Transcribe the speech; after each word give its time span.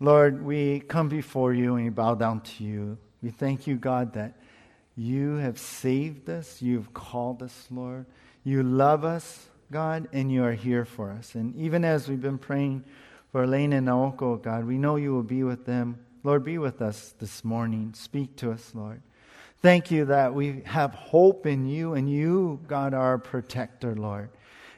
Lord, 0.00 0.44
we 0.44 0.80
come 0.80 1.08
before 1.08 1.54
you 1.54 1.76
and 1.76 1.84
we 1.84 1.90
bow 1.90 2.14
down 2.14 2.40
to 2.40 2.64
you. 2.64 2.98
We 3.22 3.30
thank 3.30 3.66
you, 3.66 3.76
God, 3.76 4.14
that 4.14 4.34
you 4.96 5.36
have 5.36 5.58
saved 5.58 6.28
us. 6.28 6.60
You've 6.60 6.92
called 6.92 7.42
us, 7.42 7.68
Lord. 7.70 8.06
You 8.42 8.62
love 8.62 9.04
us, 9.04 9.48
God, 9.70 10.08
and 10.12 10.30
you 10.30 10.44
are 10.44 10.52
here 10.52 10.84
for 10.84 11.10
us. 11.10 11.34
And 11.34 11.54
even 11.56 11.84
as 11.84 12.08
we've 12.08 12.20
been 12.20 12.38
praying 12.38 12.84
for 13.32 13.44
Elaine 13.44 13.72
and 13.72 13.88
Naoko, 13.88 14.40
God, 14.42 14.64
we 14.64 14.78
know 14.78 14.96
you 14.96 15.12
will 15.12 15.22
be 15.22 15.42
with 15.42 15.64
them. 15.64 15.98
Lord, 16.22 16.44
be 16.44 16.58
with 16.58 16.82
us 16.82 17.14
this 17.18 17.44
morning. 17.44 17.94
Speak 17.94 18.36
to 18.36 18.50
us, 18.52 18.72
Lord. 18.74 19.02
Thank 19.62 19.90
you 19.90 20.04
that 20.06 20.34
we 20.34 20.62
have 20.66 20.92
hope 20.92 21.46
in 21.46 21.66
you, 21.66 21.94
and 21.94 22.10
you, 22.10 22.60
God, 22.66 22.92
are 22.92 23.00
our 23.00 23.18
protector, 23.18 23.94
Lord, 23.94 24.28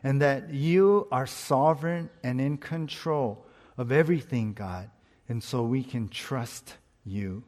and 0.05 0.23
that 0.23 0.51
you 0.51 1.09
are 1.11 1.27
sovereign 1.27 2.09
and 2.23 2.41
in 2.41 2.57
control 2.59 3.45
of 3.77 3.91
everything, 3.91 4.53
God, 4.53 4.91
and 5.29 5.43
so 5.43 5.63
we 5.63 5.83
can 5.83 6.09
trust 6.09 6.75
you. 7.05 7.43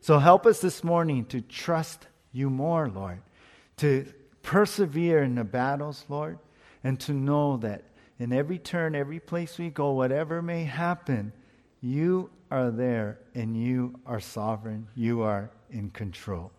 So 0.00 0.18
help 0.18 0.46
us 0.46 0.60
this 0.60 0.82
morning 0.82 1.26
to 1.26 1.40
trust 1.40 2.06
you 2.32 2.48
more, 2.48 2.88
Lord, 2.88 3.20
to 3.78 4.06
persevere 4.42 5.22
in 5.22 5.34
the 5.34 5.44
battles, 5.44 6.04
Lord, 6.08 6.38
and 6.82 6.98
to 7.00 7.12
know 7.12 7.58
that 7.58 7.84
in 8.18 8.32
every 8.32 8.58
turn, 8.58 8.94
every 8.94 9.20
place 9.20 9.58
we 9.58 9.70
go, 9.70 9.92
whatever 9.92 10.42
may 10.42 10.64
happen, 10.64 11.32
you 11.80 12.30
are 12.50 12.70
there 12.70 13.18
and 13.34 13.56
you 13.56 13.98
are 14.06 14.20
sovereign. 14.20 14.88
You 14.94 15.22
are 15.22 15.50
in 15.70 15.90
control. 15.90 16.52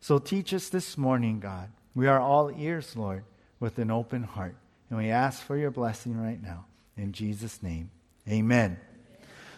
So 0.00 0.18
teach 0.18 0.54
us 0.54 0.68
this 0.68 0.96
morning, 0.96 1.40
God. 1.40 1.70
We 1.94 2.06
are 2.06 2.20
all 2.20 2.50
ears, 2.50 2.96
Lord, 2.96 3.24
with 3.60 3.78
an 3.78 3.90
open 3.90 4.22
heart. 4.22 4.56
And 4.90 4.98
we 4.98 5.10
ask 5.10 5.42
for 5.42 5.56
your 5.56 5.70
blessing 5.70 6.16
right 6.16 6.40
now. 6.40 6.66
In 6.96 7.12
Jesus' 7.12 7.62
name, 7.62 7.90
amen. 8.28 8.78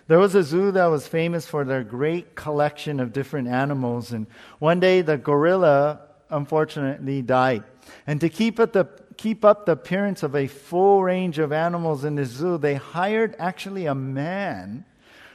There 0.08 0.18
was 0.18 0.34
a 0.34 0.42
zoo 0.42 0.70
that 0.72 0.86
was 0.86 1.06
famous 1.06 1.46
for 1.46 1.64
their 1.64 1.84
great 1.84 2.34
collection 2.34 2.98
of 2.98 3.12
different 3.12 3.48
animals. 3.48 4.10
And 4.10 4.26
one 4.58 4.80
day 4.80 5.02
the 5.02 5.18
gorilla 5.18 6.00
unfortunately 6.30 7.22
died. 7.22 7.62
And 8.06 8.20
to 8.22 8.30
keep, 8.30 8.58
it 8.58 8.72
the, 8.72 8.88
keep 9.18 9.44
up 9.44 9.66
the 9.66 9.72
appearance 9.72 10.22
of 10.22 10.34
a 10.34 10.46
full 10.46 11.02
range 11.02 11.38
of 11.38 11.52
animals 11.52 12.04
in 12.04 12.14
the 12.14 12.24
zoo, 12.24 12.56
they 12.56 12.74
hired 12.74 13.36
actually 13.38 13.84
a 13.84 13.94
man 13.94 14.86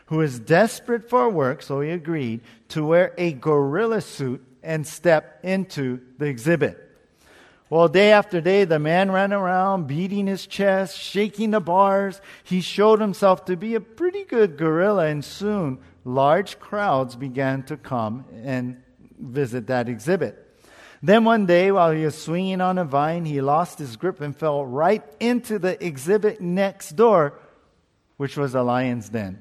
who 0.07 0.17
was 0.17 0.39
desperate 0.39 1.07
for 1.07 1.29
work, 1.29 1.61
so 1.61 1.81
he 1.81 1.91
agreed, 1.91 2.41
to 2.69 2.85
wear 2.85 3.13
a 3.17 3.33
gorilla 3.33 4.01
suit 4.01 4.43
and 4.63 4.85
step 4.85 5.39
into 5.43 6.01
the 6.17 6.25
exhibit. 6.25 6.92
Well, 7.73 7.87
day 7.87 8.11
after 8.11 8.39
day, 8.39 8.65
the 8.65 8.77
man 8.77 9.09
ran 9.09 9.33
around 9.33 9.87
beating 9.87 10.27
his 10.27 10.45
chest, 10.45 10.95
shaking 10.95 11.49
the 11.49 11.59
bars. 11.59 12.21
He 12.43 12.61
showed 12.61 13.01
himself 13.01 13.45
to 13.45 13.57
be 13.57 13.73
a 13.73 13.81
pretty 13.81 14.25
good 14.25 14.57
gorilla, 14.57 15.07
and 15.07 15.25
soon 15.25 15.79
large 16.05 16.59
crowds 16.59 17.15
began 17.15 17.63
to 17.63 17.75
come 17.75 18.25
and 18.43 18.83
visit 19.19 19.65
that 19.67 19.89
exhibit. 19.89 20.55
Then 21.01 21.23
one 21.23 21.47
day, 21.47 21.71
while 21.71 21.89
he 21.89 22.05
was 22.05 22.15
swinging 22.15 22.61
on 22.61 22.77
a 22.77 22.85
vine, 22.85 23.25
he 23.25 23.41
lost 23.41 23.79
his 23.79 23.95
grip 23.95 24.21
and 24.21 24.37
fell 24.37 24.63
right 24.63 25.03
into 25.19 25.57
the 25.57 25.83
exhibit 25.83 26.39
next 26.39 26.91
door, 26.91 27.39
which 28.17 28.37
was 28.37 28.53
a 28.53 28.61
lion's 28.61 29.09
den. 29.09 29.39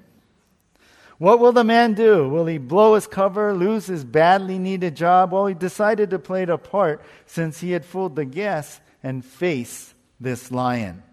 What 1.22 1.38
will 1.38 1.52
the 1.52 1.62
man 1.62 1.94
do? 1.94 2.28
Will 2.28 2.46
he 2.46 2.58
blow 2.58 2.96
his 2.96 3.06
cover, 3.06 3.54
lose 3.54 3.86
his 3.86 4.04
badly 4.04 4.58
needed 4.58 4.96
job? 4.96 5.30
Well, 5.30 5.46
he 5.46 5.54
decided 5.54 6.10
to 6.10 6.18
play 6.18 6.46
the 6.46 6.58
part 6.58 7.00
since 7.26 7.60
he 7.60 7.70
had 7.70 7.84
fooled 7.84 8.16
the 8.16 8.24
guests 8.24 8.80
and 9.04 9.24
face 9.24 9.94
this 10.18 10.50
lion. 10.50 11.04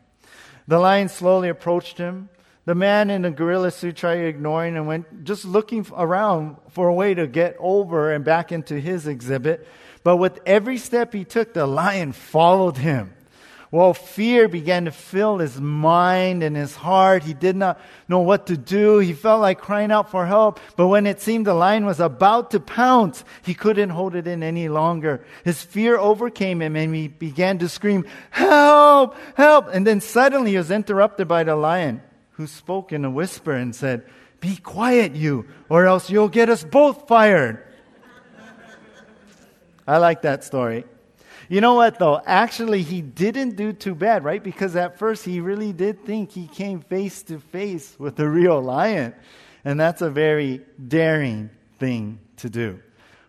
The 0.68 0.80
lion 0.80 1.10
slowly 1.10 1.48
approached 1.48 2.00
him. 2.00 2.30
The 2.66 2.74
man 2.74 3.12
in 3.12 3.22
the 3.22 3.30
gorilla 3.30 3.70
suit 3.70 3.98
tried 3.98 4.22
ignoring 4.22 4.78
and 4.78 4.88
went 4.88 5.26
just 5.26 5.46
looking 5.46 5.86
around 5.96 6.58
for 6.70 6.88
a 6.88 6.94
way 6.94 7.14
to 7.14 7.28
get 7.28 7.56
over 7.60 8.12
and 8.12 8.26
back 8.26 8.52
into 8.52 8.80
his 8.80 9.06
exhibit. 9.06 9.68
But 10.04 10.18
with 10.18 10.40
every 10.44 10.80
step 10.80 11.14
he 11.14 11.24
took, 11.24 11.54
the 11.54 11.68
lion 11.68 12.14
followed 12.14 12.78
him. 12.78 13.14
Well, 13.72 13.94
fear 13.94 14.48
began 14.48 14.86
to 14.86 14.92
fill 14.92 15.38
his 15.38 15.62
mind 15.62 16.42
and 16.42 16.56
his 16.56 16.76
heart. 16.76 17.24
He 17.24 17.36
did 17.36 17.56
not 17.56 17.80
know 18.08 18.22
what 18.22 18.48
to 18.48 18.58
do. 18.58 18.98
He 18.98 19.14
felt 19.14 19.42
like 19.42 19.62
crying 19.62 19.92
out 19.92 20.10
for 20.10 20.26
help. 20.26 20.60
But 20.76 20.88
when 20.88 21.06
it 21.06 21.22
seemed 21.22 21.46
the 21.46 21.54
lion 21.54 21.86
was 21.86 22.00
about 22.00 22.50
to 22.52 22.60
pounce, 22.60 23.24
he 23.44 23.54
couldn't 23.54 23.92
hold 23.92 24.16
it 24.16 24.26
in 24.26 24.42
any 24.42 24.70
longer. 24.70 25.24
His 25.44 25.62
fear 25.62 26.00
overcame 26.00 26.64
him 26.64 26.76
and 26.76 26.96
he 26.96 27.10
began 27.10 27.60
to 27.60 27.70
scream, 27.70 28.06
Help! 28.32 29.16
Help! 29.36 29.68
And 29.72 29.86
then 29.86 30.02
suddenly 30.02 30.52
he 30.52 30.58
was 30.58 30.72
interrupted 30.72 31.28
by 31.28 31.44
the 31.44 31.56
lion, 31.56 32.02
who 32.32 32.48
spoke 32.48 32.92
in 32.92 33.06
a 33.06 33.12
whisper 33.12 33.54
and 33.54 33.76
said, 33.76 34.04
Be 34.40 34.56
quiet, 34.56 35.14
you, 35.14 35.46
or 35.70 35.86
else 35.86 36.10
you'll 36.10 36.28
get 36.28 36.50
us 36.50 36.64
both 36.64 37.08
fired. 37.08 37.64
I 39.88 39.98
like 39.98 40.24
that 40.24 40.44
story. 40.44 40.86
You 41.50 41.62
know 41.62 41.74
what, 41.74 41.98
though? 41.98 42.22
Actually, 42.28 42.84
he 42.84 43.02
didn't 43.02 43.56
do 43.56 43.74
too 43.74 43.96
bad, 43.96 44.24
right? 44.24 44.42
Because 44.42 44.76
at 44.76 45.00
first 45.00 45.26
he 45.26 45.42
really 45.42 45.74
did 45.74 46.06
think 46.06 46.32
he 46.32 46.48
came 46.48 46.80
face 46.80 47.24
to 47.24 47.40
face 47.40 47.96
with 47.98 48.18
the 48.18 48.30
real 48.30 48.62
lion. 48.62 49.16
And 49.66 49.80
that's 49.80 50.04
a 50.04 50.12
very 50.12 50.62
daring 50.88 51.50
thing 51.80 52.20
to 52.38 52.52
do. 52.52 52.80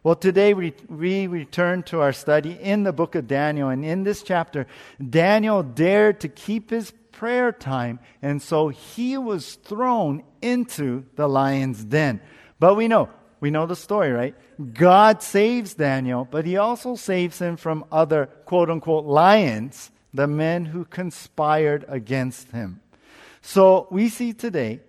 Well, 0.03 0.17
today 0.17 0.53
we, 0.53 0.75
we 0.89 1.29
return 1.29 1.83
to 1.85 2.03
our 2.03 2.13
study 2.13 2.53
in 2.61 2.83
the 2.83 2.93
book 2.93 3.15
of 3.15 3.27
Daniel. 3.27 3.71
And 3.71 3.87
in 3.87 4.03
this 4.03 4.23
chapter, 4.23 4.67
Daniel 5.09 5.63
dared 5.63 6.21
to 6.21 6.29
keep 6.29 6.69
his 6.69 6.93
prayer 7.13 7.53
time. 7.53 8.01
And 8.21 8.43
so 8.43 8.69
he 8.69 9.17
was 9.17 9.55
thrown 9.55 10.25
into 10.43 11.07
the 11.17 11.27
lion's 11.27 11.85
den. 11.85 12.21
But 12.59 12.75
we 12.75 12.87
know 12.87 13.09
we 13.41 13.51
know 13.51 13.67
the 13.67 13.77
story, 13.77 14.13
right? 14.13 14.35
God 14.61 15.23
saves 15.23 15.75
Daniel, 15.75 16.29
but 16.31 16.45
he 16.45 16.57
also 16.57 16.95
saves 16.95 17.39
him 17.39 17.57
from 17.57 17.85
other 17.91 18.27
quote 18.45 18.69
unquote 18.69 19.07
lions, 19.07 19.91
the 20.13 20.27
men 20.27 20.67
who 20.67 20.85
conspired 20.85 21.85
against 21.89 22.51
him. 22.51 22.81
So 23.43 23.87
we 23.91 24.09
see 24.09 24.33
today 24.33 24.81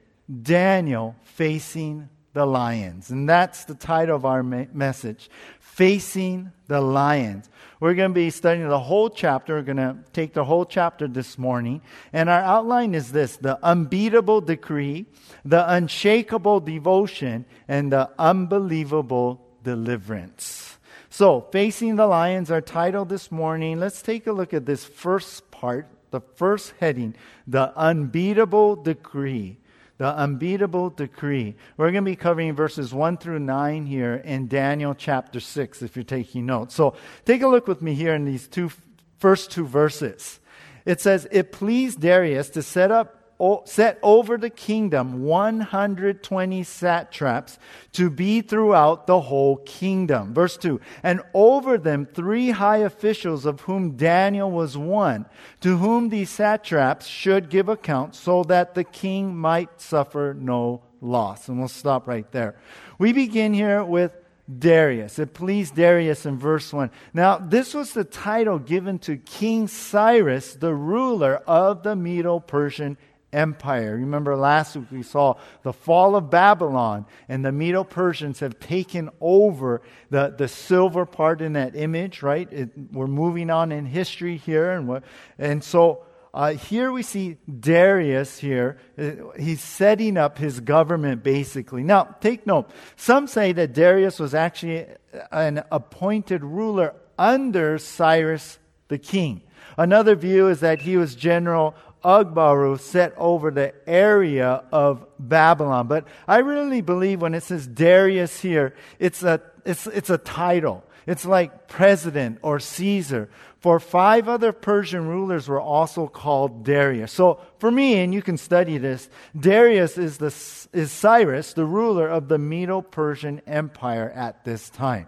Daniel 0.41 1.15
facing 1.23 2.09
the 2.33 2.45
lions. 2.45 3.11
And 3.11 3.27
that's 3.27 3.65
the 3.65 3.75
title 3.75 4.15
of 4.15 4.25
our 4.25 4.43
message 4.43 5.29
Facing 5.59 6.51
the 6.67 6.81
Lions. 6.81 7.49
We're 7.79 7.93
going 7.93 8.11
to 8.11 8.15
be 8.15 8.29
studying 8.29 8.67
the 8.67 8.79
whole 8.79 9.09
chapter. 9.09 9.55
We're 9.55 9.63
going 9.63 9.77
to 9.77 9.97
take 10.13 10.33
the 10.33 10.43
whole 10.43 10.65
chapter 10.65 11.07
this 11.07 11.37
morning. 11.37 11.81
And 12.13 12.29
our 12.29 12.41
outline 12.41 12.93
is 12.93 13.11
this 13.11 13.37
the 13.37 13.57
unbeatable 13.63 14.41
decree, 14.41 15.07
the 15.43 15.69
unshakable 15.71 16.59
devotion, 16.59 17.45
and 17.67 17.91
the 17.91 18.09
unbelievable 18.19 19.41
deliverance. 19.63 20.77
So, 21.09 21.41
Facing 21.51 21.97
the 21.97 22.07
Lions, 22.07 22.49
our 22.49 22.61
title 22.61 23.05
this 23.05 23.31
morning. 23.31 23.79
Let's 23.79 24.01
take 24.01 24.27
a 24.27 24.31
look 24.31 24.53
at 24.53 24.65
this 24.65 24.85
first 24.85 25.51
part, 25.51 25.87
the 26.11 26.21
first 26.21 26.73
heading, 26.79 27.15
the 27.45 27.73
unbeatable 27.77 28.77
decree 28.77 29.57
the 30.01 30.17
unbeatable 30.17 30.89
decree. 30.89 31.55
We're 31.77 31.91
going 31.91 32.03
to 32.03 32.09
be 32.09 32.15
covering 32.15 32.55
verses 32.55 32.91
1 32.91 33.17
through 33.17 33.37
9 33.37 33.85
here 33.85 34.15
in 34.15 34.47
Daniel 34.47 34.95
chapter 34.95 35.39
6, 35.39 35.83
if 35.83 35.95
you're 35.95 36.03
taking 36.03 36.47
notes. 36.47 36.73
So 36.73 36.95
take 37.23 37.43
a 37.43 37.47
look 37.47 37.67
with 37.67 37.83
me 37.83 37.93
here 37.93 38.15
in 38.15 38.25
these 38.25 38.47
two 38.47 38.71
first 39.19 39.51
two 39.51 39.67
verses. 39.67 40.39
It 40.85 41.01
says, 41.01 41.27
It 41.29 41.51
pleased 41.51 42.01
Darius 42.01 42.49
to 42.49 42.63
set 42.63 42.89
up 42.89 43.20
set 43.65 43.99
over 44.03 44.37
the 44.37 44.49
kingdom 44.49 45.23
120 45.23 46.63
satraps 46.63 47.57
to 47.93 48.09
be 48.09 48.41
throughout 48.41 49.07
the 49.07 49.19
whole 49.19 49.57
kingdom. 49.57 50.33
Verse 50.33 50.57
2 50.57 50.79
And 51.03 51.21
over 51.33 51.77
them 51.77 52.05
three 52.05 52.51
high 52.51 52.77
officials, 52.77 53.45
of 53.45 53.61
whom 53.61 53.97
Daniel 53.97 54.51
was 54.51 54.77
one, 54.77 55.25
to 55.61 55.77
whom 55.77 56.09
these 56.09 56.29
satraps 56.29 57.07
should 57.07 57.49
give 57.49 57.69
account, 57.69 58.15
so 58.15 58.43
that 58.43 58.75
the 58.75 58.83
king 58.83 59.35
might 59.35 59.81
suffer 59.81 60.35
no 60.37 60.83
loss. 61.01 61.47
And 61.47 61.59
we'll 61.59 61.67
stop 61.67 62.07
right 62.07 62.29
there. 62.31 62.55
We 62.99 63.13
begin 63.13 63.53
here 63.53 63.83
with 63.83 64.11
Darius. 64.59 65.19
It 65.19 65.33
pleased 65.33 65.75
Darius 65.75 66.25
in 66.25 66.37
verse 66.37 66.73
1. 66.73 66.91
Now, 67.13 67.37
this 67.37 67.73
was 67.73 67.93
the 67.93 68.03
title 68.03 68.59
given 68.59 68.99
to 68.99 69.17
King 69.17 69.67
Cyrus, 69.67 70.55
the 70.55 70.73
ruler 70.73 71.37
of 71.47 71.83
the 71.83 71.95
Medo 71.95 72.39
Persian 72.39 72.97
Empire. 73.33 73.95
Remember 73.95 74.35
last 74.35 74.75
week 74.75 74.91
we 74.91 75.03
saw 75.03 75.35
the 75.63 75.73
fall 75.73 76.15
of 76.15 76.29
Babylon, 76.29 77.05
and 77.29 77.45
the 77.45 77.51
Medo 77.51 77.83
Persians 77.83 78.39
have 78.39 78.59
taken 78.59 79.09
over 79.19 79.81
the, 80.09 80.33
the 80.37 80.47
silver 80.47 81.05
part 81.05 81.41
in 81.41 81.53
that 81.53 81.75
image, 81.75 82.21
right? 82.21 82.51
It, 82.51 82.71
we're 82.91 83.07
moving 83.07 83.49
on 83.49 83.71
in 83.71 83.85
history 83.85 84.37
here. 84.37 84.71
And, 84.71 85.01
and 85.37 85.63
so 85.63 86.03
uh, 86.33 86.53
here 86.53 86.91
we 86.91 87.03
see 87.03 87.37
Darius 87.59 88.37
here. 88.37 88.77
Uh, 88.97 89.37
he's 89.37 89.61
setting 89.61 90.17
up 90.17 90.37
his 90.37 90.59
government 90.59 91.23
basically. 91.23 91.83
Now, 91.83 92.15
take 92.21 92.47
note. 92.47 92.69
Some 92.95 93.27
say 93.27 93.51
that 93.53 93.73
Darius 93.73 94.19
was 94.19 94.33
actually 94.33 94.87
an 95.31 95.63
appointed 95.71 96.43
ruler 96.43 96.95
under 97.17 97.77
Cyrus 97.77 98.59
the 98.87 98.97
king. 98.97 99.41
Another 99.77 100.15
view 100.15 100.47
is 100.47 100.59
that 100.61 100.81
he 100.81 100.97
was 100.97 101.15
general 101.15 101.75
Ugbaru 102.03 102.79
set 102.79 103.13
over 103.17 103.51
the 103.51 103.73
area 103.87 104.63
of 104.71 105.05
Babylon. 105.19 105.87
But 105.87 106.07
I 106.27 106.39
really 106.39 106.81
believe 106.81 107.21
when 107.21 107.33
it 107.33 107.43
says 107.43 107.67
Darius 107.67 108.39
here, 108.39 108.73
it's 108.99 109.23
a, 109.23 109.41
it's, 109.65 109.87
it's 109.87 110.09
a 110.09 110.17
title. 110.17 110.83
It's 111.07 111.25
like 111.25 111.67
president 111.67 112.39
or 112.41 112.59
Caesar. 112.59 113.29
For 113.59 113.79
five 113.79 114.27
other 114.27 114.51
Persian 114.51 115.07
rulers 115.07 115.47
were 115.47 115.61
also 115.61 116.07
called 116.07 116.63
Darius. 116.63 117.11
So 117.11 117.39
for 117.59 117.69
me, 117.69 117.99
and 117.99 118.13
you 118.13 118.21
can 118.21 118.37
study 118.37 118.77
this, 118.77 119.09
Darius 119.39 119.97
is, 119.97 120.17
the, 120.17 120.33
is 120.73 120.91
Cyrus, 120.91 121.53
the 121.53 121.65
ruler 121.65 122.07
of 122.07 122.27
the 122.27 122.39
Medo-Persian 122.39 123.41
Empire 123.45 124.11
at 124.15 124.43
this 124.45 124.69
time. 124.69 125.07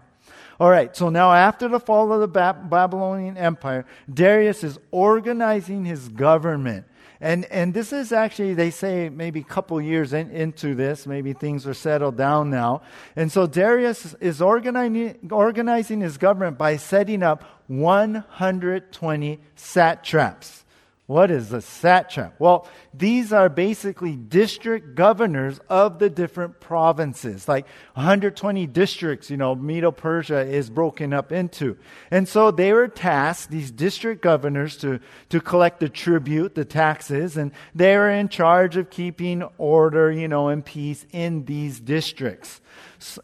All 0.60 0.70
right, 0.70 0.94
so 0.96 1.08
now 1.08 1.32
after 1.32 1.68
the 1.68 1.80
fall 1.80 2.12
of 2.12 2.20
the 2.20 2.28
Babylonian 2.28 3.36
Empire, 3.36 3.84
Darius 4.12 4.62
is 4.62 4.78
organizing 4.90 5.84
his 5.84 6.08
government. 6.08 6.86
And, 7.20 7.46
and 7.46 7.72
this 7.72 7.92
is 7.92 8.12
actually, 8.12 8.54
they 8.54 8.70
say, 8.70 9.08
maybe 9.08 9.40
a 9.40 9.44
couple 9.44 9.80
years 9.80 10.12
in, 10.12 10.30
into 10.30 10.74
this. 10.74 11.06
Maybe 11.06 11.32
things 11.32 11.66
are 11.66 11.74
settled 11.74 12.16
down 12.16 12.50
now. 12.50 12.82
And 13.16 13.32
so 13.32 13.46
Darius 13.46 14.14
is 14.20 14.42
organizing, 14.42 15.30
organizing 15.30 16.00
his 16.00 16.18
government 16.18 16.58
by 16.58 16.76
setting 16.76 17.22
up 17.22 17.44
120 17.68 19.40
satraps. 19.56 20.63
What 21.06 21.30
is 21.30 21.52
a 21.52 21.60
satrap? 21.60 22.32
Well, 22.38 22.66
these 22.94 23.30
are 23.30 23.50
basically 23.50 24.16
district 24.16 24.94
governors 24.94 25.60
of 25.68 25.98
the 25.98 26.08
different 26.08 26.60
provinces. 26.60 27.46
Like 27.46 27.66
120 27.92 28.66
districts, 28.68 29.28
you 29.28 29.36
know, 29.36 29.54
Medo 29.54 29.90
Persia 29.90 30.40
is 30.40 30.70
broken 30.70 31.12
up 31.12 31.30
into. 31.30 31.76
And 32.10 32.26
so 32.26 32.50
they 32.50 32.72
were 32.72 32.88
tasked, 32.88 33.50
these 33.50 33.70
district 33.70 34.22
governors, 34.22 34.78
to, 34.78 34.98
to 35.28 35.42
collect 35.42 35.80
the 35.80 35.90
tribute, 35.90 36.54
the 36.54 36.64
taxes, 36.64 37.36
and 37.36 37.52
they 37.74 37.98
were 37.98 38.10
in 38.10 38.30
charge 38.30 38.78
of 38.78 38.88
keeping 38.88 39.42
order, 39.58 40.10
you 40.10 40.26
know, 40.26 40.48
and 40.48 40.64
peace 40.64 41.04
in 41.12 41.44
these 41.44 41.80
districts. 41.80 42.62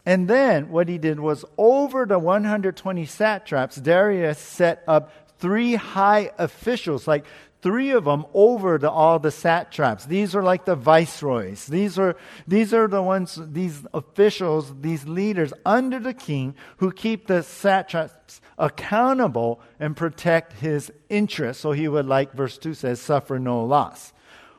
And 0.05 0.27
then 0.27 0.69
what 0.69 0.87
he 0.87 0.99
did 0.99 1.19
was 1.19 1.45
over 1.57 2.05
the 2.05 2.19
120 2.19 3.05
satraps, 3.07 3.77
Darius 3.77 4.37
set 4.37 4.83
up 4.87 5.11
three 5.39 5.73
high 5.73 6.31
officials, 6.37 7.07
like 7.07 7.25
three 7.61 7.91
of 7.91 8.05
them 8.05 8.25
over 8.33 8.79
to 8.79 8.89
all 8.89 9.19
the 9.19 9.31
satraps. 9.31 10.05
These 10.05 10.35
are 10.35 10.43
like 10.43 10.65
the 10.65 10.75
viceroys. 10.75 11.67
These 11.67 11.99
are, 11.99 12.15
these 12.47 12.73
are 12.73 12.87
the 12.87 13.01
ones, 13.01 13.39
these 13.41 13.85
officials, 13.93 14.73
these 14.81 15.07
leaders 15.07 15.53
under 15.65 15.99
the 15.99 16.13
king 16.13 16.55
who 16.77 16.91
keep 16.91 17.27
the 17.27 17.43
satraps 17.43 18.41
accountable 18.57 19.61
and 19.79 19.95
protect 19.95 20.53
his 20.53 20.91
interests. 21.09 21.61
So 21.61 21.71
he 21.71 21.87
would, 21.87 22.05
like 22.05 22.33
verse 22.33 22.57
2 22.57 22.73
says, 22.73 22.99
suffer 22.99 23.39
no 23.39 23.63
loss. 23.63 24.13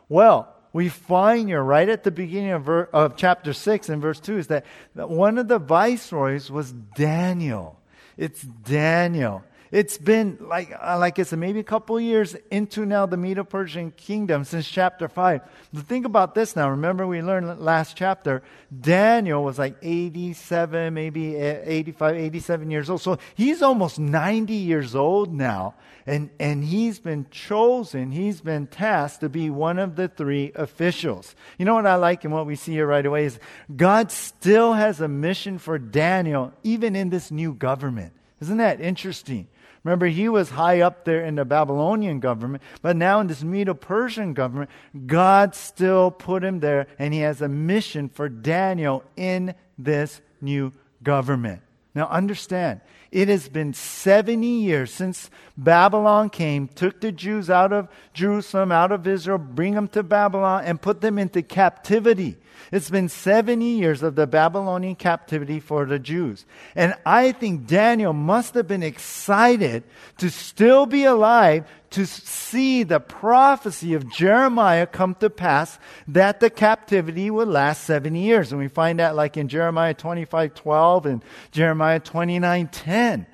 Well, 0.08 0.54
we 0.72 0.88
find 0.88 1.48
here 1.48 1.62
right 1.62 1.88
at 1.88 2.04
the 2.04 2.10
beginning 2.10 2.52
of, 2.52 2.64
ver- 2.64 2.88
of 2.92 3.16
chapter 3.16 3.52
6 3.52 3.88
and 3.88 4.00
verse 4.00 4.20
2 4.20 4.38
is 4.38 4.46
that, 4.46 4.64
that 4.94 5.10
one 5.10 5.38
of 5.38 5.48
the 5.48 5.58
viceroys 5.58 6.50
was 6.50 6.72
Daniel. 6.72 7.78
It's 8.16 8.42
Daniel. 8.42 9.44
It's 9.72 9.96
been 9.96 10.36
like, 10.38 10.70
uh, 10.70 10.98
like 10.98 11.18
I 11.18 11.22
said, 11.22 11.38
maybe 11.38 11.58
a 11.58 11.64
couple 11.64 11.98
years 11.98 12.36
into 12.50 12.84
now 12.84 13.06
the 13.06 13.16
Medo 13.16 13.42
Persian 13.42 13.90
kingdom 13.92 14.44
since 14.44 14.68
chapter 14.68 15.08
5. 15.08 15.40
But 15.72 15.86
think 15.86 16.04
about 16.04 16.34
this 16.34 16.54
now. 16.54 16.68
Remember, 16.68 17.06
we 17.06 17.22
learned 17.22 17.58
last 17.58 17.96
chapter, 17.96 18.42
Daniel 18.78 19.42
was 19.42 19.58
like 19.58 19.76
87, 19.80 20.92
maybe 20.92 21.36
85, 21.36 22.16
87 22.16 22.70
years 22.70 22.90
old. 22.90 23.00
So 23.00 23.18
he's 23.34 23.62
almost 23.62 23.98
90 23.98 24.52
years 24.52 24.94
old 24.94 25.32
now. 25.32 25.74
And, 26.04 26.28
and 26.38 26.62
he's 26.62 26.98
been 26.98 27.26
chosen, 27.30 28.12
he's 28.12 28.42
been 28.42 28.66
tasked 28.66 29.20
to 29.20 29.30
be 29.30 29.48
one 29.48 29.78
of 29.78 29.96
the 29.96 30.08
three 30.08 30.52
officials. 30.54 31.34
You 31.56 31.64
know 31.64 31.74
what 31.74 31.86
I 31.86 31.94
like 31.94 32.24
and 32.24 32.34
what 32.34 32.44
we 32.44 32.56
see 32.56 32.72
here 32.72 32.86
right 32.86 33.06
away 33.06 33.24
is 33.24 33.38
God 33.74 34.12
still 34.12 34.74
has 34.74 35.00
a 35.00 35.08
mission 35.08 35.56
for 35.56 35.78
Daniel, 35.78 36.52
even 36.62 36.94
in 36.94 37.08
this 37.08 37.30
new 37.30 37.54
government. 37.54 38.12
Isn't 38.42 38.58
that 38.58 38.80
interesting? 38.80 39.46
Remember, 39.84 40.06
he 40.06 40.28
was 40.28 40.50
high 40.50 40.80
up 40.80 41.04
there 41.04 41.24
in 41.24 41.34
the 41.34 41.44
Babylonian 41.44 42.20
government, 42.20 42.62
but 42.82 42.96
now 42.96 43.20
in 43.20 43.26
this 43.26 43.42
Medo 43.42 43.74
Persian 43.74 44.32
government, 44.32 44.70
God 45.06 45.54
still 45.54 46.10
put 46.10 46.44
him 46.44 46.60
there, 46.60 46.86
and 46.98 47.12
he 47.12 47.20
has 47.20 47.42
a 47.42 47.48
mission 47.48 48.08
for 48.08 48.28
Daniel 48.28 49.02
in 49.16 49.54
this 49.76 50.20
new 50.40 50.72
government. 51.02 51.62
Now, 51.94 52.06
understand, 52.08 52.80
it 53.10 53.28
has 53.28 53.48
been 53.48 53.74
70 53.74 54.46
years 54.46 54.92
since 54.92 55.30
Babylon 55.56 56.30
came, 56.30 56.68
took 56.68 57.00
the 57.00 57.12
Jews 57.12 57.50
out 57.50 57.72
of 57.72 57.88
Jerusalem, 58.14 58.72
out 58.72 58.92
of 58.92 59.06
Israel, 59.06 59.36
bring 59.36 59.74
them 59.74 59.88
to 59.88 60.02
Babylon, 60.02 60.64
and 60.64 60.80
put 60.80 61.00
them 61.02 61.18
into 61.18 61.42
captivity. 61.42 62.38
It's 62.70 62.90
been 62.90 63.08
70 63.08 63.64
years 63.64 64.02
of 64.02 64.14
the 64.14 64.26
Babylonian 64.26 64.94
captivity 64.94 65.60
for 65.60 65.84
the 65.86 65.98
Jews. 65.98 66.44
And 66.74 66.94
I 67.04 67.32
think 67.32 67.66
Daniel 67.66 68.12
must 68.12 68.54
have 68.54 68.68
been 68.68 68.82
excited 68.82 69.84
to 70.18 70.30
still 70.30 70.86
be 70.86 71.04
alive 71.04 71.66
to 71.90 72.06
see 72.06 72.82
the 72.82 73.00
prophecy 73.00 73.94
of 73.94 74.10
Jeremiah 74.10 74.86
come 74.86 75.14
to 75.16 75.28
pass 75.28 75.78
that 76.08 76.40
the 76.40 76.50
captivity 76.50 77.30
would 77.30 77.48
last 77.48 77.84
70 77.84 78.18
years. 78.18 78.52
And 78.52 78.60
we 78.60 78.68
find 78.68 78.98
that 78.98 79.14
like 79.14 79.36
in 79.36 79.48
Jeremiah 79.48 79.94
25 79.94 80.54
12 80.54 81.06
and 81.06 81.24
Jeremiah 81.50 82.00
29 82.00 82.68
10. 82.68 83.26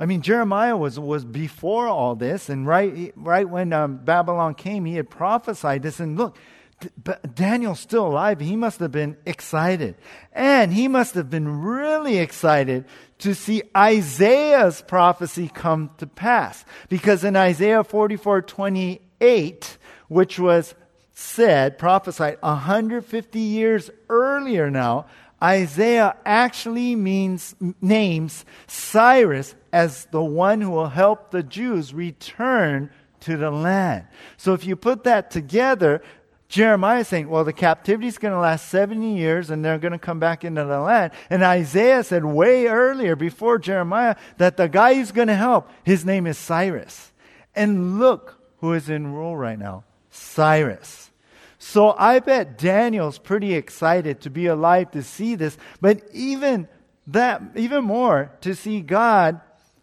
I 0.00 0.06
mean, 0.06 0.22
Jeremiah 0.22 0.78
was, 0.78 0.98
was 0.98 1.26
before 1.26 1.86
all 1.86 2.14
this, 2.14 2.48
and 2.48 2.66
right, 2.66 3.12
right 3.16 3.46
when 3.46 3.74
um, 3.74 3.98
Babylon 3.98 4.54
came, 4.54 4.86
he 4.86 4.94
had 4.94 5.10
prophesied 5.10 5.82
this. 5.82 6.00
And 6.00 6.16
look, 6.16 6.38
but 7.02 7.34
Daniel's 7.34 7.80
still 7.80 8.06
alive. 8.06 8.40
He 8.40 8.56
must 8.56 8.80
have 8.80 8.92
been 8.92 9.16
excited. 9.26 9.96
And 10.32 10.72
he 10.72 10.88
must 10.88 11.14
have 11.14 11.30
been 11.30 11.62
really 11.62 12.18
excited 12.18 12.84
to 13.18 13.34
see 13.34 13.62
Isaiah's 13.76 14.82
prophecy 14.82 15.50
come 15.52 15.90
to 15.98 16.06
pass. 16.06 16.64
Because 16.88 17.24
in 17.24 17.36
Isaiah 17.36 17.84
44 17.84 18.42
28, 18.42 19.78
which 20.08 20.38
was 20.38 20.74
said, 21.12 21.78
prophesied 21.78 22.38
150 22.40 23.38
years 23.38 23.90
earlier 24.08 24.70
now, 24.70 25.06
Isaiah 25.42 26.16
actually 26.24 26.94
means, 26.94 27.54
names 27.80 28.44
Cyrus 28.66 29.54
as 29.72 30.06
the 30.06 30.22
one 30.22 30.60
who 30.60 30.70
will 30.70 30.88
help 30.88 31.30
the 31.30 31.42
Jews 31.42 31.94
return 31.94 32.90
to 33.20 33.36
the 33.36 33.50
land. 33.50 34.06
So 34.36 34.54
if 34.54 34.66
you 34.66 34.76
put 34.76 35.04
that 35.04 35.30
together, 35.30 36.02
Jeremiah 36.50 37.00
is 37.00 37.08
saying, 37.08 37.28
well, 37.28 37.44
the 37.44 37.52
captivity 37.52 38.08
is 38.08 38.18
going 38.18 38.34
to 38.34 38.40
last 38.40 38.68
70 38.70 39.16
years 39.16 39.50
and 39.50 39.64
they're 39.64 39.78
going 39.78 39.92
to 39.92 40.00
come 40.00 40.18
back 40.18 40.44
into 40.44 40.64
the 40.64 40.80
land. 40.80 41.12
And 41.30 41.44
Isaiah 41.44 42.02
said 42.02 42.24
way 42.24 42.66
earlier, 42.66 43.14
before 43.14 43.56
Jeremiah, 43.60 44.16
that 44.38 44.56
the 44.56 44.68
guy 44.68 44.94
who's 44.94 45.12
going 45.12 45.28
to 45.28 45.36
help, 45.36 45.70
his 45.84 46.04
name 46.04 46.26
is 46.26 46.36
Cyrus. 46.36 47.12
And 47.54 48.00
look 48.00 48.42
who 48.58 48.72
is 48.72 48.88
in 48.88 49.14
rule 49.14 49.36
right 49.36 49.58
now 49.58 49.84
Cyrus. 50.10 51.12
So 51.60 51.94
I 51.96 52.18
bet 52.18 52.58
Daniel's 52.58 53.18
pretty 53.18 53.54
excited 53.54 54.22
to 54.22 54.30
be 54.30 54.46
alive 54.46 54.90
to 54.90 55.04
see 55.04 55.36
this, 55.36 55.56
but 55.80 56.02
even 56.12 56.66
that, 57.06 57.42
even 57.54 57.84
more, 57.84 58.32
to 58.40 58.56
see 58.56 58.80
God 58.80 59.40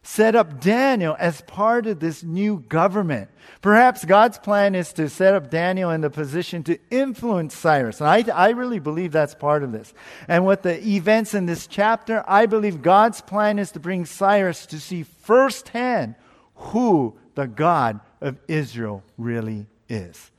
set 0.07 0.37
up 0.37 0.61
Daniel 0.61 1.17
as 1.19 1.41
part 1.41 1.85
of 1.85 1.99
this 1.99 2.23
new 2.23 2.59
government. 2.69 3.29
Perhaps 3.61 4.05
God's 4.05 4.37
plan 4.37 4.73
is 4.73 4.93
to 4.93 5.09
set 5.09 5.33
up 5.33 5.51
Daniel 5.51 5.91
in 5.91 5.99
the 5.99 6.09
position 6.09 6.63
to 6.63 6.79
influence 6.89 7.53
Cyrus. 7.53 7.99
And 7.99 8.09
I, 8.09 8.23
I 8.33 8.49
really 8.51 8.79
believe 8.79 9.11
that's 9.11 9.35
part 9.35 9.63
of 9.63 9.73
this. 9.73 9.93
And 10.29 10.45
with 10.45 10.61
the 10.61 10.81
events 10.87 11.33
in 11.33 11.45
this 11.45 11.67
chapter, 11.67 12.23
I 12.25 12.45
believe 12.45 12.81
God's 12.81 13.19
plan 13.19 13.59
is 13.59 13.71
to 13.71 13.81
bring 13.81 14.05
Cyrus 14.05 14.65
to 14.67 14.79
see 14.79 15.03
firsthand 15.03 16.15
who 16.55 17.17
the 17.35 17.45
God 17.45 17.99
of 18.21 18.39
Israel 18.47 19.03
really 19.17 19.65
is. 19.89 20.31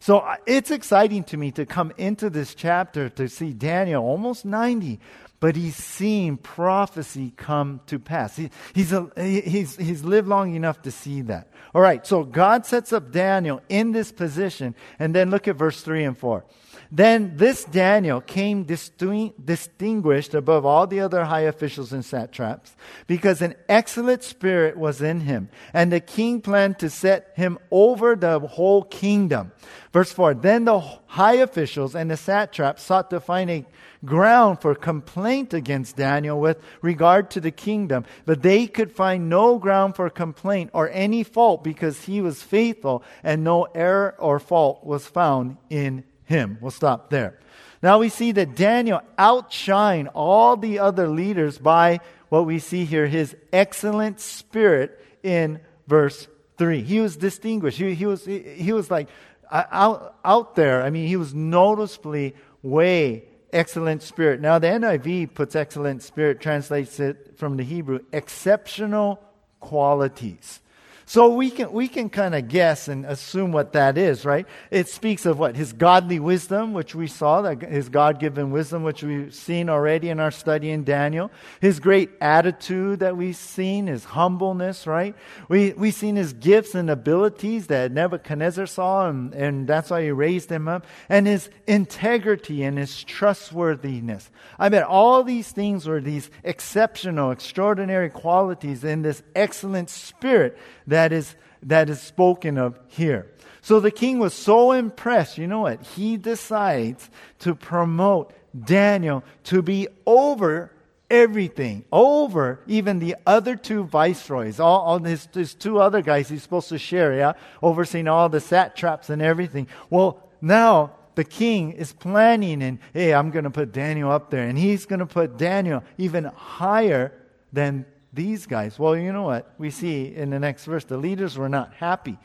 So 0.00 0.18
uh, 0.18 0.36
it's 0.44 0.70
exciting 0.70 1.24
to 1.24 1.38
me 1.38 1.50
to 1.52 1.64
come 1.64 1.90
into 1.96 2.28
this 2.28 2.54
chapter 2.54 3.08
to 3.08 3.26
see 3.26 3.54
Daniel, 3.54 4.04
almost 4.04 4.44
90, 4.44 5.00
but 5.44 5.56
he's 5.56 5.76
seen 5.76 6.38
prophecy 6.38 7.30
come 7.36 7.78
to 7.84 7.98
pass. 7.98 8.34
He, 8.34 8.48
he's, 8.74 8.94
a, 8.94 9.10
he's, 9.14 9.76
he's 9.76 10.02
lived 10.02 10.26
long 10.26 10.54
enough 10.54 10.80
to 10.80 10.90
see 10.90 11.20
that. 11.20 11.50
All 11.74 11.82
right, 11.82 12.06
so 12.06 12.24
God 12.24 12.64
sets 12.64 12.94
up 12.94 13.12
Daniel 13.12 13.60
in 13.68 13.92
this 13.92 14.10
position, 14.10 14.74
and 14.98 15.14
then 15.14 15.28
look 15.28 15.46
at 15.46 15.56
verse 15.56 15.82
3 15.82 16.04
and 16.04 16.16
4. 16.16 16.46
Then 16.90 17.36
this 17.36 17.64
Daniel 17.64 18.22
came 18.22 18.64
distinguished 18.64 20.32
above 20.32 20.64
all 20.64 20.86
the 20.86 21.00
other 21.00 21.24
high 21.24 21.40
officials 21.40 21.92
and 21.92 22.04
satraps 22.04 22.74
because 23.06 23.42
an 23.42 23.54
excellent 23.68 24.22
spirit 24.22 24.78
was 24.78 25.02
in 25.02 25.20
him, 25.20 25.50
and 25.74 25.92
the 25.92 26.00
king 26.00 26.40
planned 26.40 26.78
to 26.78 26.88
set 26.88 27.32
him 27.34 27.58
over 27.70 28.16
the 28.16 28.38
whole 28.40 28.82
kingdom. 28.82 29.52
Verse 29.94 30.12
4 30.12 30.34
Then 30.34 30.64
the 30.64 30.80
high 30.80 31.34
officials 31.34 31.94
and 31.94 32.10
the 32.10 32.16
satraps 32.16 32.82
sought 32.82 33.10
to 33.10 33.20
find 33.20 33.48
a 33.48 33.64
ground 34.04 34.60
for 34.60 34.74
complaint 34.74 35.54
against 35.54 35.96
Daniel 35.96 36.40
with 36.40 36.60
regard 36.82 37.30
to 37.30 37.40
the 37.40 37.52
kingdom, 37.52 38.04
but 38.26 38.42
they 38.42 38.66
could 38.66 38.90
find 38.90 39.30
no 39.30 39.56
ground 39.56 39.94
for 39.94 40.10
complaint 40.10 40.70
or 40.72 40.90
any 40.90 41.22
fault 41.22 41.62
because 41.62 42.02
he 42.02 42.20
was 42.20 42.42
faithful 42.42 43.04
and 43.22 43.44
no 43.44 43.68
error 43.72 44.16
or 44.18 44.40
fault 44.40 44.84
was 44.84 45.06
found 45.06 45.58
in 45.70 46.02
him. 46.24 46.58
We'll 46.60 46.72
stop 46.72 47.10
there. 47.10 47.38
Now 47.80 48.00
we 48.00 48.08
see 48.08 48.32
that 48.32 48.56
Daniel 48.56 49.00
outshined 49.16 50.10
all 50.12 50.56
the 50.56 50.80
other 50.80 51.06
leaders 51.06 51.56
by 51.56 52.00
what 52.30 52.46
we 52.46 52.58
see 52.58 52.84
here 52.84 53.06
his 53.06 53.36
excellent 53.52 54.18
spirit 54.18 55.00
in 55.22 55.60
verse 55.86 56.26
3. 56.58 56.82
He 56.82 56.98
was 56.98 57.16
distinguished. 57.16 57.78
He, 57.78 57.94
he, 57.94 58.06
was, 58.06 58.24
he, 58.24 58.40
he 58.40 58.72
was 58.72 58.90
like 58.90 59.08
out, 59.54 60.16
out 60.24 60.54
there. 60.56 60.82
I 60.82 60.90
mean, 60.90 61.06
he 61.06 61.16
was 61.16 61.32
noticeably 61.32 62.34
way 62.62 63.24
excellent 63.52 64.02
spirit. 64.02 64.40
Now, 64.40 64.58
the 64.58 64.66
NIV 64.66 65.34
puts 65.34 65.54
excellent 65.54 66.02
spirit, 66.02 66.40
translates 66.40 66.98
it 66.98 67.38
from 67.38 67.56
the 67.56 67.62
Hebrew, 67.62 68.00
exceptional 68.12 69.22
qualities. 69.60 70.60
So 71.06 71.34
we 71.34 71.50
can, 71.50 71.70
we 71.70 71.86
can 71.86 72.08
kind 72.08 72.34
of 72.34 72.48
guess 72.48 72.88
and 72.88 73.04
assume 73.04 73.52
what 73.52 73.74
that 73.74 73.98
is, 73.98 74.24
right? 74.24 74.46
It 74.70 74.88
speaks 74.88 75.26
of 75.26 75.38
what? 75.38 75.54
His 75.54 75.74
godly 75.74 76.18
wisdom, 76.18 76.72
which 76.72 76.94
we 76.94 77.08
saw, 77.08 77.42
that 77.42 77.60
his 77.60 77.90
God 77.90 78.18
given 78.18 78.50
wisdom, 78.50 78.82
which 78.84 79.02
we've 79.02 79.34
seen 79.34 79.68
already 79.68 80.08
in 80.08 80.18
our 80.18 80.30
study 80.30 80.70
in 80.70 80.82
Daniel. 80.82 81.30
His 81.60 81.78
great 81.78 82.10
attitude 82.22 83.00
that 83.00 83.18
we've 83.18 83.36
seen, 83.36 83.86
his 83.86 84.04
humbleness, 84.04 84.86
right? 84.86 85.14
We, 85.48 85.74
we've 85.74 85.94
seen 85.94 86.16
his 86.16 86.32
gifts 86.32 86.74
and 86.74 86.88
abilities 86.88 87.66
that 87.66 87.92
Nebuchadnezzar 87.92 88.66
saw, 88.66 89.08
and, 89.08 89.34
and 89.34 89.66
that's 89.66 89.90
why 89.90 90.04
he 90.04 90.10
raised 90.10 90.50
him 90.50 90.68
up. 90.68 90.86
And 91.10 91.26
his 91.26 91.50
integrity 91.66 92.62
and 92.62 92.78
his 92.78 93.04
trustworthiness. 93.04 94.30
I 94.58 94.70
bet 94.70 94.84
all 94.84 95.22
these 95.22 95.52
things 95.52 95.86
were 95.86 96.00
these 96.00 96.30
exceptional, 96.42 97.30
extraordinary 97.30 98.08
qualities 98.08 98.84
in 98.84 99.02
this 99.02 99.22
excellent 99.34 99.90
spirit 99.90 100.56
that 100.94 101.12
is, 101.12 101.34
that 101.62 101.90
is 101.90 102.00
spoken 102.00 102.58
of 102.58 102.78
here. 102.88 103.30
So 103.60 103.80
the 103.80 103.90
king 103.90 104.18
was 104.18 104.34
so 104.34 104.72
impressed, 104.72 105.38
you 105.38 105.46
know 105.46 105.60
what? 105.60 105.82
He 105.82 106.16
decides 106.16 107.08
to 107.40 107.54
promote 107.54 108.32
Daniel 108.58 109.24
to 109.44 109.62
be 109.62 109.88
over 110.06 110.70
everything, 111.10 111.84
over 111.90 112.60
even 112.66 112.98
the 112.98 113.16
other 113.26 113.56
two 113.56 113.84
viceroys, 113.84 114.60
all, 114.60 114.80
all 114.80 114.98
his, 114.98 115.28
his 115.32 115.54
two 115.54 115.78
other 115.78 116.02
guys 116.02 116.28
he's 116.28 116.42
supposed 116.42 116.68
to 116.68 116.78
share, 116.78 117.14
yeah, 117.14 117.32
overseeing 117.62 118.08
all 118.08 118.28
the 118.28 118.40
satraps 118.40 119.10
and 119.10 119.22
everything. 119.22 119.66
Well, 119.90 120.22
now 120.40 120.92
the 121.14 121.24
king 121.24 121.72
is 121.72 121.92
planning 121.92 122.62
and, 122.62 122.78
hey, 122.92 123.14
I'm 123.14 123.30
going 123.30 123.44
to 123.44 123.50
put 123.50 123.72
Daniel 123.72 124.10
up 124.10 124.30
there, 124.30 124.46
and 124.46 124.58
he's 124.58 124.86
going 124.86 125.00
to 125.00 125.06
put 125.06 125.36
Daniel 125.38 125.82
even 125.96 126.24
higher 126.24 127.12
than 127.52 127.86
these 128.14 128.46
guys. 128.46 128.78
Well, 128.78 128.96
you 128.96 129.12
know 129.12 129.22
what? 129.22 129.52
We 129.58 129.70
see 129.70 130.14
in 130.14 130.30
the 130.30 130.38
next 130.38 130.64
verse 130.64 130.84
the 130.84 130.96
leaders 130.96 131.36
were 131.36 131.48
not 131.48 131.74
happy. 131.74 132.18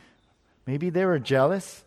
Maybe 0.65 0.89
they 0.89 1.05
were 1.05 1.19
jealous. 1.19 1.83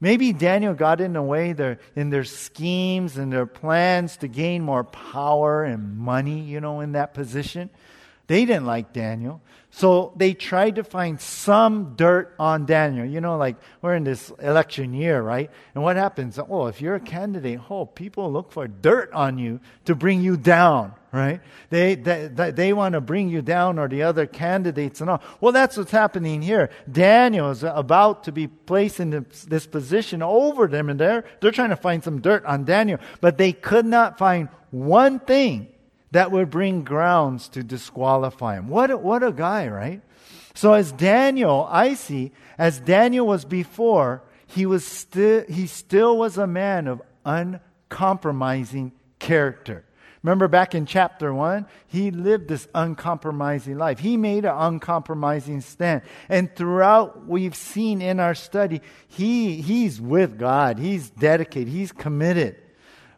Maybe 0.00 0.32
Daniel 0.32 0.74
got 0.74 1.00
in 1.00 1.14
the 1.14 1.22
way 1.22 1.52
their, 1.52 1.78
in 1.96 2.10
their 2.10 2.24
schemes 2.24 3.16
and 3.16 3.32
their 3.32 3.46
plans 3.46 4.18
to 4.18 4.28
gain 4.28 4.62
more 4.62 4.84
power 4.84 5.64
and 5.64 5.96
money, 5.96 6.40
you 6.40 6.60
know, 6.60 6.80
in 6.80 6.92
that 6.92 7.14
position. 7.14 7.70
They 8.26 8.44
didn't 8.44 8.66
like 8.66 8.92
Daniel. 8.92 9.42
So 9.70 10.12
they 10.16 10.34
tried 10.34 10.76
to 10.76 10.84
find 10.84 11.20
some 11.20 11.94
dirt 11.96 12.34
on 12.38 12.64
Daniel. 12.64 13.04
You 13.04 13.20
know, 13.20 13.36
like 13.36 13.56
we're 13.82 13.94
in 13.94 14.04
this 14.04 14.30
election 14.40 14.94
year, 14.94 15.20
right? 15.20 15.50
And 15.74 15.82
what 15.82 15.96
happens? 15.96 16.38
Oh, 16.38 16.66
if 16.66 16.80
you're 16.80 16.94
a 16.94 17.00
candidate, 17.00 17.60
oh, 17.70 17.86
people 17.86 18.32
look 18.32 18.52
for 18.52 18.68
dirt 18.68 19.12
on 19.12 19.38
you 19.38 19.60
to 19.84 19.94
bring 19.94 20.22
you 20.22 20.36
down, 20.36 20.94
right? 21.14 21.40
They, 21.70 21.94
they, 21.94 22.50
they 22.50 22.72
want 22.72 22.94
to 22.94 23.00
bring 23.00 23.28
you 23.28 23.40
down 23.40 23.78
or 23.78 23.88
the 23.88 24.02
other 24.02 24.26
candidates 24.26 25.00
and 25.00 25.08
all. 25.08 25.22
Well, 25.40 25.52
that's 25.52 25.76
what's 25.76 25.92
happening 25.92 26.42
here. 26.42 26.70
Daniel 26.90 27.50
is 27.50 27.62
about 27.62 28.24
to 28.24 28.32
be 28.32 28.48
placed 28.48 28.98
in 28.98 29.24
this, 29.46 29.66
position 29.66 30.22
over 30.22 30.66
them, 30.66 30.90
and 30.90 30.98
they're, 30.98 31.24
they're 31.40 31.52
trying 31.52 31.70
to 31.70 31.76
find 31.76 32.02
some 32.02 32.20
dirt 32.20 32.44
on 32.44 32.64
Daniel, 32.64 32.98
but 33.20 33.38
they 33.38 33.52
could 33.52 33.86
not 33.86 34.18
find 34.18 34.48
one 34.70 35.20
thing 35.20 35.68
that 36.10 36.32
would 36.32 36.50
bring 36.50 36.82
grounds 36.82 37.48
to 37.50 37.62
disqualify 37.62 38.56
him. 38.56 38.68
What 38.68 38.90
a, 38.90 38.96
what 38.96 39.22
a 39.22 39.32
guy, 39.32 39.68
right? 39.68 40.02
So 40.54 40.72
as 40.72 40.92
Daniel, 40.92 41.66
I 41.70 41.94
see, 41.94 42.32
as 42.58 42.80
Daniel 42.80 43.26
was 43.26 43.44
before, 43.44 44.22
he 44.46 44.66
was 44.66 44.84
still 44.84 45.44
he 45.48 45.66
still 45.66 46.16
was 46.16 46.38
a 46.38 46.46
man 46.46 46.86
of 46.86 47.02
uncompromising 47.24 48.92
character. 49.18 49.83
Remember 50.24 50.48
back 50.48 50.74
in 50.74 50.86
chapter 50.86 51.34
1, 51.34 51.66
he 51.86 52.10
lived 52.10 52.48
this 52.48 52.66
uncompromising 52.74 53.76
life. 53.76 53.98
He 53.98 54.16
made 54.16 54.46
an 54.46 54.56
uncompromising 54.56 55.60
stand. 55.60 56.00
And 56.30 56.54
throughout 56.56 57.28
we've 57.28 57.54
seen 57.54 58.00
in 58.00 58.18
our 58.18 58.34
study, 58.34 58.80
he 59.06 59.60
he's 59.60 60.00
with 60.00 60.38
God. 60.38 60.78
He's 60.78 61.10
dedicated. 61.10 61.68
He's 61.68 61.92
committed 61.92 62.56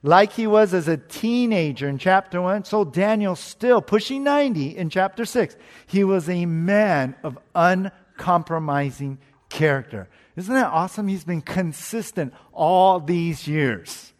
like 0.02 0.32
he 0.32 0.48
was 0.48 0.74
as 0.74 0.88
a 0.88 0.96
teenager 0.96 1.88
in 1.88 1.98
chapter 1.98 2.42
1, 2.42 2.64
so 2.64 2.84
Daniel 2.84 3.36
still 3.36 3.80
pushing 3.80 4.24
90 4.24 4.76
in 4.76 4.90
chapter 4.90 5.24
6. 5.24 5.56
He 5.86 6.04
was 6.04 6.28
a 6.28 6.44
man 6.46 7.14
of 7.22 7.38
uncompromising 7.54 9.18
character. 9.48 10.08
Isn't 10.36 10.54
that 10.54 10.72
awesome? 10.72 11.08
He's 11.08 11.24
been 11.24 11.40
consistent 11.40 12.34
all 12.52 13.00
these 13.00 13.46
years. 13.46 14.12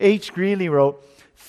H. 0.00 0.32
Greeley 0.32 0.68
wrote, 0.68 1.04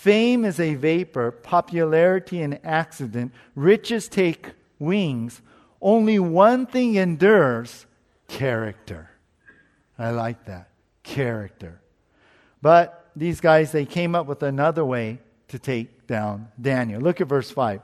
Fame 0.06 0.46
is 0.46 0.60
a 0.60 0.76
vapor, 0.76 1.32
popularity 1.32 2.40
an 2.40 2.60
accident, 2.64 3.34
riches 3.56 4.08
take 4.08 4.52
wings. 4.78 5.42
Only 5.82 6.20
one 6.20 6.68
thing 6.68 6.94
endures 6.94 7.88
character. 8.28 9.10
I 9.98 10.12
like 10.12 10.46
that. 10.46 10.70
Character. 11.02 11.82
But 12.62 13.10
these 13.16 13.42
guys, 13.42 13.72
they 13.72 13.88
came 13.88 14.14
up 14.14 14.28
with 14.28 14.44
another 14.44 14.86
way 14.86 15.22
to 15.48 15.58
take 15.58 16.06
down 16.06 16.50
Daniel. 16.62 17.02
Look 17.02 17.20
at 17.20 17.28
verse 17.28 17.50
5. 17.50 17.82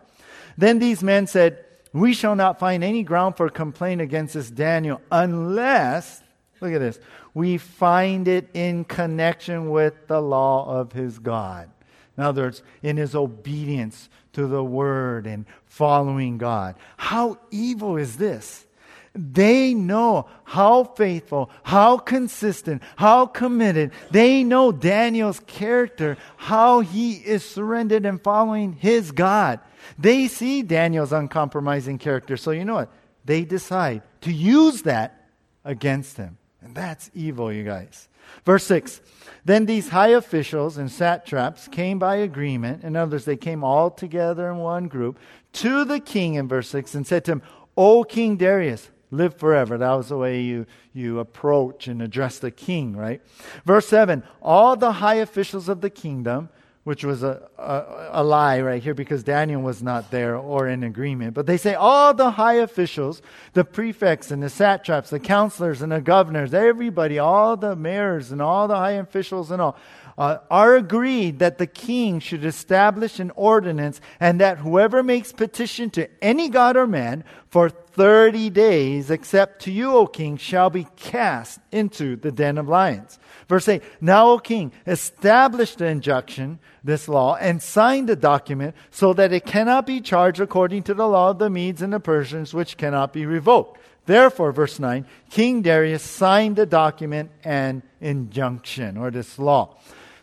Then 0.56 0.78
these 0.78 1.02
men 1.02 1.26
said, 1.26 1.66
We 1.92 2.14
shall 2.14 2.36
not 2.36 2.60
find 2.60 2.84
any 2.84 3.02
ground 3.02 3.36
for 3.36 3.50
complaint 3.50 4.00
against 4.00 4.36
this 4.36 4.52
Daniel 4.52 5.02
unless, 5.12 6.22
look 6.60 6.72
at 6.72 6.82
this, 6.82 7.00
we 7.34 7.58
find 7.58 8.28
it 8.28 8.48
in 8.54 8.86
connection 8.86 9.72
with 9.72 10.06
the 10.06 10.22
law 10.22 10.70
of 10.70 10.92
his 10.92 11.18
God. 11.18 11.71
In 12.18 12.24
other 12.24 12.44
words, 12.44 12.62
in 12.84 12.98
his 12.98 13.16
obedience 13.16 14.10
to 14.34 14.48
the 14.48 14.64
word 14.64 15.26
and 15.26 15.46
following 15.66 16.38
God. 16.38 16.76
How 16.98 17.38
evil 17.52 17.98
is 17.98 18.18
this? 18.18 18.66
They 19.14 19.74
know 19.74 20.28
how 20.46 20.86
faithful, 20.86 21.50
how 21.64 21.98
consistent, 21.98 22.82
how 22.96 23.26
committed. 23.26 23.92
They 24.10 24.44
know 24.44 24.72
Daniel's 24.72 25.42
character, 25.42 26.18
how 26.38 26.80
he 26.80 27.14
is 27.14 27.44
surrendered 27.44 28.06
and 28.06 28.22
following 28.22 28.74
his 28.74 29.12
God. 29.12 29.60
They 30.00 30.28
see 30.28 30.62
Daniel's 30.62 31.12
uncompromising 31.12 31.98
character. 31.98 32.38
So, 32.38 32.52
you 32.52 32.64
know 32.64 32.76
what? 32.76 32.90
They 33.26 33.44
decide 33.44 34.02
to 34.22 34.32
use 34.32 34.84
that 34.84 35.30
against 35.66 36.16
him. 36.16 36.38
And 36.62 36.76
that's 36.76 37.10
evil, 37.14 37.52
you 37.52 37.64
guys. 37.64 38.08
Verse 38.46 38.66
6 38.66 39.02
Then 39.46 39.66
these 39.66 39.90
high 39.90 40.10
officials 40.10 40.78
and 40.78 40.92
satraps 40.92 41.68
came 41.68 42.00
by 42.00 42.18
agreement. 42.18 42.84
In 42.84 42.96
others, 42.96 43.26
they 43.26 43.38
came 43.38 43.64
all 43.64 43.90
together 43.90 44.50
in 44.50 44.58
one 44.58 44.88
group 44.88 45.20
to 45.54 45.84
the 45.86 46.00
king 46.00 46.36
in 46.36 46.48
verse 46.48 46.70
6 46.70 46.96
and 46.96 47.06
said 47.06 47.26
to 47.26 47.34
him, 47.34 47.42
O 47.78 48.04
King 48.04 48.38
Darius, 48.38 48.90
live 49.12 49.36
forever. 49.36 49.78
That 49.78 49.92
was 49.94 50.10
the 50.10 50.18
way 50.18 50.42
you, 50.42 50.66
you 50.94 51.20
approach 51.20 51.88
and 51.88 52.02
address 52.02 52.40
the 52.40 52.52
king, 52.52 52.96
right? 52.96 53.22
Verse 53.66 53.88
7 53.88 54.24
All 54.42 54.76
the 54.76 54.94
high 54.94 55.16
officials 55.16 55.70
of 55.70 55.82
the 55.82 55.90
kingdom, 55.90 56.50
which 56.84 57.04
was 57.04 57.22
a, 57.22 57.48
a, 57.60 58.22
a, 58.22 58.24
lie 58.24 58.60
right 58.60 58.82
here 58.82 58.96
because 58.96 59.24
Daniel 59.24 59.62
was 59.62 59.84
not 59.84 60.10
there 60.10 60.36
or 60.36 60.68
in 60.68 60.84
agreement. 60.84 61.36
But 61.36 61.46
they 61.46 61.58
say 61.58 61.76
all 61.76 62.12
the 62.14 62.32
high 62.32 62.56
officials, 62.56 63.22
the 63.54 63.64
prefects 63.64 64.32
and 64.32 64.42
the 64.42 64.50
satraps, 64.50 65.12
the 65.12 65.20
counselors 65.20 65.84
and 65.84 65.92
the 65.92 66.02
governors, 66.02 66.56
everybody, 66.56 67.20
all 67.20 67.56
the 67.56 67.76
mayors 67.76 68.32
and 68.32 68.42
all 68.42 68.68
the 68.68 68.76
high 68.76 68.94
officials 68.94 69.52
and 69.52 69.62
all, 69.62 69.78
uh, 70.22 70.38
are 70.52 70.76
agreed 70.76 71.40
that 71.40 71.58
the 71.58 71.66
king 71.66 72.20
should 72.20 72.46
establish 72.46 73.20
an 73.20 73.32
ordinance 73.36 74.00
and 74.20 74.40
that 74.40 74.60
whoever 74.60 75.02
makes 75.02 75.32
petition 75.32 75.90
to 75.90 76.08
any 76.24 76.48
god 76.48 76.78
or 76.78 76.86
man 76.86 77.24
for 77.50 77.70
30 77.70 78.52
days, 78.52 79.10
except 79.10 79.64
to 79.64 79.72
you, 79.72 79.92
O 79.96 80.06
king, 80.06 80.38
shall 80.38 80.70
be 80.70 80.86
cast 80.96 81.60
into 81.72 82.16
the 82.18 82.32
den 82.32 82.60
of 82.60 82.70
lions. 82.70 83.18
Verse 83.50 83.68
8 83.68 83.82
Now, 84.00 84.30
O 84.30 84.38
king, 84.38 84.72
establish 84.86 85.74
the 85.74 85.88
injunction, 85.88 86.60
this 86.84 87.08
law, 87.08 87.36
and 87.38 87.60
sign 87.60 88.06
the 88.06 88.16
document 88.16 88.76
so 88.92 89.14
that 89.14 89.34
it 89.34 89.48
cannot 89.48 89.88
be 89.88 90.02
charged 90.02 90.40
according 90.40 90.84
to 90.84 90.94
the 90.94 91.08
law 91.08 91.32
of 91.32 91.40
the 91.40 91.50
Medes 91.50 91.82
and 91.82 91.94
the 91.94 92.00
Persians, 92.00 92.54
which 92.54 92.78
cannot 92.78 93.12
be 93.12 93.26
revoked. 93.26 93.82
Therefore, 94.06 94.52
verse 94.52 94.78
9, 94.78 95.08
King 95.32 95.64
Darius 95.64 96.04
signed 96.04 96.58
the 96.58 96.68
document 96.68 97.32
and 97.44 97.82
injunction, 98.00 98.98
or 98.98 99.10
this 99.10 99.40
law. 99.40 99.78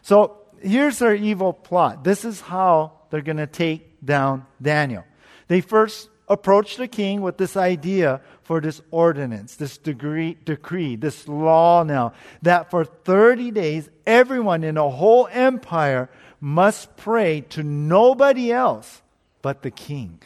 So 0.08 0.38
here's 0.62 1.00
their 1.00 1.14
evil 1.14 1.52
plot. 1.52 2.02
This 2.02 2.24
is 2.24 2.40
how 2.40 2.92
they're 3.10 3.20
going 3.20 3.36
to 3.36 3.46
take 3.46 4.02
down 4.02 4.46
Daniel. 4.62 5.04
They 5.48 5.60
first 5.60 6.08
approached 6.26 6.78
the 6.78 6.88
king 6.88 7.20
with 7.20 7.36
this 7.36 7.58
idea 7.58 8.22
for 8.42 8.62
this 8.62 8.80
ordinance, 8.90 9.56
this 9.56 9.76
degree, 9.76 10.38
decree, 10.46 10.96
this 10.96 11.28
law 11.28 11.82
now, 11.82 12.14
that 12.40 12.70
for 12.70 12.86
30 12.86 13.50
days, 13.50 13.90
everyone 14.06 14.64
in 14.64 14.76
the 14.76 14.88
whole 14.88 15.28
empire 15.30 16.08
must 16.40 16.96
pray 16.96 17.42
to 17.50 17.62
nobody 17.62 18.50
else 18.50 19.02
but 19.42 19.60
the 19.60 19.70
king. 19.70 20.22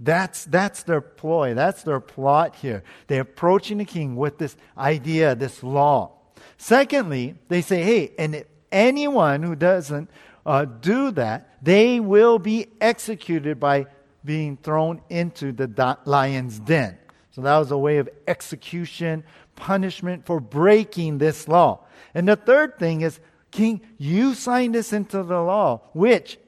That's, 0.00 0.46
that's 0.46 0.82
their 0.82 1.00
ploy. 1.00 1.54
That's 1.54 1.84
their 1.84 2.00
plot 2.00 2.56
here. 2.56 2.82
They're 3.06 3.20
approaching 3.20 3.78
the 3.78 3.84
king 3.84 4.16
with 4.16 4.38
this 4.38 4.56
idea, 4.76 5.36
this 5.36 5.62
law. 5.62 6.10
Secondly, 6.58 7.36
they 7.48 7.62
say, 7.62 7.84
hey, 7.84 8.12
and 8.18 8.44
anyone 8.74 9.42
who 9.42 9.54
doesn't 9.54 10.10
uh, 10.44 10.66
do 10.66 11.10
that, 11.12 11.48
they 11.62 12.00
will 12.00 12.38
be 12.38 12.66
executed 12.80 13.58
by 13.58 13.86
being 14.24 14.58
thrown 14.58 15.00
into 15.08 15.52
the 15.52 15.98
lion's 16.04 16.58
den. 16.58 16.98
So 17.30 17.40
that 17.40 17.56
was 17.56 17.70
a 17.70 17.78
way 17.78 17.98
of 17.98 18.08
execution, 18.28 19.24
punishment 19.56 20.26
for 20.26 20.40
breaking 20.40 21.18
this 21.18 21.48
law. 21.48 21.80
And 22.14 22.28
the 22.28 22.36
third 22.36 22.78
thing 22.78 23.00
is, 23.00 23.20
King, 23.50 23.80
you 23.98 24.34
signed 24.34 24.74
this 24.74 24.92
into 24.92 25.22
the 25.22 25.40
law, 25.40 25.80
which 25.92 26.38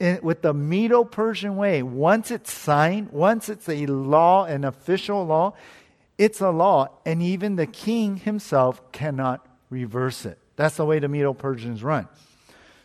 in, 0.00 0.18
with 0.22 0.42
the 0.42 0.54
Medo 0.54 1.04
Persian 1.04 1.56
way, 1.56 1.82
once 1.82 2.30
it's 2.30 2.52
signed, 2.52 3.10
once 3.12 3.48
it's 3.48 3.68
a 3.68 3.86
law, 3.86 4.46
an 4.46 4.64
official 4.64 5.24
law, 5.24 5.52
it's 6.16 6.40
a 6.40 6.50
law, 6.50 6.88
and 7.06 7.22
even 7.22 7.56
the 7.56 7.66
king 7.66 8.16
himself 8.16 8.90
cannot 8.92 9.46
reverse 9.68 10.26
it. 10.26 10.39
That's 10.60 10.76
the 10.76 10.84
way 10.84 10.98
the 10.98 11.08
Medo 11.08 11.32
Persians 11.32 11.82
run. 11.82 12.06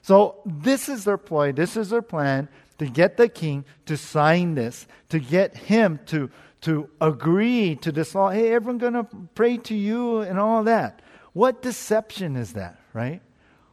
So, 0.02 0.38
this 0.46 0.88
is 0.88 1.04
their 1.04 1.18
ploy, 1.18 1.52
this 1.52 1.76
is 1.76 1.90
their 1.90 2.02
plan 2.02 2.48
to 2.78 2.86
get 2.86 3.18
the 3.18 3.28
king 3.28 3.66
to 3.86 3.98
sign 3.98 4.56
this, 4.56 4.88
to 5.10 5.20
get 5.20 5.58
him 5.58 6.00
to, 6.06 6.30
to 6.62 6.90
agree 7.02 7.76
to 7.82 7.92
this 7.92 8.16
law. 8.16 8.30
Hey, 8.30 8.54
everyone's 8.54 8.80
going 8.80 8.94
to 8.94 9.06
pray 9.36 9.58
to 9.58 9.76
you 9.76 10.20
and 10.22 10.40
all 10.40 10.64
that. 10.64 11.02
What 11.34 11.62
deception 11.62 12.38
is 12.38 12.54
that, 12.54 12.80
right? 12.94 13.22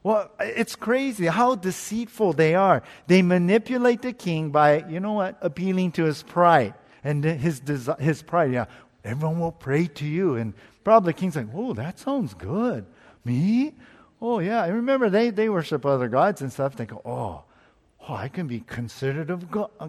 Well, 0.03 0.33
it's 0.41 0.75
crazy 0.75 1.27
how 1.27 1.55
deceitful 1.55 2.33
they 2.33 2.57
are. 2.57 2.83
They 3.07 3.23
manipulate 3.23 4.03
the 4.03 4.13
king 4.13 4.51
by, 4.51 4.85
you 4.89 4.99
know 4.99 5.13
what, 5.13 5.39
appealing 5.43 5.93
to 5.93 6.07
his 6.07 6.25
pride. 6.25 6.75
And 7.05 7.23
his, 7.23 7.61
desi- 7.61 8.01
his 8.01 8.21
pride, 8.21 8.51
yeah, 8.51 8.65
everyone 9.05 9.39
will 9.39 9.53
pray 9.53 9.87
to 9.87 10.05
you. 10.05 10.35
And 10.35 10.55
probably 10.83 11.13
the 11.13 11.21
king's 11.21 11.37
like, 11.37 11.47
oh, 11.55 11.73
that 11.75 12.01
sounds 12.01 12.35
good. 12.35 12.85
Me? 13.25 13.75
Oh, 14.25 14.39
yeah. 14.39 14.63
I 14.63 14.69
remember 14.69 15.11
they, 15.11 15.31
they 15.31 15.49
worship 15.49 15.85
other 15.85 16.09
gods 16.09 16.43
and 16.43 16.53
stuff. 16.53 16.77
They 16.77 16.87
go, 16.87 17.03
oh, 17.05 17.43
oh, 18.09 18.15
I 18.15 18.29
can 18.29 18.47
be 18.47 18.61
considered 18.61 19.31
of 19.31 19.45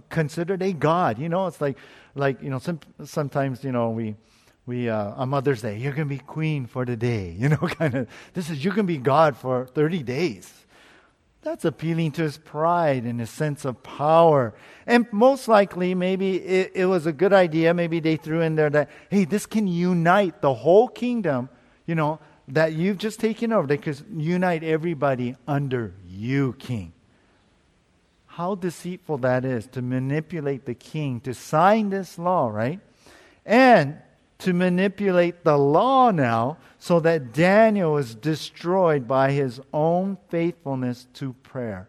considered 0.10 0.64
a 0.64 0.74
god. 0.74 1.20
You 1.20 1.30
know, 1.30 1.46
it's 1.46 1.62
like, 1.62 1.78
like 2.16 2.42
you 2.42 2.50
know, 2.50 2.58
some, 2.58 2.80
sometimes 3.06 3.64
you 3.64 3.72
know 3.72 3.92
we 3.92 4.16
we 4.66 4.90
uh, 4.90 5.12
on 5.12 5.30
Mother's 5.30 5.62
Day, 5.62 5.78
you're 5.78 5.94
gonna 5.94 6.06
be 6.06 6.18
queen 6.18 6.66
for 6.66 6.84
the 6.84 6.96
day. 6.96 7.36
You 7.40 7.50
know, 7.50 7.58
kind 7.58 7.94
of. 7.96 8.08
This 8.34 8.50
is 8.50 8.66
you 8.66 8.72
can 8.72 8.86
be 8.86 8.98
God 8.98 9.38
for 9.38 9.68
thirty 9.68 10.02
days. 10.02 10.52
That's 11.44 11.66
appealing 11.66 12.14
to 12.14 12.22
his 12.22 12.38
pride 12.38 13.04
and 13.04 13.20
his 13.20 13.30
sense 13.30 13.66
of 13.66 13.84
power. 13.84 14.54
And 14.88 15.06
most 15.12 15.50
likely, 15.50 15.94
maybe 15.94 16.38
it, 16.38 16.72
it 16.74 16.86
was 16.86 17.06
a 17.06 17.12
good 17.12 17.34
idea. 17.34 17.74
Maybe 17.74 18.00
they 18.00 18.16
threw 18.16 18.40
in 18.40 18.56
there 18.56 18.70
that, 18.70 18.90
hey, 19.10 19.26
this 19.26 19.46
can 19.46 19.68
unite 19.68 20.42
the 20.42 20.54
whole 20.54 20.88
kingdom, 20.88 21.50
you 21.86 21.96
know, 21.96 22.20
that 22.48 22.74
you've 22.74 22.98
just 22.98 23.20
taken 23.20 23.52
over. 23.54 23.68
They 23.68 23.78
could 23.78 24.04
unite 24.16 24.64
everybody 24.64 25.36
under 25.48 25.94
you, 26.08 26.54
king 26.60 26.94
how 28.34 28.56
deceitful 28.56 29.20
that 29.20 29.46
is 29.46 29.68
to 29.68 29.80
manipulate 29.80 30.66
the 30.66 30.74
king 30.74 31.20
to 31.20 31.36
sign 31.36 31.92
this 31.92 32.18
law, 32.18 32.50
right? 32.50 32.80
And 33.46 34.00
to 34.40 34.54
manipulate 34.54 35.44
the 35.44 35.56
law 35.56 36.10
now 36.10 36.58
so 36.80 37.00
that 37.02 37.32
Daniel 37.32 37.96
is 37.98 38.16
destroyed 38.16 39.08
by 39.08 39.32
his 39.32 39.62
own 39.72 40.18
faithfulness 40.30 41.06
to 41.14 41.34
prayer. 41.44 41.88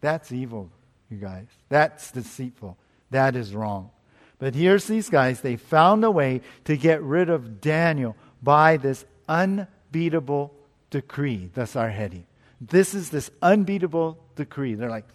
That's 0.00 0.30
evil, 0.30 0.70
you 1.10 1.16
guys. 1.16 1.48
That's 1.68 2.12
deceitful. 2.12 2.78
That 3.10 3.34
is 3.34 3.52
wrong. 3.52 3.90
But 4.38 4.54
here's 4.54 4.86
these 4.86 5.10
guys. 5.10 5.40
They 5.40 5.56
found 5.56 6.04
a 6.04 6.10
way 6.10 6.40
to 6.66 6.76
get 6.76 7.02
rid 7.02 7.28
of 7.28 7.60
Daniel 7.60 8.14
by 8.40 8.76
this 8.76 9.04
unbeatable 9.90 10.54
decree. 10.90 11.50
That's 11.54 11.76
our 11.76 11.90
heading. 11.90 12.26
This 12.60 12.94
is 12.94 13.10
this 13.10 13.30
unbeatable 13.42 14.18
decree. 14.36 14.74
They're 14.74 14.90
like, 14.90 15.06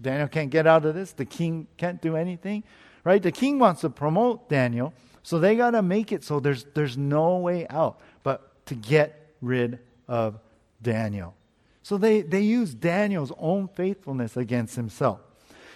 Daniel 0.00 0.28
can't 0.28 0.50
get 0.50 0.66
out 0.66 0.84
of 0.84 0.94
this. 0.94 1.12
The 1.12 1.24
king 1.24 1.66
can't 1.76 2.00
do 2.00 2.16
anything, 2.16 2.64
right? 3.04 3.22
The 3.22 3.32
king 3.32 3.58
wants 3.58 3.82
to 3.82 3.90
promote 3.90 4.48
Daniel, 4.48 4.92
so 5.22 5.38
they 5.38 5.56
got 5.56 5.72
to 5.72 5.82
make 5.82 6.12
it 6.12 6.24
so 6.24 6.40
there's, 6.40 6.64
there's 6.74 6.96
no 6.96 7.36
way 7.38 7.66
out 7.68 8.00
but 8.22 8.64
to 8.66 8.74
get 8.74 9.34
rid 9.40 9.78
of 10.06 10.38
Daniel. 10.80 11.34
So 11.82 11.98
they, 11.98 12.22
they 12.22 12.40
use 12.40 12.74
Daniel's 12.74 13.32
own 13.38 13.68
faithfulness 13.68 14.36
against 14.36 14.76
himself. 14.76 15.20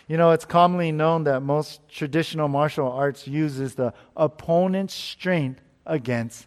You 0.08 0.16
know, 0.16 0.32
it's 0.32 0.44
commonly 0.44 0.92
known 0.92 1.24
that 1.24 1.40
most 1.40 1.88
traditional 1.88 2.48
martial 2.48 2.90
arts 2.90 3.26
uses 3.26 3.74
the 3.74 3.94
opponent's 4.16 4.94
strength 4.94 5.60
against 5.86 6.46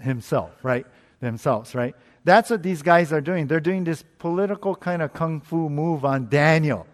himself, 0.00 0.50
right? 0.62 0.86
Themselves, 1.22 1.72
right? 1.74 1.94
That's 2.24 2.50
what 2.50 2.64
these 2.64 2.82
guys 2.82 3.12
are 3.12 3.20
doing. 3.20 3.46
They're 3.46 3.60
doing 3.60 3.84
this 3.84 4.04
political 4.18 4.74
kind 4.74 5.02
of 5.02 5.14
kung 5.14 5.40
fu 5.40 5.68
move 5.68 6.04
on 6.04 6.28
Daniel. 6.28 6.84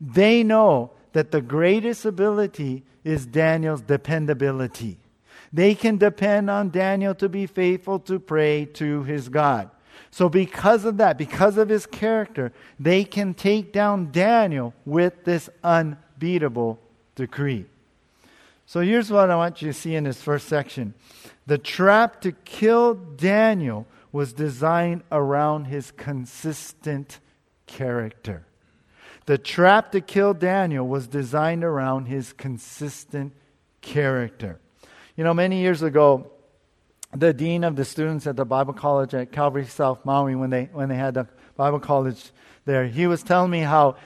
They 0.00 0.42
know 0.42 0.92
that 1.12 1.32
the 1.32 1.42
greatest 1.42 2.06
ability 2.06 2.82
is 3.04 3.26
Daniel's 3.26 3.82
dependability. 3.82 4.98
They 5.52 5.74
can 5.74 5.98
depend 5.98 6.48
on 6.48 6.70
Daniel 6.70 7.14
to 7.16 7.28
be 7.28 7.46
faithful 7.46 7.98
to 8.00 8.18
pray 8.18 8.64
to 8.74 9.02
his 9.02 9.28
God. 9.28 9.70
So, 10.10 10.30
because 10.30 10.86
of 10.86 10.96
that, 10.96 11.18
because 11.18 11.58
of 11.58 11.68
his 11.68 11.84
character, 11.84 12.52
they 12.80 13.04
can 13.04 13.34
take 13.34 13.72
down 13.72 14.10
Daniel 14.10 14.72
with 14.86 15.24
this 15.24 15.50
unbeatable 15.62 16.78
decree. 17.14 17.66
So, 18.64 18.80
here's 18.80 19.10
what 19.10 19.30
I 19.30 19.36
want 19.36 19.60
you 19.60 19.68
to 19.68 19.78
see 19.78 19.94
in 19.94 20.04
this 20.04 20.22
first 20.22 20.48
section 20.48 20.94
the 21.48 21.56
trap 21.56 22.20
to 22.20 22.32
kill 22.32 22.92
Daniel 22.92 23.86
was 24.12 24.34
designed 24.34 25.02
around 25.10 25.64
his 25.64 25.90
consistent 25.90 27.20
character. 27.66 28.44
The 29.24 29.38
trap 29.38 29.92
to 29.92 30.02
kill 30.02 30.34
Daniel 30.34 30.86
was 30.86 31.06
designed 31.06 31.64
around 31.64 32.04
his 32.04 32.34
consistent 32.34 33.32
character. 33.80 34.60
You 35.16 35.24
know, 35.24 35.32
many 35.32 35.62
years 35.62 35.80
ago, 35.80 36.30
the 37.16 37.32
dean 37.32 37.64
of 37.64 37.76
the 37.76 37.84
students 37.86 38.26
at 38.26 38.36
the 38.36 38.44
Bible 38.44 38.74
College 38.74 39.14
at 39.14 39.32
Calvary 39.32 39.64
South 39.64 40.04
Maui, 40.04 40.34
when 40.34 40.50
they, 40.50 40.68
when 40.72 40.90
they 40.90 40.96
had 40.96 41.14
the 41.14 41.26
Bible 41.56 41.80
College 41.80 42.30
there, 42.66 42.86
he 42.86 43.06
was 43.06 43.22
telling 43.22 43.50
me 43.50 43.60
how, 43.60 43.96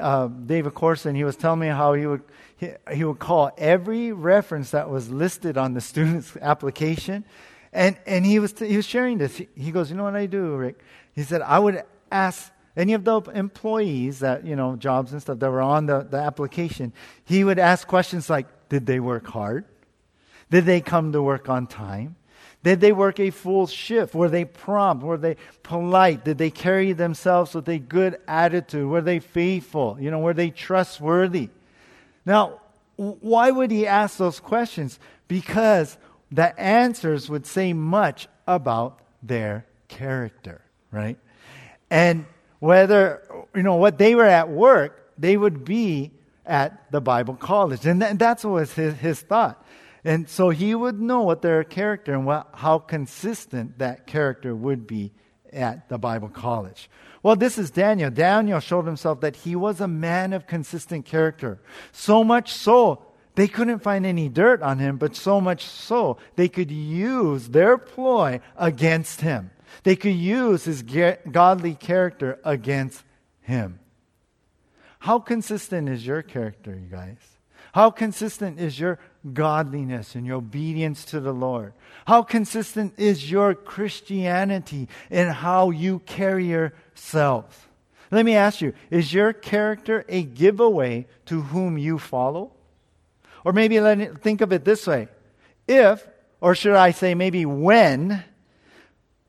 uh, 0.00 0.28
David 0.28 0.74
Corson, 0.74 1.16
he 1.16 1.24
was 1.24 1.34
telling 1.34 1.58
me 1.58 1.66
how 1.66 1.94
he 1.94 2.06
would, 2.06 2.22
he, 2.62 2.70
he 2.94 3.02
would 3.02 3.18
call 3.18 3.50
every 3.58 4.12
reference 4.12 4.70
that 4.70 4.88
was 4.88 5.10
listed 5.10 5.58
on 5.58 5.74
the 5.74 5.80
student's 5.80 6.36
application 6.40 7.24
and, 7.72 7.96
and 8.06 8.24
he, 8.24 8.38
was, 8.38 8.56
he 8.58 8.76
was 8.76 8.86
sharing 8.86 9.18
this. 9.18 9.40
He 9.56 9.72
goes, 9.72 9.90
You 9.90 9.96
know 9.96 10.04
what 10.04 10.14
I 10.14 10.26
do, 10.26 10.56
Rick? 10.56 10.78
He 11.14 11.22
said, 11.22 11.42
I 11.42 11.58
would 11.58 11.82
ask 12.10 12.52
any 12.76 12.92
of 12.92 13.04
the 13.04 13.20
employees 13.34 14.20
that, 14.20 14.44
you 14.44 14.56
know, 14.56 14.76
jobs 14.76 15.12
and 15.12 15.20
stuff 15.20 15.38
that 15.38 15.50
were 15.50 15.62
on 15.62 15.86
the, 15.86 16.06
the 16.08 16.18
application, 16.18 16.92
he 17.24 17.44
would 17.44 17.58
ask 17.58 17.88
questions 17.88 18.30
like, 18.30 18.46
Did 18.68 18.86
they 18.86 19.00
work 19.00 19.26
hard? 19.26 19.64
Did 20.50 20.66
they 20.66 20.82
come 20.82 21.12
to 21.12 21.22
work 21.22 21.48
on 21.48 21.66
time? 21.66 22.16
Did 22.62 22.80
they 22.80 22.92
work 22.92 23.18
a 23.18 23.30
full 23.30 23.66
shift? 23.66 24.14
Were 24.14 24.28
they 24.28 24.44
prompt? 24.44 25.02
Were 25.02 25.16
they 25.16 25.36
polite? 25.64 26.24
Did 26.24 26.38
they 26.38 26.50
carry 26.50 26.92
themselves 26.92 27.54
with 27.54 27.68
a 27.68 27.78
good 27.78 28.18
attitude? 28.28 28.88
Were 28.88 29.00
they 29.00 29.18
faithful? 29.18 29.96
You 29.98 30.12
know, 30.12 30.20
were 30.20 30.34
they 30.34 30.50
trustworthy? 30.50 31.48
Now, 32.24 32.60
why 32.96 33.50
would 33.50 33.70
he 33.70 33.86
ask 33.86 34.16
those 34.16 34.40
questions? 34.40 34.98
Because 35.28 35.96
the 36.30 36.58
answers 36.58 37.28
would 37.28 37.46
say 37.46 37.72
much 37.72 38.28
about 38.46 39.00
their 39.22 39.66
character, 39.88 40.62
right? 40.90 41.18
And 41.90 42.26
whether, 42.58 43.22
you 43.54 43.62
know, 43.62 43.76
what 43.76 43.98
they 43.98 44.14
were 44.14 44.24
at 44.24 44.48
work, 44.48 45.12
they 45.18 45.36
would 45.36 45.64
be 45.64 46.12
at 46.46 46.90
the 46.90 47.00
Bible 47.00 47.34
college. 47.34 47.86
And 47.86 48.00
th- 48.00 48.16
that's 48.16 48.44
was 48.44 48.72
his, 48.72 48.94
his 48.94 49.20
thought. 49.20 49.64
And 50.04 50.28
so 50.28 50.50
he 50.50 50.74
would 50.74 51.00
know 51.00 51.22
what 51.22 51.42
their 51.42 51.62
character 51.64 52.12
and 52.12 52.26
what, 52.26 52.48
how 52.54 52.78
consistent 52.78 53.78
that 53.78 54.06
character 54.06 54.54
would 54.54 54.86
be 54.86 55.12
at 55.52 55.88
the 55.88 55.98
Bible 55.98 56.28
college. 56.28 56.90
Well, 57.22 57.36
this 57.36 57.56
is 57.56 57.70
Daniel. 57.70 58.10
Daniel 58.10 58.58
showed 58.58 58.84
himself 58.84 59.20
that 59.20 59.36
he 59.36 59.54
was 59.54 59.80
a 59.80 59.86
man 59.86 60.32
of 60.32 60.46
consistent 60.46 61.04
character. 61.04 61.60
So 61.92 62.24
much 62.24 62.52
so 62.52 63.04
they 63.34 63.48
couldn't 63.48 63.78
find 63.78 64.04
any 64.04 64.28
dirt 64.28 64.60
on 64.60 64.78
him, 64.78 64.96
but 64.96 65.16
so 65.16 65.40
much 65.40 65.64
so 65.64 66.18
they 66.36 66.48
could 66.48 66.70
use 66.70 67.48
their 67.48 67.78
ploy 67.78 68.40
against 68.56 69.20
him. 69.20 69.50
They 69.84 69.96
could 69.96 70.14
use 70.14 70.64
his 70.64 70.82
godly 70.82 71.74
character 71.74 72.38
against 72.44 73.04
him. 73.40 73.78
How 74.98 75.18
consistent 75.18 75.88
is 75.88 76.06
your 76.06 76.22
character, 76.22 76.72
you 76.72 76.88
guys? 76.88 77.16
How 77.72 77.90
consistent 77.90 78.60
is 78.60 78.78
your 78.78 78.98
godliness 79.32 80.14
and 80.14 80.26
your 80.26 80.36
obedience 80.36 81.06
to 81.06 81.20
the 81.20 81.32
Lord? 81.32 81.72
How 82.06 82.22
consistent 82.22 82.94
is 82.98 83.30
your 83.30 83.54
Christianity 83.54 84.88
in 85.10 85.28
how 85.28 85.70
you 85.70 86.00
carry 86.00 86.44
yourselves? 86.94 87.56
Let 88.10 88.24
me 88.24 88.34
ask 88.34 88.60
you 88.60 88.74
is 88.90 89.12
your 89.12 89.32
character 89.32 90.04
a 90.08 90.22
giveaway 90.22 91.06
to 91.26 91.42
whom 91.42 91.78
you 91.78 91.98
follow? 91.98 92.52
Or 93.44 93.52
maybe 93.52 93.80
let 93.80 93.98
me 93.98 94.08
think 94.20 94.40
of 94.40 94.52
it 94.52 94.64
this 94.64 94.86
way. 94.86 95.08
If, 95.66 96.06
or 96.40 96.54
should 96.54 96.74
I 96.74 96.90
say 96.90 97.14
maybe 97.14 97.44
when, 97.46 98.22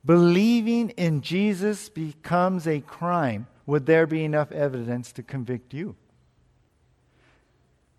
believing 0.06 0.90
in 0.92 1.22
Jesus 1.22 1.90
becomes 1.90 2.68
a 2.68 2.82
crime, 2.82 3.48
would 3.66 3.86
there 3.86 4.06
be 4.06 4.24
enough 4.24 4.52
evidence 4.52 5.12
to 5.14 5.24
convict 5.24 5.74
you? 5.74 5.96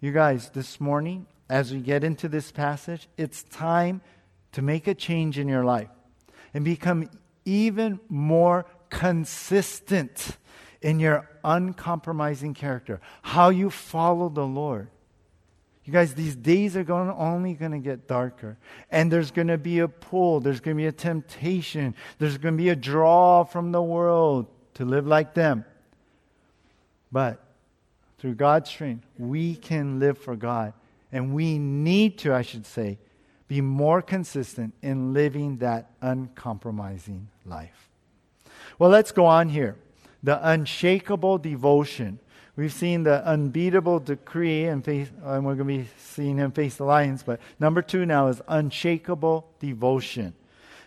You 0.01 0.13
guys, 0.13 0.51
this 0.51 0.81
morning, 0.81 1.27
as 1.49 1.73
we 1.73 1.81
get 1.81 2.05
into 2.05 2.29
this 2.29 2.53
passage, 2.53 3.09
it's 3.17 3.43
time 3.45 4.03
to 4.53 4.63
make 4.63 4.87
a 4.87 4.95
change 4.95 5.39
in 5.39 5.49
your 5.49 5.65
life 5.65 5.89
and 6.53 6.65
become 6.65 7.09
even 7.45 7.99
more 8.09 8.67
consistent 8.95 10.37
in 10.81 11.01
your 11.01 11.29
uncompromising 11.43 12.55
character, 12.55 13.01
how 13.23 13.49
you 13.49 13.69
follow 13.69 14.29
the 14.29 14.47
Lord. 14.47 14.89
You 15.85 15.93
guys, 15.93 16.15
these 16.15 16.37
days 16.37 16.77
are 16.77 16.85
going, 16.85 17.11
only 17.11 17.55
going 17.55 17.73
to 17.73 17.79
get 17.79 18.07
darker. 18.07 18.57
And 18.91 19.11
there's 19.11 19.31
going 19.31 19.49
to 19.49 19.59
be 19.59 19.81
a 19.81 19.89
pull, 19.89 20.41
there's 20.41 20.61
going 20.61 20.77
to 20.77 20.81
be 20.81 20.87
a 20.87 20.93
temptation, 20.93 21.95
there's 22.19 22.39
going 22.39 22.55
to 22.55 22.63
be 22.63 22.71
a 22.71 22.77
draw 22.77 23.45
from 23.45 23.73
the 23.73 23.83
world 23.83 24.47
to 24.75 24.85
live 24.85 25.07
like 25.07 25.35
them. 25.35 25.65
But 27.13 27.45
through 28.19 28.35
God's 28.35 28.71
strength, 28.71 29.05
we 29.19 29.57
can 29.57 29.99
live 29.99 30.19
for 30.19 30.37
God. 30.37 30.73
And 31.13 31.35
we 31.35 31.59
need 31.59 32.19
to, 32.19 32.33
I 32.33 32.43
should 32.43 32.65
say, 32.65 32.99
be 33.49 33.61
more 33.61 34.01
consistent 34.01 34.73
in 34.83 35.13
living 35.13 35.59
that 35.59 35.91
uncompromising 36.01 37.29
life. 37.45 37.91
Well, 38.79 38.91
let's 38.91 39.13
go 39.13 39.27
on 39.27 39.49
here 39.49 39.77
the 40.23 40.41
unshakable 40.49 41.39
devotion. 41.39 42.19
We've 42.57 42.73
seen 42.73 43.03
the 43.03 43.27
unbeatable 43.27 44.01
decree, 44.01 44.65
and, 44.65 44.85
face, 44.85 45.11
and 45.23 45.45
we're 45.45 45.55
going 45.55 45.69
to 45.69 45.85
be 45.85 45.89
seeing 45.99 46.39
him 46.39 46.53
face 46.53 46.77
the 46.77 46.85
lions. 46.85 47.23
But 47.23 47.41
number 47.59 47.83
two 47.83 48.07
now 48.07 48.29
is 48.29 48.41
unshakable 48.49 49.47
devotion. 49.59 50.35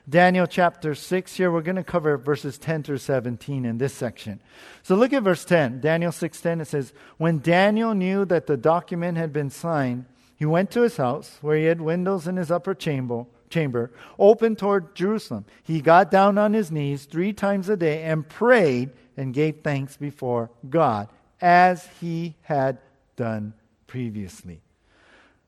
Daniel 0.09 0.47
chapter 0.47 0.95
6 0.95 1.35
here, 1.35 1.51
we're 1.51 1.61
going 1.61 1.75
to 1.75 1.83
cover 1.83 2.17
verses 2.17 2.57
10 2.57 2.83
through 2.83 2.99
17 2.99 3.65
in 3.65 3.77
this 3.77 3.93
section. 3.93 4.39
So 4.81 4.95
look 4.95 5.11
at 5.11 5.23
verse 5.23 5.43
10. 5.43 5.81
Daniel 5.81 6.13
6:10 6.13 6.61
it 6.61 6.67
says, 6.67 6.93
"When 7.17 7.39
Daniel 7.39 7.93
knew 7.93 8.23
that 8.25 8.47
the 8.47 8.55
document 8.55 9.17
had 9.17 9.33
been 9.33 9.49
signed, 9.49 10.05
he 10.37 10.45
went 10.45 10.71
to 10.71 10.81
his 10.81 10.95
house 10.95 11.39
where 11.41 11.57
he 11.57 11.65
had 11.65 11.81
windows 11.81 12.25
in 12.25 12.37
his 12.37 12.49
upper 12.49 12.73
chamber 12.73 13.25
chamber, 13.49 13.91
open 14.17 14.55
toward 14.55 14.95
Jerusalem. 14.95 15.45
He 15.63 15.81
got 15.81 16.11
down 16.11 16.37
on 16.37 16.53
his 16.53 16.71
knees 16.71 17.05
three 17.05 17.33
times 17.33 17.69
a 17.69 17.77
day 17.77 18.03
and 18.03 18.27
prayed 18.27 18.91
and 19.15 19.33
gave 19.33 19.61
thanks 19.61 19.97
before 19.97 20.49
God, 20.69 21.09
as 21.41 21.87
he 21.99 22.35
had 22.41 22.77
done 23.15 23.53
previously. 23.87 24.61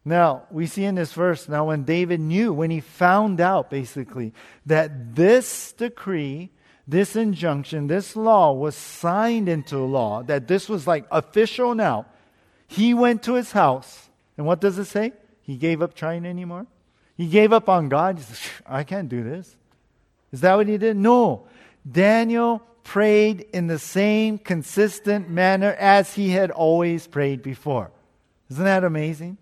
Now, 0.06 0.44
we 0.50 0.66
see 0.66 0.86
in 0.86 0.96
this 0.96 1.14
verse, 1.14 1.48
now 1.48 1.68
when 1.68 1.84
David 1.84 2.20
knew, 2.20 2.52
when 2.54 2.72
he 2.72 2.80
found 2.80 3.40
out 3.40 3.70
basically 3.70 4.34
that 4.66 5.16
this 5.16 5.74
decree, 5.74 6.50
this 6.88 7.16
injunction, 7.16 7.88
this 7.88 8.16
law 8.16 8.54
was 8.54 8.76
signed 8.76 9.48
into 9.50 9.78
law, 9.78 10.24
that 10.24 10.48
this 10.48 10.68
was 10.68 10.88
like 10.88 11.06
official 11.12 11.76
now, 11.76 12.08
he 12.68 12.94
went 12.94 13.24
to 13.24 13.34
his 13.34 13.52
house. 13.52 14.10
And 14.38 14.48
what 14.48 14.62
does 14.62 14.78
it 14.78 14.86
say? 14.86 15.14
He 15.42 15.58
gave 15.58 15.82
up 15.82 15.94
trying 15.94 16.26
anymore? 16.26 16.66
He 17.20 17.28
gave 17.28 17.52
up 17.52 17.68
on 17.68 17.90
God. 17.90 18.18
He 18.18 18.24
said, 18.24 18.38
I 18.66 18.86
can't 18.86 19.10
do 19.10 19.26
this. 19.26 19.58
Is 20.32 20.40
that 20.40 20.56
what 20.56 20.70
he 20.70 20.78
did? 20.78 20.96
No. 20.96 21.48
Daniel 21.90 22.60
prayed 22.86 23.42
in 23.52 23.68
the 23.68 23.78
same 23.78 24.38
consistent 24.38 25.30
manner 25.30 25.76
as 25.78 26.14
he 26.14 26.30
had 26.30 26.50
always 26.50 27.08
prayed 27.08 27.44
before. 27.44 27.92
Isn't 28.50 28.64
that 28.64 28.86
amazing? 28.86 29.38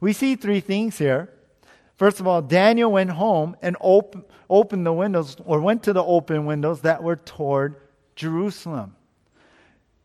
We 0.00 0.12
see 0.12 0.36
three 0.36 0.60
things 0.60 0.98
here. 0.98 1.28
First 1.96 2.20
of 2.20 2.28
all, 2.28 2.42
Daniel 2.42 2.92
went 2.92 3.10
home 3.10 3.56
and 3.60 3.76
op- 3.80 4.30
opened 4.48 4.86
the 4.86 4.92
windows, 4.92 5.36
or 5.44 5.60
went 5.60 5.82
to 5.82 5.92
the 5.92 6.04
open 6.04 6.46
windows 6.46 6.82
that 6.82 7.02
were 7.02 7.16
toward 7.16 7.74
Jerusalem. 8.14 8.94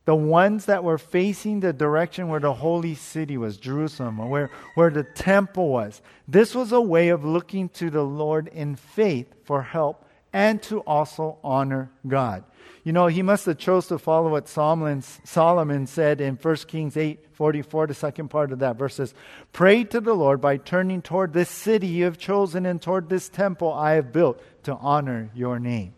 The 0.06 0.16
ones 0.16 0.66
that 0.66 0.84
were 0.84 0.98
facing 0.98 1.60
the 1.60 1.74
direction 1.74 2.28
where 2.28 2.40
the 2.40 2.54
holy 2.54 2.96
city 2.96 3.38
was, 3.38 3.58
Jerusalem, 3.58 4.20
or 4.20 4.28
where, 4.28 4.50
where 4.74 4.90
the 4.90 5.04
temple 5.04 5.70
was. 5.70 6.02
This 6.28 6.56
was 6.56 6.72
a 6.72 6.82
way 6.82 7.10
of 7.10 7.24
looking 7.24 7.70
to 7.70 7.90
the 7.92 8.04
Lord 8.04 8.48
in 8.48 8.76
faith 8.76 9.28
for 9.44 9.62
help 9.62 10.06
and 10.34 10.62
to 10.64 10.80
also 10.82 11.38
honor 11.44 11.92
God. 12.08 12.44
You 12.84 12.94
know, 12.94 13.08
he 13.08 13.22
must 13.22 13.46
have 13.46 13.60
chose 13.60 13.88
to 13.88 14.00
follow 14.00 14.32
what 14.32 14.48
Solomon, 14.48 15.04
Solomon 15.04 15.86
said 15.86 16.20
in 16.20 16.36
1 16.36 16.56
Kings 16.68 16.98
8 16.98 17.28
44, 17.32 17.88
the 17.88 17.94
second 17.94 18.30
part 18.30 18.52
of 18.52 18.60
that 18.60 18.78
verse 18.78 18.96
says, 18.96 19.14
Pray 19.54 19.84
to 19.84 20.00
the 20.00 20.14
Lord 20.14 20.42
by 20.42 20.58
turning 20.58 21.02
toward 21.02 21.34
this 21.34 21.50
city 21.50 21.88
you 21.88 22.06
have 22.06 22.18
chosen 22.18 22.66
and 22.66 22.82
toward 22.82 23.10
this 23.10 23.30
temple 23.30 23.72
I 23.72 23.94
have 23.94 24.12
built 24.12 24.42
to 24.64 24.76
honor 24.76 25.30
your 25.36 25.60
name. 25.60 25.94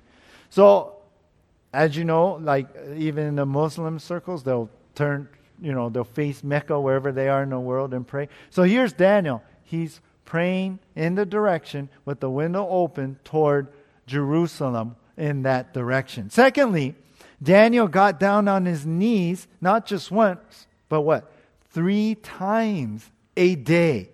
So, 0.50 0.98
as 1.74 1.98
you 1.98 2.06
know, 2.06 2.34
like 2.34 2.68
even 2.96 3.26
in 3.26 3.36
the 3.36 3.46
Muslim 3.46 4.00
circles, 4.00 4.44
they'll 4.44 4.70
turn, 4.96 5.28
you 5.60 5.74
know, 5.74 5.90
they'll 5.90 6.04
face 6.04 6.44
Mecca 6.44 6.80
wherever 6.80 7.12
they 7.12 7.28
are 7.28 7.44
in 7.44 7.50
the 7.50 7.60
world 7.60 7.94
and 7.94 8.08
pray. 8.08 8.30
So 8.52 8.64
here's 8.64 8.94
Daniel. 8.94 9.44
He's 9.64 10.00
praying 10.24 10.80
in 10.96 11.16
the 11.16 11.26
direction 11.26 11.90
with 12.06 12.20
the 12.20 12.30
window 12.30 12.68
open 12.70 13.20
toward 13.24 13.68
Jerusalem 14.06 14.96
in 15.18 15.42
that 15.44 15.74
direction. 15.74 16.30
Secondly, 16.30 16.96
Daniel 17.42 17.88
got 17.88 18.20
down 18.20 18.48
on 18.48 18.66
his 18.66 18.86
knees, 18.86 19.48
not 19.60 19.86
just 19.86 20.12
once, 20.12 20.68
but 20.90 21.02
what? 21.02 21.32
Three 21.72 22.16
times 22.16 23.10
a 23.36 23.56
day. 23.56 24.10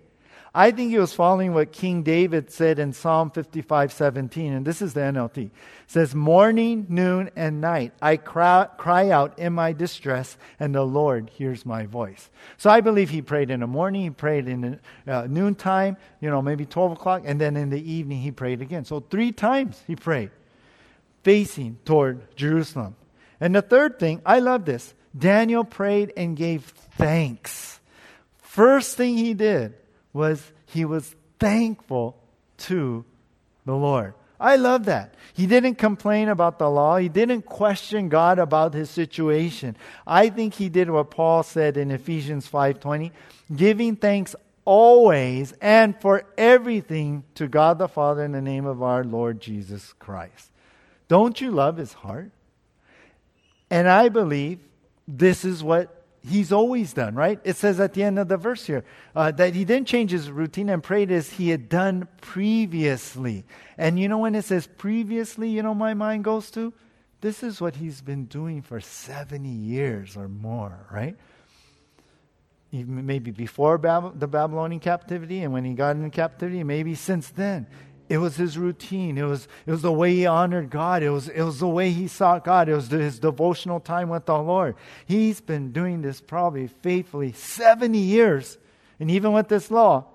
I 0.52 0.72
think 0.72 0.90
he 0.90 0.98
was 0.98 1.14
following 1.14 1.54
what 1.54 1.70
King 1.70 2.02
David 2.02 2.50
said 2.50 2.80
in 2.80 2.92
Psalm 2.92 3.30
55 3.30 3.92
17, 3.92 4.52
and 4.52 4.66
this 4.66 4.82
is 4.82 4.94
the 4.94 5.00
NLT. 5.00 5.46
It 5.46 5.52
says, 5.86 6.12
Morning, 6.12 6.86
noon, 6.88 7.30
and 7.36 7.60
night 7.60 7.92
I 8.02 8.16
cry, 8.16 8.66
cry 8.76 9.10
out 9.10 9.38
in 9.38 9.52
my 9.52 9.72
distress, 9.72 10.36
and 10.58 10.74
the 10.74 10.82
Lord 10.82 11.30
hears 11.30 11.64
my 11.64 11.86
voice. 11.86 12.30
So 12.58 12.68
I 12.68 12.80
believe 12.80 13.10
he 13.10 13.22
prayed 13.22 13.50
in 13.50 13.60
the 13.60 13.68
morning, 13.68 14.02
he 14.02 14.10
prayed 14.10 14.48
in 14.48 14.80
the 15.06 15.12
uh, 15.12 15.26
noontime, 15.28 15.96
you 16.20 16.28
know, 16.30 16.42
maybe 16.42 16.66
12 16.66 16.92
o'clock, 16.92 17.22
and 17.24 17.40
then 17.40 17.56
in 17.56 17.70
the 17.70 17.92
evening 17.92 18.20
he 18.20 18.32
prayed 18.32 18.60
again. 18.60 18.84
So 18.84 18.98
three 18.98 19.30
times 19.30 19.80
he 19.86 19.94
prayed 19.94 20.30
facing 21.22 21.78
toward 21.84 22.34
Jerusalem. 22.34 22.96
And 23.40 23.54
the 23.54 23.62
third 23.62 24.00
thing, 24.00 24.20
I 24.26 24.40
love 24.40 24.64
this. 24.64 24.94
Daniel 25.16 25.64
prayed 25.64 26.12
and 26.16 26.36
gave 26.36 26.64
thanks. 26.96 27.78
First 28.38 28.96
thing 28.96 29.16
he 29.16 29.34
did 29.34 29.74
was 30.12 30.52
he 30.66 30.84
was 30.84 31.14
thankful 31.38 32.16
to 32.58 33.04
the 33.64 33.74
Lord. 33.74 34.14
I 34.38 34.56
love 34.56 34.86
that. 34.86 35.14
He 35.34 35.46
didn't 35.46 35.74
complain 35.74 36.28
about 36.28 36.58
the 36.58 36.70
law. 36.70 36.96
He 36.96 37.10
didn't 37.10 37.42
question 37.42 38.08
God 38.08 38.38
about 38.38 38.72
his 38.72 38.88
situation. 38.88 39.76
I 40.06 40.30
think 40.30 40.54
he 40.54 40.70
did 40.70 40.88
what 40.88 41.10
Paul 41.10 41.42
said 41.42 41.76
in 41.76 41.90
Ephesians 41.90 42.48
5:20, 42.48 43.12
giving 43.54 43.96
thanks 43.96 44.34
always 44.64 45.52
and 45.60 45.98
for 46.00 46.24
everything 46.38 47.24
to 47.34 47.48
God 47.48 47.78
the 47.78 47.88
Father 47.88 48.24
in 48.24 48.32
the 48.32 48.40
name 48.40 48.66
of 48.66 48.82
our 48.82 49.04
Lord 49.04 49.40
Jesus 49.40 49.92
Christ. 49.98 50.50
Don't 51.08 51.40
you 51.40 51.50
love 51.50 51.76
his 51.76 51.92
heart? 51.92 52.30
And 53.70 53.88
I 53.88 54.08
believe 54.08 54.58
this 55.06 55.44
is 55.44 55.62
what 55.62 55.99
he's 56.26 56.52
always 56.52 56.92
done, 56.92 57.14
right? 57.14 57.40
It 57.44 57.56
says 57.56 57.80
at 57.80 57.94
the 57.94 58.02
end 58.02 58.18
of 58.18 58.28
the 58.28 58.36
verse 58.36 58.66
here 58.66 58.84
uh, 59.14 59.30
that 59.32 59.54
he 59.54 59.64
didn't 59.64 59.88
change 59.88 60.10
his 60.10 60.30
routine 60.30 60.68
and 60.68 60.82
prayed 60.82 61.10
as 61.10 61.30
he 61.30 61.50
had 61.50 61.68
done 61.68 62.08
previously. 62.20 63.44
And 63.78 63.98
you 63.98 64.08
know, 64.08 64.18
when 64.18 64.34
it 64.34 64.44
says 64.44 64.66
previously, 64.66 65.48
you 65.48 65.62
know, 65.62 65.74
my 65.74 65.94
mind 65.94 66.24
goes 66.24 66.50
to? 66.52 66.72
This 67.20 67.42
is 67.42 67.60
what 67.60 67.76
he's 67.76 68.00
been 68.00 68.24
doing 68.26 68.62
for 68.62 68.80
70 68.80 69.48
years 69.48 70.16
or 70.16 70.28
more, 70.28 70.86
right? 70.90 71.16
Even 72.72 73.04
maybe 73.04 73.30
before 73.30 73.78
Bab- 73.78 74.18
the 74.18 74.28
Babylonian 74.28 74.80
captivity 74.80 75.42
and 75.42 75.52
when 75.52 75.64
he 75.64 75.74
got 75.74 75.96
into 75.96 76.08
captivity, 76.10 76.62
maybe 76.64 76.94
since 76.94 77.28
then. 77.28 77.66
It 78.10 78.18
was 78.18 78.34
his 78.34 78.58
routine. 78.58 79.16
It 79.16 79.22
was, 79.22 79.46
it 79.66 79.70
was 79.70 79.82
the 79.82 79.92
way 79.92 80.12
he 80.12 80.26
honored 80.26 80.68
God. 80.68 81.04
It 81.04 81.10
was, 81.10 81.28
it 81.28 81.42
was 81.42 81.60
the 81.60 81.68
way 81.68 81.90
he 81.92 82.08
sought 82.08 82.44
God. 82.44 82.68
It 82.68 82.74
was 82.74 82.88
his 82.88 83.20
devotional 83.20 83.78
time 83.78 84.08
with 84.08 84.26
the 84.26 84.36
Lord. 84.36 84.74
He's 85.06 85.40
been 85.40 85.70
doing 85.70 86.02
this 86.02 86.20
probably 86.20 86.66
faithfully 86.66 87.30
70 87.30 87.96
years. 87.96 88.58
And 88.98 89.12
even 89.12 89.32
with 89.32 89.46
this 89.46 89.70
law, 89.70 90.06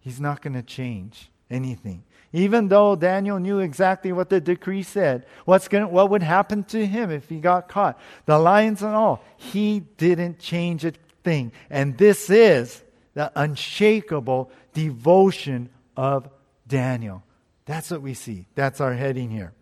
he's 0.00 0.20
not 0.20 0.42
going 0.42 0.54
to 0.54 0.62
change 0.62 1.30
anything. 1.48 2.02
Even 2.32 2.66
though 2.66 2.96
Daniel 2.96 3.38
knew 3.38 3.60
exactly 3.60 4.10
what 4.10 4.28
the 4.28 4.40
decree 4.40 4.82
said, 4.82 5.24
what's 5.44 5.68
gonna, 5.68 5.86
what 5.86 6.10
would 6.10 6.24
happen 6.24 6.64
to 6.64 6.84
him 6.84 7.12
if 7.12 7.28
he 7.28 7.38
got 7.38 7.68
caught, 7.68 7.96
the 8.24 8.40
lions 8.40 8.82
and 8.82 8.96
all, 8.96 9.22
he 9.36 9.78
didn't 9.98 10.40
change 10.40 10.84
a 10.84 10.94
thing. 11.22 11.52
And 11.70 11.96
this 11.96 12.28
is 12.28 12.82
the 13.14 13.30
unshakable 13.36 14.50
devotion 14.74 15.70
of 15.96 16.28
Daniel. 16.66 17.22
That's 17.66 17.90
what 17.90 18.00
we 18.00 18.14
see. 18.14 18.46
That's 18.54 18.80
our 18.80 18.94
heading 18.94 19.30
here. 19.30 19.52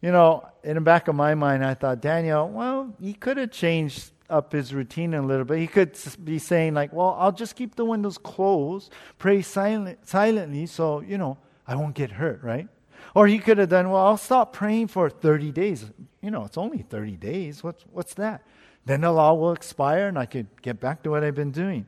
You 0.00 0.12
know, 0.12 0.48
in 0.62 0.76
the 0.76 0.80
back 0.80 1.08
of 1.08 1.16
my 1.16 1.34
mind, 1.34 1.64
I 1.64 1.74
thought, 1.74 2.00
Daniel, 2.00 2.48
well, 2.48 2.94
he 3.00 3.14
could 3.14 3.36
have 3.36 3.50
changed 3.50 4.12
up 4.30 4.52
his 4.52 4.72
routine 4.72 5.14
a 5.14 5.22
little 5.22 5.44
bit. 5.44 5.58
He 5.58 5.66
could 5.66 5.98
be 6.22 6.38
saying, 6.38 6.74
like, 6.74 6.92
well, 6.92 7.16
I'll 7.18 7.32
just 7.32 7.56
keep 7.56 7.74
the 7.74 7.84
windows 7.84 8.18
closed, 8.18 8.92
pray 9.18 9.42
silent, 9.42 10.06
silently 10.06 10.66
so, 10.66 11.00
you 11.00 11.18
know, 11.18 11.38
I 11.66 11.74
won't 11.74 11.94
get 11.94 12.12
hurt, 12.12 12.42
right? 12.42 12.68
Or 13.14 13.26
he 13.26 13.38
could 13.38 13.58
have 13.58 13.70
done, 13.70 13.90
well, 13.90 14.06
I'll 14.06 14.16
stop 14.16 14.52
praying 14.52 14.88
for 14.88 15.08
30 15.08 15.50
days. 15.50 15.86
You 16.20 16.30
know, 16.30 16.44
it's 16.44 16.58
only 16.58 16.82
30 16.82 17.16
days. 17.16 17.64
What's, 17.64 17.84
what's 17.90 18.14
that? 18.14 18.42
Then 18.84 19.00
the 19.00 19.10
law 19.10 19.34
will 19.34 19.52
expire 19.52 20.08
and 20.08 20.18
I 20.18 20.26
could 20.26 20.46
get 20.62 20.80
back 20.80 21.02
to 21.02 21.10
what 21.10 21.24
I've 21.24 21.34
been 21.34 21.50
doing. 21.50 21.86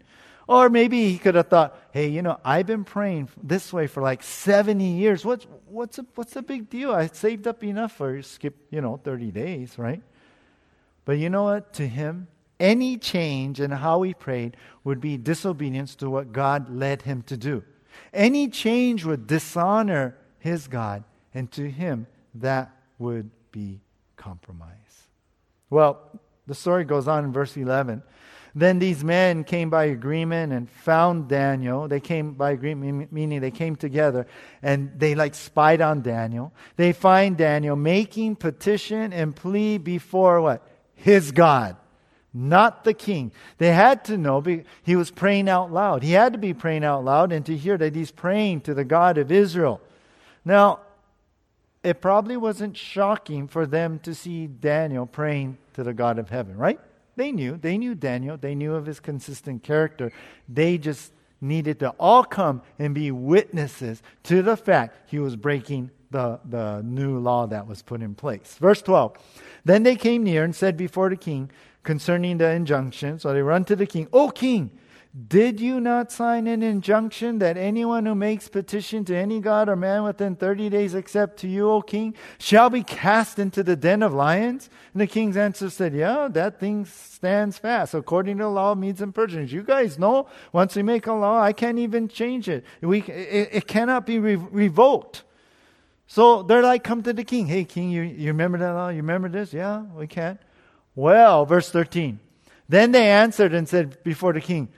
Or 0.51 0.69
maybe 0.69 1.09
he 1.09 1.17
could 1.17 1.37
have 1.37 1.47
thought, 1.47 1.79
hey, 1.93 2.09
you 2.09 2.23
know, 2.23 2.41
I've 2.45 2.67
been 2.67 2.83
praying 2.83 3.29
this 3.41 3.73
way 3.73 3.87
for 3.87 4.03
like 4.03 4.21
70 4.21 4.85
years. 4.85 5.25
What's, 5.25 5.47
what's, 5.69 6.01
a, 6.01 6.07
what's 6.17 6.33
the 6.33 6.43
big 6.43 6.69
deal? 6.69 6.91
I 6.91 7.07
saved 7.07 7.47
up 7.47 7.63
enough 7.63 7.93
for 7.93 8.21
skip, 8.23 8.57
you 8.69 8.81
know, 8.81 8.97
30 8.97 9.31
days, 9.31 9.79
right? 9.79 10.03
But 11.05 11.19
you 11.19 11.31
know 11.31 11.45
what? 11.45 11.73
To 11.75 11.87
him, 11.87 12.27
any 12.59 12.97
change 12.99 13.61
in 13.61 13.71
how 13.71 14.03
he 14.03 14.13
prayed 14.13 14.57
would 14.83 15.01
be 15.01 15.17
disobedience 15.17 15.95
to 15.95 16.11
what 16.11 16.33
God 16.33 16.69
led 16.69 17.03
him 17.03 17.23
to 17.29 17.37
do. 17.37 17.63
Any 18.13 18.49
change 18.49 19.05
would 19.05 19.29
dishonor 19.29 20.17
his 20.41 20.67
God, 20.67 21.05
and 21.33 21.49
to 21.53 21.71
him, 21.71 22.09
that 22.35 22.75
would 22.99 23.31
be 23.53 23.83
compromise. 24.17 25.07
Well, 25.71 26.01
the 26.49 26.57
story 26.57 26.83
goes 26.83 27.07
on 27.07 27.25
in 27.25 27.33
verse 27.33 27.57
11. 27.57 28.03
Then 28.55 28.79
these 28.79 29.05
men 29.05 29.45
came 29.45 29.71
by 29.71 29.85
agreement 29.85 30.53
and 30.53 30.69
found 30.69 31.29
Daniel. 31.29 31.87
They 31.87 32.01
came 32.01 32.33
by 32.33 32.51
agreement, 32.51 33.13
meaning 33.13 33.41
they 33.41 33.51
came 33.51 33.77
together 33.77 34.27
and 34.63 34.93
they 34.99 35.15
like 35.15 35.35
spied 35.35 35.81
on 35.81 36.03
Daniel. 36.03 36.53
They 36.77 36.93
find 36.93 37.37
Daniel 37.37 37.77
making 37.77 38.37
petition 38.37 39.13
and 39.13 39.37
plea 39.37 39.79
before 39.79 40.41
what? 40.41 40.67
His 40.95 41.33
God, 41.33 41.77
not 42.35 42.85
the 42.85 42.95
king. 42.95 43.33
They 43.59 43.73
had 43.73 44.05
to 44.07 44.19
know 44.19 44.45
he 44.83 44.97
was 44.97 45.11
praying 45.11 45.49
out 45.49 45.73
loud. 45.73 46.03
He 46.03 46.13
had 46.13 46.33
to 46.33 46.39
be 46.39 46.53
praying 46.53 46.85
out 46.85 47.05
loud 47.05 47.33
and 47.33 47.47
to 47.47 47.57
hear 47.57 47.79
that 47.79 47.95
he's 47.95 48.11
praying 48.11 48.63
to 48.63 48.75
the 48.75 48.85
God 48.85 49.17
of 49.17 49.31
Israel. 49.31 49.81
Now, 50.45 50.81
it 51.83 52.01
probably 52.01 52.37
wasn't 52.37 52.77
shocking 52.77 53.49
for 53.49 53.65
them 53.65 54.01
to 54.01 54.15
see 54.15 54.47
Daniel 54.47 55.07
praying 55.07 55.57
to 55.75 55.83
the 55.83 55.95
God 55.95 56.19
of 56.19 56.29
heaven, 56.29 56.57
right? 56.57 56.81
They 57.21 57.33
knew. 57.33 57.59
They 57.59 57.77
knew 57.77 57.95
Daniel. 57.95 58.39
They 58.39 58.55
knew 58.55 58.75
of 58.75 58.87
his 58.87 58.99
consistent 58.99 59.63
character. 59.63 60.11
They 60.49 60.79
just 60.79 61.13
needed 61.39 61.79
to 61.81 61.91
all 62.01 62.25
come 62.25 62.63
and 62.79 62.95
be 62.95 63.11
witnesses 63.11 64.03
to 64.23 64.41
the 64.41 64.57
fact 64.57 64.97
he 65.11 65.19
was 65.19 65.37
breaking 65.37 65.91
the, 66.11 66.41
the 66.47 66.81
new 66.83 67.19
law 67.19 67.47
that 67.47 67.67
was 67.67 67.83
put 67.83 68.01
in 68.01 68.15
place. 68.15 68.57
Verse 68.59 68.81
12. 68.81 69.19
Then 69.67 69.83
they 69.83 69.97
came 69.97 70.25
near 70.25 70.45
and 70.45 70.57
said 70.57 70.79
before 70.79 71.11
the 71.11 71.17
king 71.17 71.51
concerning 71.83 72.39
the 72.39 72.49
injunction. 72.53 73.19
So 73.19 73.35
they 73.35 73.43
run 73.43 73.67
to 73.67 73.77
the 73.77 73.85
king. 73.85 74.09
O 74.15 74.31
king, 74.31 74.71
did 75.13 75.59
you 75.61 75.81
not 75.81 76.13
sign 76.13 76.47
an 76.47 76.63
injunction 76.63 77.41
that 77.41 77.57
anyone 77.57 78.07
who 78.07 78.15
makes 78.15 78.49
petition 78.49 79.05
to 79.07 79.17
any 79.17 79.41
god 79.41 79.69
or 79.69 79.75
man 79.75 80.05
within 80.05 80.37
30 80.37 80.69
days 80.69 80.95
except 80.95 81.39
to 81.39 81.49
you, 81.49 81.69
O 81.69 81.83
king, 81.83 82.15
shall 82.39 82.71
be 82.71 82.85
cast 82.85 83.41
into 83.41 83.65
the 83.65 83.75
den 83.75 84.05
of 84.05 84.15
lions? 84.15 84.71
And 84.95 85.01
the 85.01 85.09
king's 85.09 85.37
answer 85.37 85.69
said, 85.69 85.95
Yeah, 85.95 86.29
that 86.31 86.61
thing 86.61 86.85
stands 86.85 87.59
fast 87.59 87.93
according 87.93 88.39
to 88.39 88.45
the 88.45 88.51
law 88.51 88.71
of 88.71 88.79
Medes 88.79 89.01
and 89.01 89.13
Persians. 89.13 89.53
You 89.53 89.65
guys 89.65 89.99
know 89.99 90.29
once 90.53 90.77
we 90.77 90.85
make 90.85 91.09
a 91.09 91.13
law, 91.13 91.41
I 91.43 91.55
can't 91.55 91.81
even 91.81 92.07
change 92.07 92.49
it. 92.49 92.65
We, 92.81 93.01
it, 93.03 93.49
it 93.51 93.67
cannot 93.67 94.07
be 94.07 94.21
re- 94.21 94.37
revoked. 94.37 95.25
So 96.07 96.45
they're 96.45 96.63
like, 96.63 96.85
Come 96.85 97.03
to 97.03 97.13
the 97.13 97.25
king. 97.25 97.49
Hey, 97.49 97.65
king, 97.65 97.91
you, 97.91 98.03
you 98.03 98.29
remember 98.29 98.59
that 98.59 98.75
law? 98.75 98.91
You 98.91 98.99
remember 98.99 99.29
this? 99.29 99.53
Yeah, 99.53 99.81
we 99.81 100.07
can't. 100.07 100.39
Well, 100.95 101.47
verse 101.47 101.69
13. 101.69 102.21
Then 102.69 102.93
they 102.93 103.09
answered 103.09 103.53
and 103.53 103.69
said 103.69 104.01
before 104.05 104.33
the 104.33 104.41
king, 104.41 104.69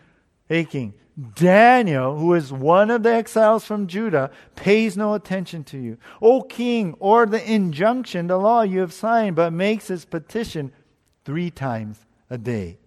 Hey, 0.48 0.64
king, 0.64 0.94
Daniel, 1.34 2.16
who 2.18 2.34
is 2.34 2.52
one 2.52 2.90
of 2.90 3.02
the 3.02 3.12
exiles 3.12 3.64
from 3.64 3.86
Judah, 3.86 4.30
pays 4.56 4.96
no 4.96 5.14
attention 5.14 5.62
to 5.64 5.78
you. 5.78 5.98
O 6.20 6.42
king, 6.42 6.94
or 6.98 7.26
the 7.26 7.50
injunction, 7.50 8.26
the 8.26 8.38
law 8.38 8.62
you 8.62 8.80
have 8.80 8.92
signed, 8.92 9.36
but 9.36 9.52
makes 9.52 9.88
his 9.88 10.04
petition 10.04 10.72
three 11.24 11.50
times 11.50 11.98
a 12.30 12.38
day. 12.38 12.78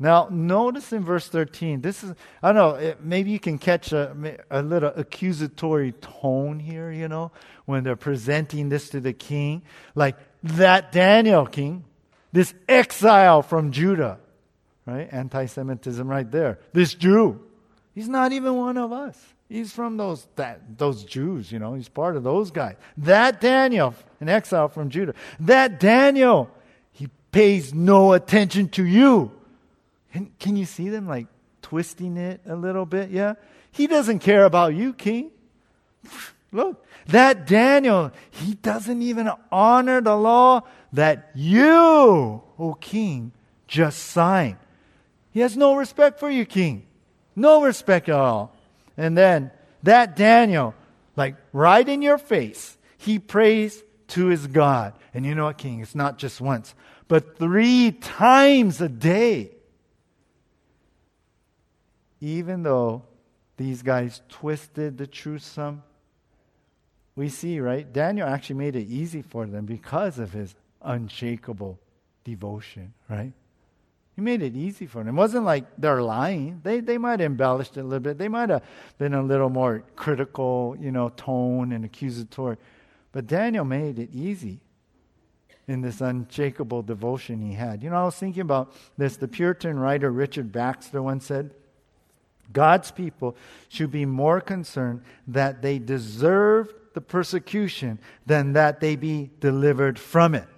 Now, 0.00 0.28
notice 0.30 0.92
in 0.92 1.04
verse 1.04 1.28
13, 1.28 1.80
this 1.80 2.04
is, 2.04 2.14
I 2.40 2.52
don't 2.52 2.80
know, 2.80 2.94
maybe 3.00 3.30
you 3.30 3.40
can 3.40 3.58
catch 3.58 3.92
a, 3.92 4.38
a 4.48 4.62
little 4.62 4.92
accusatory 4.94 5.92
tone 5.92 6.60
here, 6.60 6.92
you 6.92 7.08
know, 7.08 7.32
when 7.64 7.82
they're 7.82 7.96
presenting 7.96 8.68
this 8.68 8.90
to 8.90 9.00
the 9.00 9.12
king. 9.12 9.62
Like, 9.96 10.16
that 10.44 10.92
Daniel 10.92 11.46
king, 11.46 11.84
this 12.32 12.54
exile 12.68 13.42
from 13.42 13.72
Judah, 13.72 14.20
right? 14.88 15.08
Anti 15.12 15.46
Semitism 15.46 16.08
right 16.08 16.30
there. 16.30 16.58
This 16.72 16.94
Jew, 16.94 17.40
he's 17.94 18.08
not 18.08 18.32
even 18.32 18.56
one 18.56 18.78
of 18.78 18.90
us. 18.90 19.18
He's 19.48 19.72
from 19.72 19.96
those, 19.96 20.26
that, 20.36 20.78
those 20.78 21.04
Jews, 21.04 21.52
you 21.52 21.58
know, 21.58 21.74
he's 21.74 21.88
part 21.88 22.16
of 22.16 22.22
those 22.22 22.50
guys. 22.50 22.76
That 22.98 23.40
Daniel, 23.40 23.94
an 24.20 24.28
exile 24.28 24.68
from 24.68 24.90
Judah, 24.90 25.14
that 25.40 25.80
Daniel, 25.80 26.50
he 26.92 27.08
pays 27.32 27.72
no 27.72 28.12
attention 28.12 28.68
to 28.70 28.84
you. 28.84 29.30
Can, 30.38 30.56
you 30.56 30.64
see 30.64 30.88
them 30.88 31.06
like 31.06 31.26
twisting 31.62 32.16
it 32.16 32.40
a 32.46 32.56
little 32.56 32.84
bit? 32.84 33.10
Yeah? 33.10 33.34
He 33.72 33.86
doesn't 33.86 34.18
care 34.20 34.44
about 34.44 34.74
you, 34.74 34.92
king. 34.92 35.30
Look, 36.52 36.84
that 37.06 37.46
Daniel, 37.46 38.10
he 38.30 38.54
doesn't 38.54 39.02
even 39.02 39.30
honor 39.52 40.00
the 40.00 40.16
law 40.16 40.62
that 40.94 41.30
you, 41.34 42.42
O 42.58 42.76
king, 42.80 43.32
just 43.66 43.98
signed. 43.98 44.56
He 45.38 45.42
has 45.42 45.56
no 45.56 45.76
respect 45.76 46.18
for 46.18 46.28
you, 46.28 46.44
king. 46.44 46.84
No 47.36 47.62
respect 47.62 48.08
at 48.08 48.16
all. 48.16 48.56
And 48.96 49.16
then 49.16 49.52
that 49.84 50.16
Daniel, 50.16 50.74
like 51.14 51.36
right 51.52 51.88
in 51.88 52.02
your 52.02 52.18
face, 52.18 52.76
he 52.96 53.20
prays 53.20 53.84
to 54.08 54.26
his 54.26 54.48
God. 54.48 54.94
And 55.14 55.24
you 55.24 55.36
know 55.36 55.44
what, 55.44 55.56
king? 55.56 55.78
It's 55.78 55.94
not 55.94 56.18
just 56.18 56.40
once, 56.40 56.74
but 57.06 57.38
three 57.38 57.92
times 57.92 58.80
a 58.80 58.88
day. 58.88 59.52
Even 62.20 62.64
though 62.64 63.04
these 63.58 63.82
guys 63.82 64.20
twisted 64.28 64.98
the 64.98 65.06
truth 65.06 65.44
some, 65.44 65.84
we 67.14 67.28
see, 67.28 67.60
right? 67.60 67.92
Daniel 67.92 68.26
actually 68.26 68.56
made 68.56 68.74
it 68.74 68.88
easy 68.88 69.22
for 69.22 69.46
them 69.46 69.66
because 69.66 70.18
of 70.18 70.32
his 70.32 70.56
unshakable 70.82 71.78
devotion, 72.24 72.92
right? 73.08 73.34
He 74.18 74.22
made 74.22 74.42
it 74.42 74.56
easy 74.56 74.86
for 74.86 75.04
them. 75.04 75.16
It 75.16 75.16
wasn't 75.16 75.44
like 75.44 75.64
they're 75.78 76.02
lying. 76.02 76.60
They, 76.64 76.80
they 76.80 76.98
might 76.98 77.20
have 77.20 77.26
embellished 77.30 77.76
it 77.76 77.82
a 77.82 77.84
little 77.84 78.00
bit. 78.00 78.18
They 78.18 78.26
might 78.26 78.48
have 78.48 78.64
been 78.98 79.14
a 79.14 79.22
little 79.22 79.48
more 79.48 79.84
critical, 79.94 80.76
you 80.80 80.90
know, 80.90 81.10
tone 81.10 81.70
and 81.70 81.84
accusatory. 81.84 82.56
But 83.12 83.28
Daniel 83.28 83.64
made 83.64 84.00
it 84.00 84.10
easy 84.12 84.58
in 85.68 85.82
this 85.82 86.00
unshakable 86.00 86.82
devotion 86.82 87.40
he 87.40 87.52
had. 87.52 87.80
You 87.80 87.90
know, 87.90 87.96
I 87.96 88.04
was 88.06 88.16
thinking 88.16 88.40
about 88.40 88.74
this. 88.96 89.16
The 89.16 89.28
Puritan 89.28 89.78
writer 89.78 90.10
Richard 90.10 90.50
Baxter 90.50 91.00
once 91.00 91.24
said, 91.24 91.52
God's 92.52 92.90
people 92.90 93.36
should 93.68 93.92
be 93.92 94.04
more 94.04 94.40
concerned 94.40 95.02
that 95.28 95.62
they 95.62 95.78
deserve 95.78 96.74
the 96.92 97.00
persecution 97.00 98.00
than 98.26 98.54
that 98.54 98.80
they 98.80 98.96
be 98.96 99.30
delivered 99.38 99.96
from 99.96 100.34
it. 100.34 100.48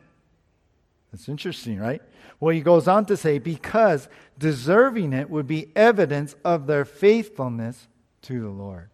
That's 1.12 1.28
interesting, 1.28 1.78
right? 1.78 2.00
Well, 2.40 2.54
he 2.54 2.62
goes 2.62 2.88
on 2.88 3.04
to 3.06 3.16
say, 3.16 3.38
because 3.38 4.08
deserving 4.38 5.12
it 5.12 5.28
would 5.28 5.46
be 5.46 5.70
evidence 5.76 6.34
of 6.42 6.66
their 6.66 6.86
faithfulness 6.86 7.86
to 8.22 8.40
the 8.40 8.48
Lord. 8.48 8.88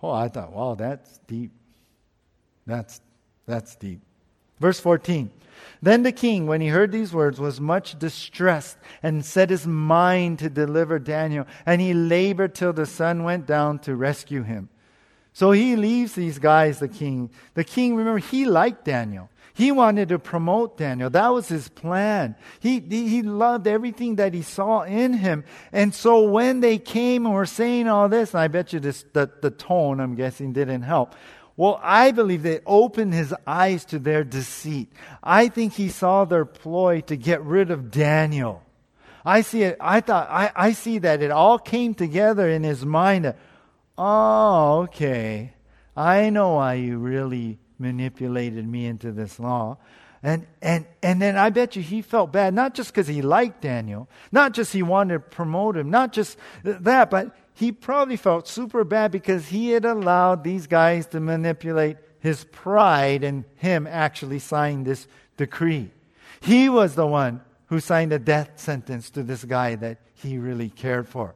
Oh, 0.00 0.12
I 0.12 0.28
thought, 0.28 0.52
wow, 0.52 0.76
that's 0.76 1.18
deep. 1.26 1.50
That's, 2.66 3.00
that's 3.46 3.74
deep. 3.74 4.00
Verse 4.60 4.78
14. 4.78 5.30
Then 5.82 6.04
the 6.04 6.12
king, 6.12 6.46
when 6.46 6.60
he 6.60 6.68
heard 6.68 6.92
these 6.92 7.12
words, 7.12 7.40
was 7.40 7.60
much 7.60 7.98
distressed 7.98 8.78
and 9.02 9.24
set 9.24 9.50
his 9.50 9.66
mind 9.66 10.38
to 10.38 10.48
deliver 10.48 11.00
Daniel, 11.00 11.46
and 11.66 11.80
he 11.80 11.94
labored 11.94 12.54
till 12.54 12.72
the 12.72 12.86
sun 12.86 13.24
went 13.24 13.46
down 13.46 13.80
to 13.80 13.96
rescue 13.96 14.42
him. 14.42 14.68
So 15.32 15.50
he 15.52 15.76
leaves 15.76 16.14
these 16.14 16.38
guys, 16.38 16.78
the 16.78 16.88
king. 16.88 17.30
The 17.54 17.64
king, 17.64 17.96
remember, 17.96 18.18
he 18.18 18.44
liked 18.44 18.84
Daniel. 18.84 19.30
He 19.58 19.72
wanted 19.72 20.10
to 20.10 20.20
promote 20.20 20.76
Daniel. 20.76 21.10
That 21.10 21.30
was 21.30 21.48
his 21.48 21.66
plan. 21.66 22.36
He, 22.60 22.78
he 22.78 23.22
loved 23.22 23.66
everything 23.66 24.14
that 24.14 24.32
he 24.32 24.42
saw 24.42 24.82
in 24.82 25.14
him. 25.14 25.42
And 25.72 25.92
so 25.92 26.30
when 26.30 26.60
they 26.60 26.78
came 26.78 27.26
and 27.26 27.34
were 27.34 27.44
saying 27.44 27.88
all 27.88 28.08
this, 28.08 28.34
and 28.34 28.40
I 28.40 28.46
bet 28.46 28.72
you 28.72 28.78
this, 28.78 29.04
the, 29.14 29.28
the 29.42 29.50
tone, 29.50 29.98
I'm 29.98 30.14
guessing, 30.14 30.52
didn't 30.52 30.82
help. 30.82 31.16
Well, 31.56 31.80
I 31.82 32.12
believe 32.12 32.44
they 32.44 32.60
opened 32.66 33.14
his 33.14 33.34
eyes 33.48 33.84
to 33.86 33.98
their 33.98 34.22
deceit. 34.22 34.92
I 35.24 35.48
think 35.48 35.72
he 35.72 35.88
saw 35.88 36.24
their 36.24 36.44
ploy 36.44 37.00
to 37.08 37.16
get 37.16 37.42
rid 37.42 37.72
of 37.72 37.90
Daniel. 37.90 38.62
I 39.24 39.40
see 39.40 39.64
it, 39.64 39.76
I 39.80 40.02
thought, 40.02 40.28
I, 40.30 40.52
I 40.54 40.70
see 40.70 40.98
that 40.98 41.20
it 41.20 41.32
all 41.32 41.58
came 41.58 41.94
together 41.94 42.48
in 42.48 42.62
his 42.62 42.86
mind. 42.86 43.34
Oh, 43.98 44.82
okay. 44.82 45.54
I 45.96 46.30
know 46.30 46.52
why 46.52 46.74
you 46.74 46.98
really 46.98 47.58
manipulated 47.78 48.66
me 48.66 48.86
into 48.86 49.12
this 49.12 49.38
law. 49.38 49.78
And, 50.22 50.46
and, 50.60 50.84
and 51.02 51.22
then 51.22 51.36
I 51.36 51.50
bet 51.50 51.76
you 51.76 51.82
he 51.82 52.02
felt 52.02 52.32
bad, 52.32 52.52
not 52.52 52.74
just 52.74 52.90
because 52.90 53.06
he 53.06 53.22
liked 53.22 53.60
Daniel, 53.62 54.08
not 54.32 54.52
just 54.52 54.72
he 54.72 54.82
wanted 54.82 55.14
to 55.14 55.20
promote 55.20 55.76
him, 55.76 55.90
not 55.90 56.12
just 56.12 56.36
that, 56.64 57.10
but 57.10 57.36
he 57.54 57.70
probably 57.70 58.16
felt 58.16 58.48
super 58.48 58.84
bad 58.84 59.12
because 59.12 59.48
he 59.48 59.70
had 59.70 59.84
allowed 59.84 60.42
these 60.42 60.66
guys 60.66 61.06
to 61.08 61.20
manipulate 61.20 61.98
his 62.20 62.44
pride 62.44 63.22
and 63.22 63.44
him 63.56 63.86
actually 63.86 64.40
sign 64.40 64.82
this 64.82 65.06
decree. 65.36 65.90
He 66.40 66.68
was 66.68 66.94
the 66.94 67.06
one 67.06 67.42
who 67.66 67.78
signed 67.78 68.12
a 68.12 68.18
death 68.18 68.52
sentence 68.56 69.10
to 69.10 69.22
this 69.22 69.44
guy 69.44 69.76
that 69.76 69.98
he 70.14 70.38
really 70.38 70.70
cared 70.70 71.08
for. 71.08 71.34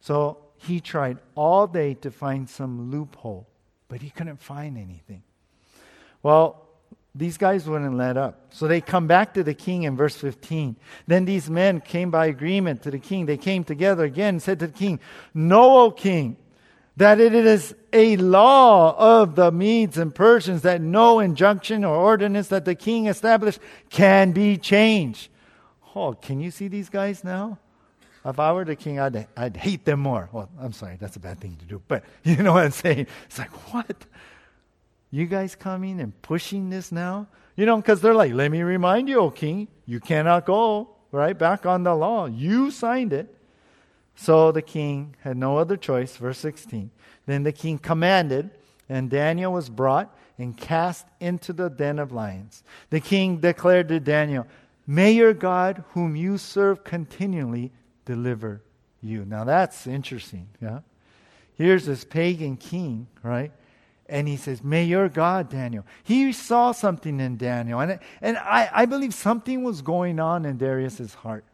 So 0.00 0.38
he 0.56 0.80
tried 0.80 1.18
all 1.34 1.66
day 1.66 1.94
to 1.94 2.10
find 2.10 2.48
some 2.50 2.90
loophole 2.90 3.46
but 3.88 4.02
he 4.02 4.10
couldn't 4.10 4.40
find 4.40 4.76
anything. 4.76 5.22
Well, 6.22 6.66
these 7.14 7.38
guys 7.38 7.66
wouldn't 7.66 7.96
let 7.96 8.16
up. 8.16 8.46
So 8.50 8.68
they 8.68 8.80
come 8.80 9.06
back 9.06 9.34
to 9.34 9.42
the 9.42 9.54
king 9.54 9.84
in 9.84 9.96
verse 9.96 10.16
15. 10.16 10.76
Then 11.06 11.24
these 11.24 11.48
men 11.48 11.80
came 11.80 12.10
by 12.10 12.26
agreement 12.26 12.82
to 12.82 12.90
the 12.90 12.98
king. 12.98 13.26
They 13.26 13.38
came 13.38 13.64
together 13.64 14.04
again 14.04 14.34
and 14.34 14.42
said 14.42 14.58
to 14.58 14.66
the 14.66 14.72
king, 14.72 15.00
Know, 15.32 15.78
O 15.78 15.90
king, 15.90 16.36
that 16.96 17.20
it 17.20 17.34
is 17.34 17.74
a 17.92 18.16
law 18.16 18.94
of 18.98 19.34
the 19.34 19.50
Medes 19.50 19.98
and 19.98 20.14
Persians 20.14 20.62
that 20.62 20.80
no 20.80 21.20
injunction 21.20 21.84
or 21.84 21.96
ordinance 21.96 22.48
that 22.48 22.64
the 22.64 22.74
king 22.74 23.06
established 23.06 23.60
can 23.90 24.32
be 24.32 24.56
changed. 24.58 25.28
Oh, 25.94 26.12
can 26.12 26.40
you 26.40 26.50
see 26.50 26.68
these 26.68 26.88
guys 26.88 27.24
now? 27.24 27.58
If 28.26 28.40
I 28.40 28.52
were 28.52 28.64
the 28.64 28.74
king, 28.74 28.98
I'd, 28.98 29.28
I'd 29.36 29.56
hate 29.56 29.84
them 29.84 30.00
more. 30.00 30.28
Well, 30.32 30.50
I'm 30.60 30.72
sorry, 30.72 30.96
that's 31.00 31.14
a 31.14 31.20
bad 31.20 31.38
thing 31.38 31.56
to 31.56 31.64
do. 31.64 31.80
But 31.86 32.04
you 32.24 32.36
know 32.36 32.54
what 32.54 32.64
I'm 32.64 32.72
saying? 32.72 33.06
It's 33.26 33.38
like, 33.38 33.52
what? 33.72 34.04
You 35.10 35.26
guys 35.26 35.54
coming 35.54 36.00
and 36.00 36.20
pushing 36.22 36.68
this 36.68 36.90
now? 36.90 37.28
You 37.54 37.64
know, 37.66 37.76
because 37.76 38.00
they're 38.00 38.14
like, 38.14 38.32
let 38.32 38.50
me 38.50 38.62
remind 38.62 39.08
you, 39.08 39.20
O 39.20 39.30
king, 39.30 39.68
you 39.86 40.00
cannot 40.00 40.44
go, 40.44 40.90
right? 41.12 41.38
Back 41.38 41.64
on 41.64 41.84
the 41.84 41.94
law. 41.94 42.26
You 42.26 42.70
signed 42.70 43.12
it. 43.12 43.32
So 44.16 44.50
the 44.50 44.62
king 44.62 45.14
had 45.20 45.36
no 45.36 45.58
other 45.58 45.76
choice. 45.76 46.16
Verse 46.16 46.38
16. 46.38 46.90
Then 47.26 47.44
the 47.44 47.52
king 47.52 47.78
commanded, 47.78 48.50
and 48.88 49.08
Daniel 49.08 49.52
was 49.52 49.68
brought 49.68 50.14
and 50.38 50.56
cast 50.56 51.06
into 51.20 51.52
the 51.52 51.68
den 51.68 51.98
of 51.98 52.12
lions. 52.12 52.64
The 52.90 53.00
king 53.00 53.38
declared 53.38 53.88
to 53.88 54.00
Daniel, 54.00 54.46
May 54.86 55.12
your 55.12 55.32
God, 55.32 55.84
whom 55.90 56.14
you 56.14 56.38
serve 56.38 56.84
continually, 56.84 57.72
deliver 58.06 58.62
you. 59.02 59.26
Now 59.26 59.44
that's 59.44 59.86
interesting, 59.86 60.48
yeah? 60.62 60.80
Here's 61.54 61.84
this 61.84 62.04
pagan 62.04 62.56
king, 62.56 63.06
right? 63.22 63.52
And 64.08 64.28
he 64.28 64.36
says, 64.36 64.62
May 64.62 64.84
your 64.84 65.08
God, 65.08 65.50
Daniel. 65.50 65.84
He 66.04 66.32
saw 66.32 66.72
something 66.72 67.20
in 67.20 67.36
Daniel. 67.36 67.80
And, 67.80 67.98
and 68.20 68.38
I, 68.38 68.70
I 68.72 68.86
believe 68.86 69.12
something 69.12 69.62
was 69.62 69.82
going 69.82 70.20
on 70.20 70.44
in 70.44 70.58
Darius's 70.58 71.14
heart. 71.14 71.44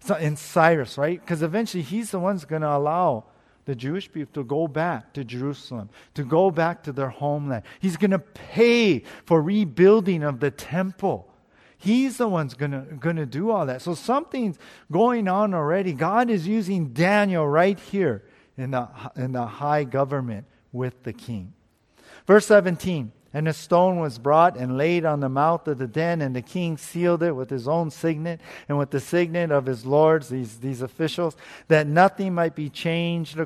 So 0.00 0.14
in 0.16 0.36
Cyrus, 0.36 0.98
right? 0.98 1.18
Because 1.18 1.42
eventually 1.42 1.82
he's 1.82 2.10
the 2.10 2.18
one's 2.18 2.44
going 2.44 2.62
to 2.62 2.70
allow 2.70 3.24
the 3.64 3.74
Jewish 3.74 4.12
people 4.12 4.42
to 4.42 4.44
go 4.46 4.68
back 4.68 5.14
to 5.14 5.24
Jerusalem, 5.24 5.88
to 6.12 6.24
go 6.24 6.50
back 6.50 6.82
to 6.82 6.92
their 6.92 7.08
homeland. 7.08 7.62
He's 7.80 7.96
going 7.96 8.10
to 8.10 8.18
pay 8.18 9.04
for 9.24 9.40
rebuilding 9.40 10.22
of 10.22 10.40
the 10.40 10.50
temple. 10.50 11.33
He's 11.84 12.16
the 12.16 12.26
one's 12.26 12.54
gonna 12.54 12.86
gonna 12.98 13.26
do 13.26 13.50
all 13.50 13.66
that. 13.66 13.82
So 13.82 13.94
something's 13.94 14.58
going 14.90 15.28
on 15.28 15.52
already. 15.52 15.92
God 15.92 16.30
is 16.30 16.48
using 16.48 16.94
Daniel 16.94 17.46
right 17.46 17.78
here 17.78 18.22
in 18.56 18.70
the 18.70 18.88
in 19.16 19.32
the 19.32 19.44
high 19.44 19.84
government 19.84 20.46
with 20.72 21.02
the 21.02 21.12
king. 21.12 21.52
Verse 22.26 22.46
17. 22.46 23.12
And 23.34 23.48
a 23.48 23.52
stone 23.52 23.98
was 23.98 24.18
brought 24.18 24.56
and 24.56 24.78
laid 24.78 25.04
on 25.04 25.18
the 25.18 25.28
mouth 25.28 25.66
of 25.66 25.78
the 25.78 25.88
den, 25.88 26.22
and 26.22 26.34
the 26.34 26.40
king 26.40 26.78
sealed 26.78 27.22
it 27.24 27.32
with 27.32 27.50
his 27.50 27.66
own 27.66 27.90
signet 27.90 28.40
and 28.68 28.78
with 28.78 28.90
the 28.90 29.00
signet 29.00 29.50
of 29.50 29.66
his 29.66 29.84
lords, 29.84 30.28
these, 30.28 30.58
these 30.58 30.82
officials, 30.82 31.36
that 31.66 31.88
nothing 31.88 32.32
might 32.32 32.54
be 32.54 32.70
changed 32.70 33.36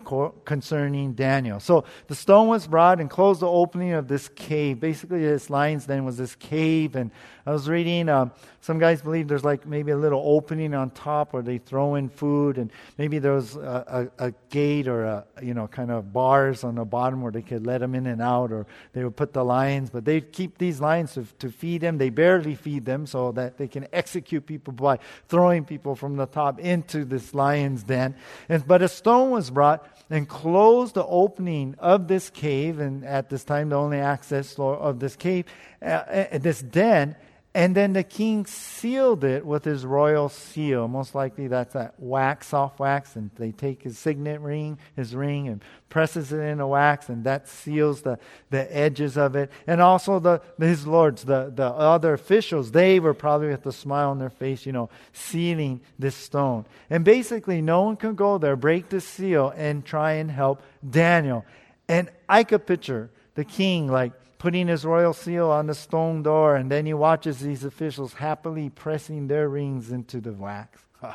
concerning 0.45 1.15
Daniel. 1.15 1.59
So 1.59 1.85
the 2.07 2.15
stone 2.15 2.49
was 2.49 2.67
brought 2.67 3.01
and 3.01 3.09
closed 3.09 3.41
the 3.41 3.49
opening 3.49 3.93
of 3.93 4.09
this 4.09 4.29
cave. 4.29 4.79
Basically, 4.79 5.21
this 5.21 5.49
lion's 5.49 5.87
den 5.87 6.05
was 6.05 6.19
this 6.19 6.35
cave, 6.35 6.95
and 6.95 7.11
I 7.47 7.53
was 7.53 7.67
reading, 7.67 8.11
um, 8.11 8.33
some 8.61 8.79
guys 8.79 9.01
believe 9.01 9.27
there's 9.27 9.45
like 9.45 9.67
maybe 9.67 9.93
a 9.93 9.97
little 9.97 10.23
opening 10.23 10.75
on 10.75 10.91
top 10.91 11.33
where 11.33 11.43
they 11.43 11.57
throw 11.57 11.95
in 11.95 12.11
food, 12.11 12.59
and 12.59 12.71
maybe 12.99 13.19
there 13.19 13.33
was 13.33 13.57
a, 13.57 14.11
a, 14.19 14.27
a 14.27 14.35
gate 14.51 14.87
or 14.87 15.05
a, 15.05 15.25
you 15.41 15.55
know, 15.55 15.67
kind 15.67 15.91
of 15.91 16.13
bars 16.13 16.63
on 16.63 16.75
the 16.75 16.85
bottom 16.85 17.23
where 17.23 17.33
they 17.33 17.41
could 17.41 17.67
let 17.67 17.79
them 17.79 17.95
in 17.95 18.07
and 18.07 18.21
out, 18.21 18.53
or 18.53 18.67
they 18.93 19.03
would 19.03 19.17
put 19.17 19.33
the 19.33 19.43
lions, 19.79 19.91
but 19.91 20.05
they 20.05 20.21
keep 20.21 20.59
these 20.59 20.81
lions 20.81 21.15
to, 21.15 21.25
to 21.39 21.51
feed 21.51 21.81
them. 21.81 21.99
They 21.99 22.11
barely 22.11 22.55
feed 22.55 22.85
them 22.85 23.07
so 23.07 23.33
that 23.33 23.59
they 23.59 23.69
can 23.69 23.87
execute 23.93 24.47
people 24.47 24.73
by 24.73 24.99
throwing 25.29 25.65
people 25.65 25.95
from 25.95 26.17
the 26.17 26.27
top 26.27 26.59
into 26.59 27.05
this 27.05 27.35
lion's 27.35 27.85
den. 27.85 28.15
And, 28.49 28.67
but 28.67 28.83
a 28.83 28.89
stone 28.89 29.31
was 29.31 29.51
brought 29.51 29.87
and 30.11 30.29
closed 30.29 30.95
the 30.95 31.05
opening 31.05 31.75
of 31.79 32.09
this 32.09 32.31
cave, 32.31 32.81
and 32.81 33.05
at 33.05 33.29
this 33.29 33.45
time, 33.45 33.69
the 33.69 33.77
only 33.77 33.99
access 33.99 34.59
of 34.59 35.01
this 35.01 35.17
cave, 35.17 35.45
uh, 35.83 35.85
uh, 35.85 36.39
this 36.39 36.63
den 36.63 37.15
and 37.59 37.75
then 37.75 37.93
the 37.93 38.05
king 38.05 38.47
sealed 38.47 39.25
it 39.25 39.45
with 39.45 39.65
his 39.65 39.85
royal 39.85 40.29
seal. 40.29 40.87
Most 40.87 41.17
likely 41.17 41.49
that's 41.49 41.73
that 41.73 41.95
wax, 41.99 42.47
soft 42.47 42.79
wax. 42.79 43.17
And 43.17 43.33
they 43.37 43.51
take 43.51 43.83
his 43.83 43.99
signet 43.99 44.41
ring, 44.41 44.79
his 44.95 45.13
ring, 45.13 45.49
and 45.49 45.61
presses 45.89 46.33
it 46.33 46.39
into 46.39 46.69
wax, 46.69 47.09
and 47.09 47.25
that 47.25 47.49
seals 47.49 48.03
the, 48.03 48.21
the 48.51 48.73
edges 48.73 49.19
of 49.19 49.35
it. 49.35 49.51
And 49.67 49.81
also 49.81 50.21
the, 50.21 50.41
his 50.61 50.87
lords, 50.87 51.25
the, 51.25 51.53
the 51.53 51.67
other 51.67 52.13
officials, 52.13 52.71
they 52.71 53.01
were 53.01 53.13
probably 53.13 53.49
with 53.49 53.67
a 53.67 53.73
smile 53.73 54.11
on 54.11 54.21
their 54.21 54.31
face, 54.31 54.65
you 54.65 54.71
know, 54.71 54.89
sealing 55.13 55.81
this 55.99 56.15
stone. 56.15 56.65
And 56.89 57.05
basically, 57.05 57.61
no 57.61 57.83
one 57.83 57.97
can 57.97 58.15
go 58.15 58.39
there, 58.39 58.55
break 58.55 58.89
the 58.89 59.01
seal, 59.01 59.53
and 59.57 59.85
try 59.85 60.13
and 60.13 60.31
help 60.31 60.63
Daniel. 60.89 61.45
And 61.89 62.09
I 62.29 62.45
could 62.45 62.69
picture 62.69 63.11
the 63.35 63.45
king 63.45 63.89
like 63.89 64.13
putting 64.39 64.69
his 64.69 64.85
royal 64.85 65.13
seal 65.13 65.51
on 65.51 65.67
the 65.67 65.75
stone 65.75 66.23
door, 66.23 66.57
and 66.57 66.71
then 66.71 66.87
he 66.87 66.95
watches 66.95 67.41
these 67.41 67.65
officials 67.65 68.15
happily 68.15 68.71
pressing 68.71 69.27
their 69.27 69.49
rings 69.49 69.91
into 69.91 70.21
the 70.21 70.33
wax. 70.33 70.81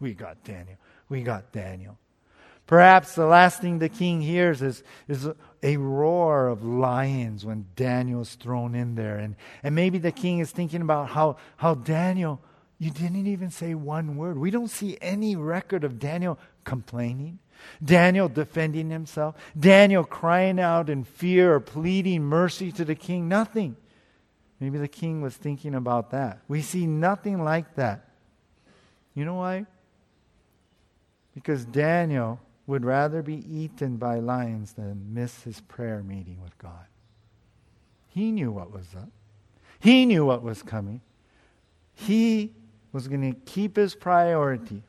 we 0.00 0.14
got 0.14 0.42
Daniel. 0.44 0.76
We 1.08 1.22
got 1.22 1.52
Daniel. 1.52 1.98
Perhaps 2.66 3.14
the 3.14 3.24
last 3.24 3.62
thing 3.62 3.78
the 3.78 3.88
king 3.88 4.20
hears 4.20 4.60
is, 4.60 4.82
is 5.08 5.26
a 5.62 5.76
roar 5.78 6.48
of 6.48 6.62
lions 6.62 7.44
when 7.44 7.64
Daniel's 7.74 8.34
thrown 8.34 8.74
in 8.74 8.94
there. 8.94 9.16
And, 9.16 9.36
and 9.62 9.74
maybe 9.74 9.98
the 9.98 10.12
king 10.12 10.40
is 10.40 10.50
thinking 10.50 10.82
about 10.82 11.08
how, 11.08 11.38
how 11.56 11.74
Daniel, 11.74 12.42
you 12.78 12.90
didn't 12.90 13.26
even 13.26 13.50
say 13.50 13.74
one 13.74 14.18
word. 14.18 14.36
We 14.36 14.50
don't 14.50 14.68
see 14.68 14.98
any 15.00 15.34
record 15.34 15.82
of 15.82 15.98
Daniel 15.98 16.38
complaining. 16.64 17.38
Daniel 17.84 18.28
defending 18.28 18.90
himself, 18.90 19.36
Daniel 19.58 20.04
crying 20.04 20.58
out 20.58 20.90
in 20.90 21.04
fear 21.04 21.54
or 21.54 21.60
pleading 21.60 22.22
mercy 22.22 22.72
to 22.72 22.84
the 22.84 22.94
king. 22.94 23.28
Nothing. 23.28 23.76
Maybe 24.60 24.78
the 24.78 24.88
king 24.88 25.22
was 25.22 25.36
thinking 25.36 25.74
about 25.74 26.10
that. 26.10 26.40
We 26.48 26.62
see 26.62 26.86
nothing 26.86 27.42
like 27.44 27.76
that. 27.76 28.08
You 29.14 29.24
know 29.24 29.34
why? 29.34 29.66
Because 31.34 31.64
Daniel 31.64 32.40
would 32.66 32.84
rather 32.84 33.22
be 33.22 33.44
eaten 33.48 33.96
by 33.96 34.18
lions 34.18 34.72
than 34.72 35.14
miss 35.14 35.42
his 35.42 35.60
prayer 35.62 36.02
meeting 36.02 36.38
with 36.42 36.56
God. 36.58 36.86
He 38.08 38.32
knew 38.32 38.50
what 38.50 38.72
was 38.72 38.86
up. 38.96 39.08
He 39.78 40.04
knew 40.06 40.24
what 40.24 40.42
was 40.42 40.62
coming. 40.62 41.00
He 41.94 42.52
was 42.92 43.06
going 43.08 43.32
to 43.32 43.40
keep 43.40 43.76
his 43.76 43.94
priority 43.94 44.82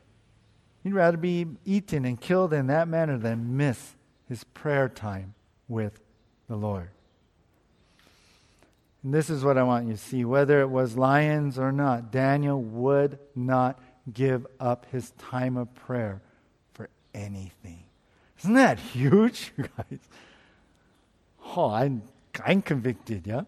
He'd 0.82 0.94
rather 0.94 1.16
be 1.16 1.46
eaten 1.64 2.04
and 2.04 2.20
killed 2.20 2.52
in 2.52 2.66
that 2.68 2.88
manner 2.88 3.18
than 3.18 3.56
miss 3.56 3.94
his 4.28 4.44
prayer 4.44 4.88
time 4.88 5.34
with 5.68 6.00
the 6.48 6.56
Lord. 6.56 6.90
And 9.02 9.14
this 9.14 9.30
is 9.30 9.44
what 9.44 9.56
I 9.56 9.62
want 9.62 9.86
you 9.86 9.92
to 9.92 9.98
see. 9.98 10.24
Whether 10.24 10.60
it 10.60 10.68
was 10.68 10.96
lions 10.96 11.58
or 11.58 11.72
not, 11.72 12.10
Daniel 12.10 12.60
would 12.60 13.18
not 13.34 13.78
give 14.12 14.46
up 14.58 14.86
his 14.90 15.10
time 15.12 15.56
of 15.56 15.74
prayer 15.74 16.20
for 16.74 16.88
anything. 17.14 17.84
Isn't 18.40 18.54
that 18.54 18.78
huge, 18.78 19.52
guys? 19.58 20.00
Oh, 21.56 21.70
I'm, 21.70 22.02
I'm 22.44 22.62
convicted, 22.62 23.26
yeah? 23.26 23.42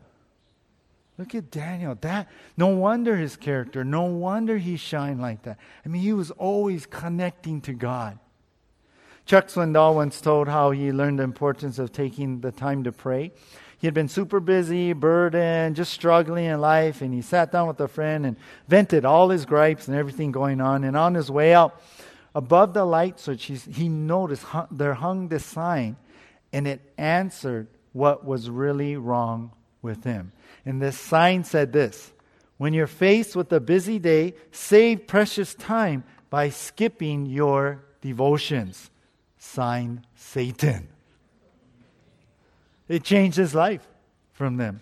Look 1.23 1.37
at 1.37 1.53
Daniel. 1.53 1.97
That 2.01 2.27
no 2.57 2.67
wonder 2.67 3.17
his 3.17 3.37
character, 3.37 3.85
no 3.85 4.03
wonder 4.03 4.59
he 4.59 4.77
shined 4.77 5.21
like 5.21 5.45
that. 5.45 5.57
I 5.87 5.89
mean, 5.89 6.03
he 6.03 6.13
was 6.13 6.33
always 6.33 6.85
connecting 6.85 7.61
to 7.61 7.73
God. 7.73 8.19
Chuck 9.25 9.47
Swindoll 9.47 9.95
once 9.95 10.21
told 10.21 10.49
how 10.49 10.73
he 10.73 10.91
learned 10.91 11.21
the 11.21 11.23
importance 11.23 11.79
of 11.79 11.93
taking 11.93 12.41
the 12.41 12.51
time 12.51 12.83
to 12.83 12.91
pray. 12.91 13.31
He 13.79 13.87
had 13.87 13.95
been 13.95 14.09
super 14.09 14.41
busy, 14.41 14.95
burdened, 14.95 15.77
just 15.77 15.93
struggling 15.93 16.47
in 16.47 16.61
life, 16.61 17.03
and 17.03 17.15
he 17.15 17.23
sat 17.23 17.53
down 17.53 17.69
with 17.69 17.79
a 17.79 17.87
friend 17.87 18.27
and 18.27 18.37
vented 18.67 19.05
all 19.05 19.29
his 19.29 19.47
gripes 19.47 19.87
and 19.87 19.97
everything 19.97 20.33
going 20.33 20.61
on. 20.61 20.83
And 20.83 20.97
on 20.97 21.15
his 21.15 21.31
way 21.31 21.55
out, 21.55 21.81
above 22.35 22.75
the 22.75 22.85
light 22.85 23.21
switch, 23.21 23.45
he 23.45 23.89
noticed 23.89 24.45
there 24.73 24.95
hung 24.95 25.29
this 25.29 25.45
sign, 25.45 25.95
and 26.53 26.67
it 26.67 26.81
answered 26.99 27.69
what 27.93 28.25
was 28.25 28.51
really 28.51 28.97
wrong 28.97 29.53
with 29.83 30.03
him. 30.03 30.33
And 30.65 30.81
this 30.81 30.99
sign 30.99 31.45
said 31.45 31.73
this 31.73 32.13
When 32.57 32.73
you're 32.73 32.87
faced 32.87 33.37
with 33.37 33.53
a 33.53 33.61
busy 33.61 33.99
day, 33.99 34.35
save 34.51 35.07
precious 35.07 35.55
time 35.55 36.05
by 36.31 36.49
skipping 36.49 37.27
your 37.27 37.85
devotions. 38.01 38.91
Sign 39.39 40.07
Satan. 40.15 40.89
It 42.89 43.05
changed 43.05 43.37
his 43.37 43.55
life 43.55 43.87
from 44.33 44.57
them. 44.57 44.81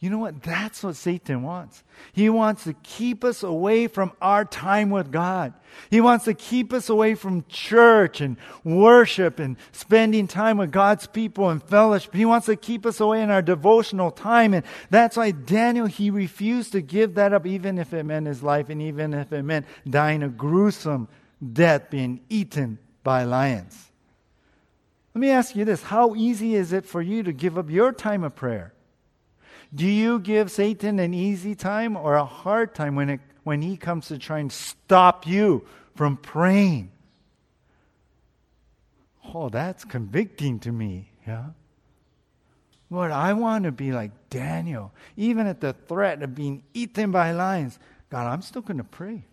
You 0.00 0.10
know 0.10 0.18
what? 0.18 0.44
That's 0.44 0.84
what 0.84 0.94
Satan 0.94 1.42
wants. 1.42 1.82
He 2.12 2.30
wants 2.30 2.62
to 2.64 2.72
keep 2.84 3.24
us 3.24 3.42
away 3.42 3.88
from 3.88 4.12
our 4.22 4.44
time 4.44 4.90
with 4.90 5.10
God. 5.10 5.54
He 5.90 6.00
wants 6.00 6.24
to 6.26 6.34
keep 6.34 6.72
us 6.72 6.88
away 6.88 7.16
from 7.16 7.44
church 7.48 8.20
and 8.20 8.36
worship 8.62 9.40
and 9.40 9.56
spending 9.72 10.28
time 10.28 10.56
with 10.56 10.70
God's 10.70 11.08
people 11.08 11.50
and 11.50 11.60
fellowship. 11.60 12.14
He 12.14 12.24
wants 12.24 12.46
to 12.46 12.54
keep 12.54 12.86
us 12.86 13.00
away 13.00 13.22
in 13.22 13.30
our 13.30 13.42
devotional 13.42 14.12
time. 14.12 14.54
And 14.54 14.64
that's 14.88 15.16
why 15.16 15.32
Daniel, 15.32 15.86
he 15.86 16.10
refused 16.10 16.72
to 16.72 16.80
give 16.80 17.16
that 17.16 17.32
up, 17.32 17.44
even 17.44 17.76
if 17.76 17.92
it 17.92 18.04
meant 18.04 18.28
his 18.28 18.40
life 18.40 18.68
and 18.68 18.80
even 18.80 19.12
if 19.12 19.32
it 19.32 19.42
meant 19.42 19.66
dying 19.88 20.22
a 20.22 20.28
gruesome 20.28 21.08
death, 21.52 21.90
being 21.90 22.20
eaten 22.28 22.78
by 23.02 23.24
lions. 23.24 23.90
Let 25.12 25.20
me 25.20 25.30
ask 25.30 25.56
you 25.56 25.64
this 25.64 25.82
How 25.82 26.14
easy 26.14 26.54
is 26.54 26.72
it 26.72 26.86
for 26.86 27.02
you 27.02 27.24
to 27.24 27.32
give 27.32 27.58
up 27.58 27.68
your 27.68 27.90
time 27.90 28.22
of 28.22 28.36
prayer? 28.36 28.74
Do 29.74 29.86
you 29.86 30.18
give 30.18 30.50
Satan 30.50 30.98
an 30.98 31.12
easy 31.12 31.54
time 31.54 31.96
or 31.96 32.14
a 32.14 32.24
hard 32.24 32.74
time 32.74 32.94
when, 32.94 33.10
it, 33.10 33.20
when 33.44 33.60
he 33.60 33.76
comes 33.76 34.08
to 34.08 34.18
try 34.18 34.38
and 34.38 34.50
stop 34.50 35.26
you 35.26 35.66
from 35.94 36.16
praying? 36.16 36.90
Oh, 39.34 39.50
that's 39.50 39.84
convicting 39.84 40.58
to 40.60 40.72
me, 40.72 41.10
yeah? 41.26 41.46
Lord, 42.90 43.10
I 43.10 43.34
want 43.34 43.64
to 43.64 43.72
be 43.72 43.92
like 43.92 44.30
Daniel. 44.30 44.92
Even 45.16 45.46
at 45.46 45.60
the 45.60 45.74
threat 45.74 46.22
of 46.22 46.34
being 46.34 46.62
eaten 46.72 47.10
by 47.10 47.32
lions, 47.32 47.78
God, 48.08 48.26
I'm 48.26 48.40
still 48.40 48.62
going 48.62 48.78
to 48.78 48.84
pray. 48.84 49.24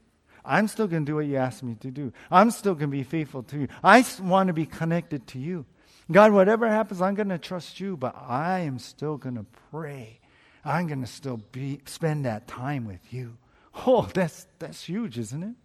I'm 0.44 0.68
still 0.68 0.88
going 0.88 1.06
to 1.06 1.10
do 1.10 1.16
what 1.16 1.26
you 1.26 1.38
asked 1.38 1.64
me 1.64 1.76
to 1.80 1.90
do. 1.90 2.12
I'm 2.30 2.52
still 2.52 2.74
going 2.74 2.92
to 2.92 2.98
be 2.98 3.04
faithful 3.04 3.44
to 3.44 3.60
you. 3.60 3.68
I 3.82 4.06
want 4.22 4.48
to 4.48 4.54
be 4.54 4.66
connected 4.66 5.26
to 5.28 5.40
you. 5.40 5.66
God, 6.12 6.34
whatever 6.34 6.68
happens, 6.68 7.02
I'm 7.02 7.16
going 7.16 7.30
to 7.30 7.38
trust 7.38 7.80
you, 7.80 7.96
but 7.96 8.16
I 8.16 8.60
am 8.60 8.78
still 8.78 9.16
going 9.16 9.36
to 9.36 9.46
pray 9.72 10.20
I'm 10.66 10.88
going 10.88 11.02
to 11.02 11.08
still 11.08 11.40
be, 11.52 11.80
spend 11.86 12.26
that 12.26 12.48
time 12.48 12.86
with 12.86 13.14
you. 13.14 13.38
Oh, 13.86 14.10
that's, 14.14 14.48
that's 14.58 14.84
huge, 14.86 15.20
isn't 15.20 15.44
it? 15.44 15.56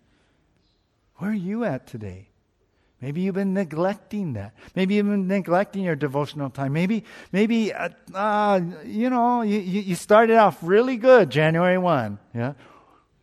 Where 1.17 1.31
are 1.31 1.35
you 1.35 1.65
at 1.65 1.87
today? 1.87 2.29
Maybe 3.01 3.23
you've 3.23 3.35
been 3.35 3.55
neglecting 3.55 4.35
that. 4.35 4.53
Maybe 4.75 4.95
you've 4.97 5.07
been 5.07 5.27
neglecting 5.27 5.85
your 5.85 5.97
devotional 5.97 6.51
time. 6.51 6.75
Maybe, 6.75 7.05
maybe, 7.33 7.73
uh, 7.73 7.89
uh, 8.13 8.61
you 8.85 9.09
know, 9.09 9.41
you, 9.41 9.59
you 9.59 9.95
started 9.95 10.37
off 10.37 10.59
really 10.61 10.99
good 10.99 11.31
January 11.31 11.79
1. 11.79 12.19
Yeah. 12.35 12.53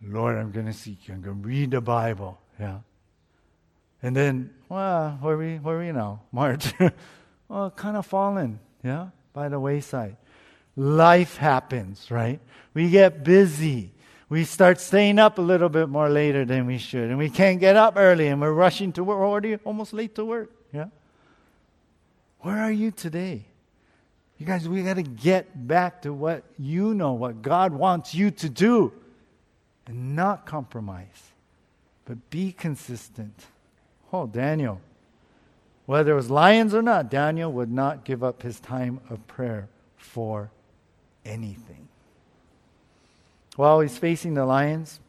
Lord, 0.01 0.35
I'm 0.35 0.51
going 0.51 0.65
to 0.65 0.73
seek 0.73 1.07
you. 1.07 1.13
I'm 1.13 1.21
going 1.21 1.43
to 1.43 1.47
read 1.47 1.71
the 1.71 1.81
Bible. 1.81 2.39
Yeah. 2.59 2.79
And 4.01 4.15
then, 4.15 4.49
well, 4.67 5.17
where 5.21 5.35
are 5.35 5.37
we, 5.37 5.57
where 5.57 5.75
are 5.75 5.85
we 5.85 5.91
now? 5.91 6.21
March. 6.31 6.73
well, 7.47 7.69
kind 7.69 7.97
of 7.97 8.05
fallen. 8.07 8.59
Yeah. 8.83 9.09
By 9.33 9.49
the 9.49 9.59
wayside 9.59 10.17
life 10.77 11.37
happens, 11.37 12.09
right? 12.09 12.39
We 12.73 12.89
get 12.89 13.23
busy. 13.23 13.91
We 14.29 14.45
start 14.45 14.79
staying 14.79 15.19
up 15.19 15.39
a 15.39 15.41
little 15.41 15.69
bit 15.69 15.89
more 15.89 16.07
later 16.07 16.45
than 16.45 16.67
we 16.67 16.77
should. 16.77 17.09
And 17.09 17.17
we 17.17 17.29
can't 17.29 17.59
get 17.59 17.75
up 17.75 17.95
early 17.97 18.27
and 18.27 18.39
we're 18.39 18.53
rushing 18.53 18.93
to 18.93 19.03
work. 19.03 19.17
We're 19.17 19.27
already 19.27 19.55
almost 19.65 19.93
late 19.93 20.15
to 20.15 20.23
work. 20.23 20.51
Yeah? 20.71 20.87
Where 22.41 22.59
are 22.59 22.71
you 22.71 22.91
today? 22.91 23.45
You 24.37 24.45
guys, 24.45 24.69
we 24.69 24.83
got 24.83 24.97
to 24.97 25.03
get 25.03 25.67
back 25.67 26.03
to 26.03 26.13
what 26.13 26.43
you 26.59 26.93
know, 26.93 27.13
what 27.13 27.41
God 27.41 27.73
wants 27.73 28.13
you 28.13 28.29
to 28.31 28.49
do, 28.49 28.93
and 29.87 30.15
not 30.15 30.45
compromise, 30.45 31.31
but 32.05 32.29
be 32.29 32.51
consistent. 32.51 33.45
Oh, 34.13 34.27
Daniel. 34.27 34.79
Whether 35.87 36.11
it 36.11 36.15
was 36.15 36.29
lions 36.29 36.75
or 36.75 36.83
not, 36.83 37.09
Daniel 37.09 37.51
would 37.53 37.71
not 37.71 38.03
give 38.03 38.23
up 38.23 38.43
his 38.43 38.59
time 38.59 38.99
of 39.09 39.25
prayer 39.25 39.69
for 39.95 40.51
anything. 41.27 41.87
Well, 43.57 43.79
he's 43.79 43.97
facing 43.97 44.35
the 44.35 44.45
lions, 44.45 44.99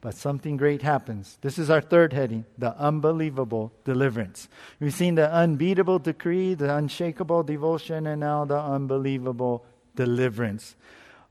but 0.00 0.14
something 0.14 0.56
great 0.56 0.82
happens. 0.82 1.38
This 1.42 1.58
is 1.58 1.70
our 1.70 1.80
third 1.80 2.12
heading 2.12 2.44
the 2.58 2.76
unbelievable 2.76 3.72
deliverance. 3.84 4.48
We've 4.80 4.94
seen 4.94 5.14
the 5.14 5.32
unbeatable 5.32 5.98
decree, 5.98 6.54
the 6.54 6.74
unshakable 6.74 7.44
devotion, 7.44 8.06
and 8.06 8.20
now 8.20 8.44
the 8.44 8.58
unbelievable 8.58 9.64
deliverance. 9.94 10.74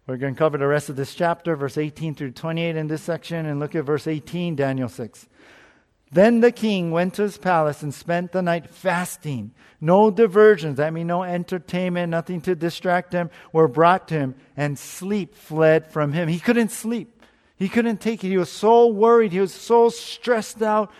We're 0.08 0.18
going 0.18 0.34
to 0.36 0.40
cover 0.40 0.58
the 0.58 0.68
rest 0.68 0.90
of 0.90 0.96
this 0.96 1.14
chapter, 1.14 1.56
verse 1.56 1.78
18 1.78 2.16
through 2.16 2.32
28 2.32 2.76
in 2.76 2.88
this 2.88 3.02
section, 3.04 3.46
and 3.46 3.60
look 3.60 3.76
at 3.76 3.86
verse 3.86 4.08
18, 4.08 4.56
Daniel 4.56 4.90
6. 4.90 5.28
Then 6.12 6.40
the 6.40 6.52
king 6.52 6.92
went 6.92 7.14
to 7.16 7.22
his 7.24 7.38
palace 7.38 7.84
and 7.84 7.94
spent 7.94 8.32
the 8.32 8.42
night 8.42 8.70
fasting. 8.70 9.52
No 9.80 10.10
diversions, 10.10 10.80
I 10.80 10.90
mean, 10.90 11.08
no 11.08 11.24
entertainment, 11.24 12.10
nothing 12.10 12.42
to 12.42 12.56
distract 12.56 13.14
him, 13.14 13.30
were 13.54 13.68
brought 13.68 14.08
to 14.10 14.16
him, 14.16 14.36
and 14.58 14.78
sleep 14.78 15.36
fled 15.36 15.88
from 15.88 16.12
him. 16.12 16.28
He 16.28 16.40
couldn't 16.40 16.72
sleep. 16.72 17.24
He 17.58 17.70
couldn't 17.70 18.02
take 18.02 18.24
it. 18.24 18.30
He 18.30 18.38
was 18.38 18.52
so 18.52 18.88
worried. 18.88 19.32
He 19.32 19.40
was 19.40 19.54
so 19.54 19.90
stressed 19.90 20.62
out 20.62 20.92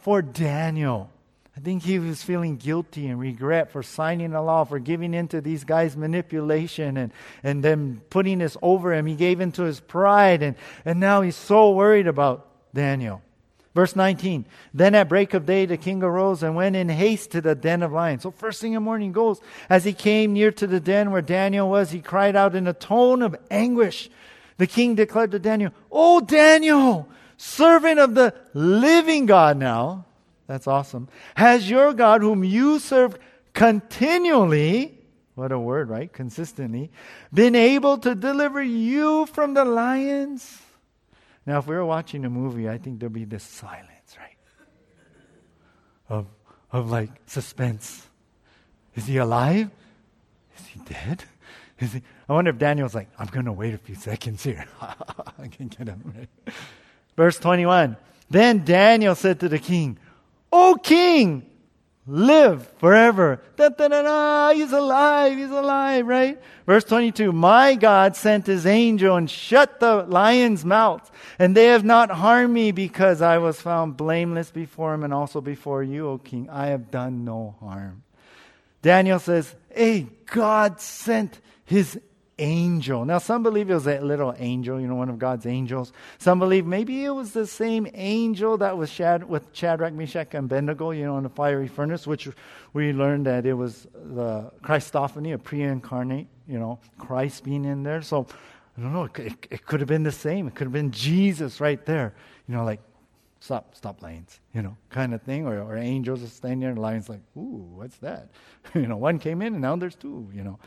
for 0.00 0.20
Daniel. 0.22 1.10
I 1.56 1.60
think 1.60 1.82
he 1.82 1.98
was 1.98 2.22
feeling 2.22 2.56
guilty 2.56 3.06
and 3.06 3.18
regret 3.18 3.70
for 3.70 3.82
signing 3.82 4.32
the 4.32 4.42
law, 4.42 4.64
for 4.64 4.78
giving 4.78 5.14
into 5.14 5.40
these 5.40 5.64
guys' 5.64 5.96
manipulation 5.96 6.98
and, 6.98 7.12
and 7.42 7.62
them 7.62 8.02
putting 8.10 8.38
this 8.38 8.56
over 8.60 8.92
him. 8.92 9.06
He 9.06 9.14
gave 9.14 9.40
into 9.40 9.62
his 9.62 9.80
pride, 9.80 10.42
and, 10.42 10.56
and 10.84 11.00
now 11.00 11.22
he's 11.22 11.36
so 11.36 11.70
worried 11.70 12.06
about 12.06 12.46
Daniel. 12.74 13.22
Verse 13.76 13.94
19 13.94 14.46
Then 14.72 14.94
at 14.94 15.06
break 15.06 15.34
of 15.34 15.44
day 15.44 15.66
the 15.66 15.76
king 15.76 16.02
arose 16.02 16.42
and 16.42 16.56
went 16.56 16.76
in 16.76 16.88
haste 16.88 17.32
to 17.32 17.42
the 17.42 17.54
den 17.54 17.82
of 17.82 17.92
lions. 17.92 18.22
So, 18.22 18.30
first 18.30 18.62
thing 18.62 18.72
in 18.72 18.76
the 18.76 18.80
morning 18.80 19.12
goes. 19.12 19.38
As 19.68 19.84
he 19.84 19.92
came 19.92 20.32
near 20.32 20.50
to 20.52 20.66
the 20.66 20.80
den 20.80 21.10
where 21.10 21.20
Daniel 21.20 21.68
was, 21.68 21.90
he 21.90 22.00
cried 22.00 22.34
out 22.36 22.56
in 22.56 22.66
a 22.66 22.72
tone 22.72 23.20
of 23.20 23.36
anguish. 23.50 24.08
The 24.56 24.66
king 24.66 24.94
declared 24.94 25.32
to 25.32 25.38
Daniel, 25.38 25.72
Oh, 25.92 26.22
Daniel, 26.22 27.06
servant 27.36 28.00
of 28.00 28.14
the 28.14 28.32
living 28.54 29.26
God 29.26 29.58
now. 29.58 30.06
That's 30.46 30.66
awesome. 30.66 31.08
Has 31.34 31.68
your 31.68 31.92
God, 31.92 32.22
whom 32.22 32.44
you 32.44 32.78
serve 32.78 33.18
continually, 33.52 34.98
what 35.34 35.52
a 35.52 35.58
word, 35.58 35.90
right? 35.90 36.10
Consistently, 36.10 36.90
been 37.34 37.54
able 37.54 37.98
to 37.98 38.14
deliver 38.14 38.62
you 38.62 39.26
from 39.26 39.52
the 39.52 39.66
lions? 39.66 40.62
Now, 41.46 41.58
if 41.58 41.66
we 41.66 41.76
were 41.76 41.84
watching 41.84 42.24
a 42.24 42.30
movie, 42.30 42.68
I 42.68 42.78
think 42.78 42.98
there'd 42.98 43.12
be 43.12 43.24
this 43.24 43.44
silence, 43.44 44.16
right? 44.18 44.36
Of, 46.08 46.26
of 46.72 46.90
like 46.90 47.10
suspense. 47.26 48.06
Is 48.96 49.06
he 49.06 49.18
alive? 49.18 49.70
Is 50.58 50.66
he 50.66 50.80
dead? 50.80 51.24
Is 51.78 51.92
he? 51.92 52.02
I 52.28 52.32
wonder 52.32 52.50
if 52.50 52.58
Daniel's 52.58 52.94
like, 52.94 53.08
I'm 53.18 53.26
going 53.26 53.44
to 53.44 53.52
wait 53.52 53.74
a 53.74 53.78
few 53.78 53.94
seconds 53.94 54.42
here. 54.42 54.64
I 54.80 55.48
can 55.48 55.68
get 55.68 55.86
him, 55.86 56.12
right? 56.16 56.54
Verse 57.16 57.38
21. 57.38 57.96
Then 58.28 58.64
Daniel 58.64 59.14
said 59.14 59.40
to 59.40 59.48
the 59.48 59.58
king, 59.58 59.98
O 60.52 60.76
king, 60.82 61.48
live 62.06 62.68
forever. 62.78 63.40
Da, 63.56 63.68
da, 63.68 63.88
da, 63.88 64.02
da, 64.02 64.54
he's 64.54 64.72
alive, 64.72 65.36
he's 65.36 65.50
alive, 65.50 66.06
right? 66.06 66.40
Verse 66.64 66.84
22 66.84 67.32
My 67.32 67.74
God 67.74 68.16
sent 68.16 68.46
his 68.46 68.66
angel 68.66 69.16
and 69.16 69.30
shut 69.30 69.80
the 69.80 70.02
lion's 70.02 70.64
mouth, 70.64 71.10
and 71.38 71.56
they 71.56 71.66
have 71.66 71.84
not 71.84 72.10
harmed 72.10 72.54
me 72.54 72.72
because 72.72 73.20
I 73.22 73.38
was 73.38 73.60
found 73.60 73.96
blameless 73.96 74.50
before 74.50 74.94
him 74.94 75.04
and 75.04 75.12
also 75.12 75.40
before 75.40 75.82
you, 75.82 76.08
O 76.08 76.18
king. 76.18 76.48
I 76.50 76.68
have 76.68 76.90
done 76.90 77.24
no 77.24 77.56
harm. 77.60 78.02
Daniel 78.82 79.18
says, 79.18 79.54
Hey, 79.74 80.06
God 80.26 80.80
sent 80.80 81.40
his 81.64 81.98
angel. 82.38 83.04
Now, 83.04 83.18
some 83.18 83.42
believe 83.42 83.70
it 83.70 83.74
was 83.74 83.86
a 83.86 84.00
little 84.00 84.34
angel, 84.38 84.80
you 84.80 84.86
know, 84.86 84.94
one 84.94 85.08
of 85.08 85.18
God's 85.18 85.46
angels. 85.46 85.92
Some 86.18 86.38
believe 86.38 86.66
maybe 86.66 87.04
it 87.04 87.10
was 87.10 87.32
the 87.32 87.46
same 87.46 87.86
angel 87.94 88.58
that 88.58 88.76
was 88.76 88.90
Shad- 88.90 89.28
with 89.28 89.48
Shadrach, 89.52 89.94
Meshach, 89.94 90.34
and 90.34 90.44
Abednego, 90.44 90.90
you 90.90 91.04
know, 91.04 91.16
in 91.16 91.22
the 91.22 91.30
fiery 91.30 91.68
furnace, 91.68 92.06
which 92.06 92.28
we 92.72 92.92
learned 92.92 93.26
that 93.26 93.46
it 93.46 93.54
was 93.54 93.86
the 93.94 94.50
Christophany, 94.62 95.32
a 95.32 95.38
pre 95.38 95.62
incarnate, 95.62 96.26
you 96.46 96.58
know, 96.58 96.78
Christ 96.98 97.44
being 97.44 97.64
in 97.64 97.82
there. 97.82 98.02
So, 98.02 98.26
I 98.76 98.82
don't 98.82 98.92
know, 98.92 99.04
it, 99.04 99.18
it, 99.18 99.46
it 99.50 99.66
could 99.66 99.80
have 99.80 99.88
been 99.88 100.02
the 100.02 100.12
same. 100.12 100.46
It 100.46 100.54
could 100.54 100.66
have 100.66 100.72
been 100.72 100.90
Jesus 100.90 101.60
right 101.60 101.84
there, 101.86 102.14
you 102.46 102.54
know, 102.54 102.64
like, 102.64 102.80
stop, 103.40 103.74
stop 103.74 104.02
lions, 104.02 104.40
you 104.52 104.60
know, 104.60 104.76
kind 104.90 105.14
of 105.14 105.22
thing. 105.22 105.46
Or, 105.46 105.58
or 105.62 105.76
angels 105.78 106.22
are 106.22 106.26
standing 106.26 106.60
there, 106.60 106.70
and 106.70 106.78
lion's 106.78 107.08
like, 107.08 107.22
ooh, 107.36 107.64
what's 107.74 107.96
that? 107.98 108.28
you 108.74 108.86
know, 108.86 108.98
one 108.98 109.18
came 109.18 109.40
in, 109.40 109.54
and 109.54 109.62
now 109.62 109.76
there's 109.76 109.94
two, 109.94 110.28
you 110.34 110.42
know. 110.42 110.58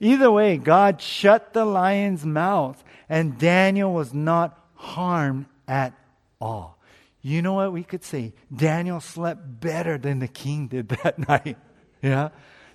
Either 0.00 0.30
way, 0.30 0.56
God 0.56 1.00
shut 1.00 1.52
the 1.52 1.64
lion's 1.64 2.24
mouth, 2.24 2.82
and 3.08 3.38
Daniel 3.38 3.92
was 3.92 4.14
not 4.14 4.58
harmed 4.74 5.46
at 5.66 5.94
all. 6.40 6.78
You 7.20 7.42
know 7.42 7.54
what 7.54 7.72
we 7.72 7.82
could 7.82 8.04
say? 8.04 8.32
Daniel 8.54 9.00
slept 9.00 9.60
better 9.60 9.98
than 9.98 10.20
the 10.20 10.28
king 10.28 10.68
did 10.68 10.88
that 11.02 11.28
night. 11.28 11.56
Yeah? 12.00 12.30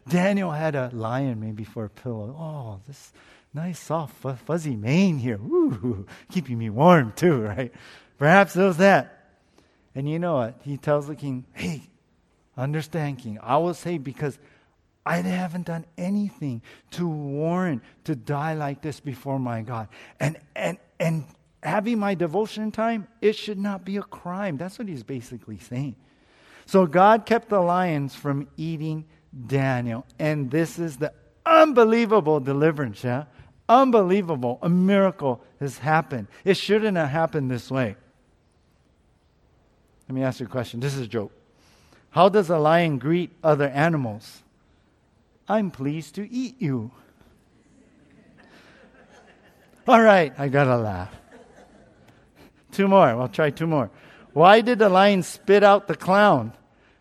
Daniel 0.07 0.51
had 0.51 0.75
a 0.75 0.89
lion 0.93 1.39
maybe 1.39 1.63
for 1.63 1.85
a 1.85 1.89
pillow. 1.89 2.35
Oh, 2.37 2.81
this 2.87 3.13
nice, 3.53 3.79
soft, 3.79 4.15
fuzzy 4.45 4.75
mane 4.75 5.17
here. 5.17 5.37
Ooh, 5.37 6.05
keeping 6.31 6.57
me 6.57 6.69
warm 6.69 7.13
too, 7.15 7.41
right? 7.41 7.71
Perhaps 8.17 8.55
it 8.55 8.63
was 8.63 8.77
that. 8.77 9.19
And 9.95 10.09
you 10.09 10.19
know 10.19 10.35
what? 10.35 10.59
He 10.63 10.77
tells 10.77 11.07
the 11.07 11.15
king, 11.15 11.45
hey, 11.53 11.83
understand, 12.57 13.19
king, 13.19 13.39
I 13.41 13.57
will 13.57 13.73
say 13.73 13.97
because 13.97 14.37
I 15.05 15.17
haven't 15.17 15.67
done 15.67 15.85
anything 15.97 16.61
to 16.91 17.07
warrant 17.07 17.83
to 18.05 18.15
die 18.15 18.53
like 18.53 18.81
this 18.81 18.99
before 18.99 19.39
my 19.39 19.61
God. 19.61 19.89
And, 20.19 20.37
and, 20.55 20.77
and 20.99 21.25
having 21.61 21.99
my 21.99 22.15
devotion 22.15 22.71
time, 22.71 23.07
it 23.21 23.33
should 23.33 23.59
not 23.59 23.83
be 23.83 23.97
a 23.97 24.01
crime. 24.01 24.57
That's 24.57 24.79
what 24.79 24.87
he's 24.87 25.03
basically 25.03 25.59
saying. 25.59 25.95
So 26.65 26.85
God 26.85 27.25
kept 27.25 27.49
the 27.49 27.59
lions 27.59 28.15
from 28.15 28.47
eating 28.55 29.05
Daniel. 29.47 30.05
And 30.19 30.49
this 30.49 30.79
is 30.79 30.97
the 30.97 31.13
unbelievable 31.45 32.39
deliverance, 32.39 33.03
yeah? 33.03 33.25
Unbelievable. 33.67 34.59
A 34.61 34.69
miracle 34.69 35.43
has 35.59 35.79
happened. 35.79 36.27
It 36.45 36.55
shouldn't 36.55 36.95
have 36.95 37.09
happened 37.09 37.51
this 37.51 37.69
way. 37.69 37.95
Let 40.07 40.15
me 40.15 40.23
ask 40.23 40.39
you 40.39 40.45
a 40.45 40.49
question. 40.49 40.79
This 40.79 40.95
is 40.95 41.01
a 41.01 41.07
joke. 41.07 41.31
How 42.11 42.29
does 42.29 42.49
a 42.49 42.57
lion 42.57 42.99
greet 42.99 43.31
other 43.43 43.67
animals? 43.67 44.42
I'm 45.47 45.71
pleased 45.71 46.15
to 46.15 46.29
eat 46.31 46.61
you. 46.61 46.91
All 49.87 50.01
right, 50.01 50.33
I 50.37 50.47
gotta 50.47 50.77
laugh. 50.77 51.13
Two 52.71 52.87
more. 52.87 53.07
I'll 53.07 53.27
try 53.27 53.49
two 53.49 53.67
more. 53.67 53.91
Why 54.31 54.61
did 54.61 54.79
the 54.79 54.89
lion 54.89 55.23
spit 55.23 55.63
out 55.63 55.87
the 55.87 55.95
clown? 55.95 56.53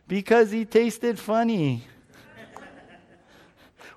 Because 0.08 0.50
he 0.50 0.64
tasted 0.64 1.18
funny. 1.18 1.84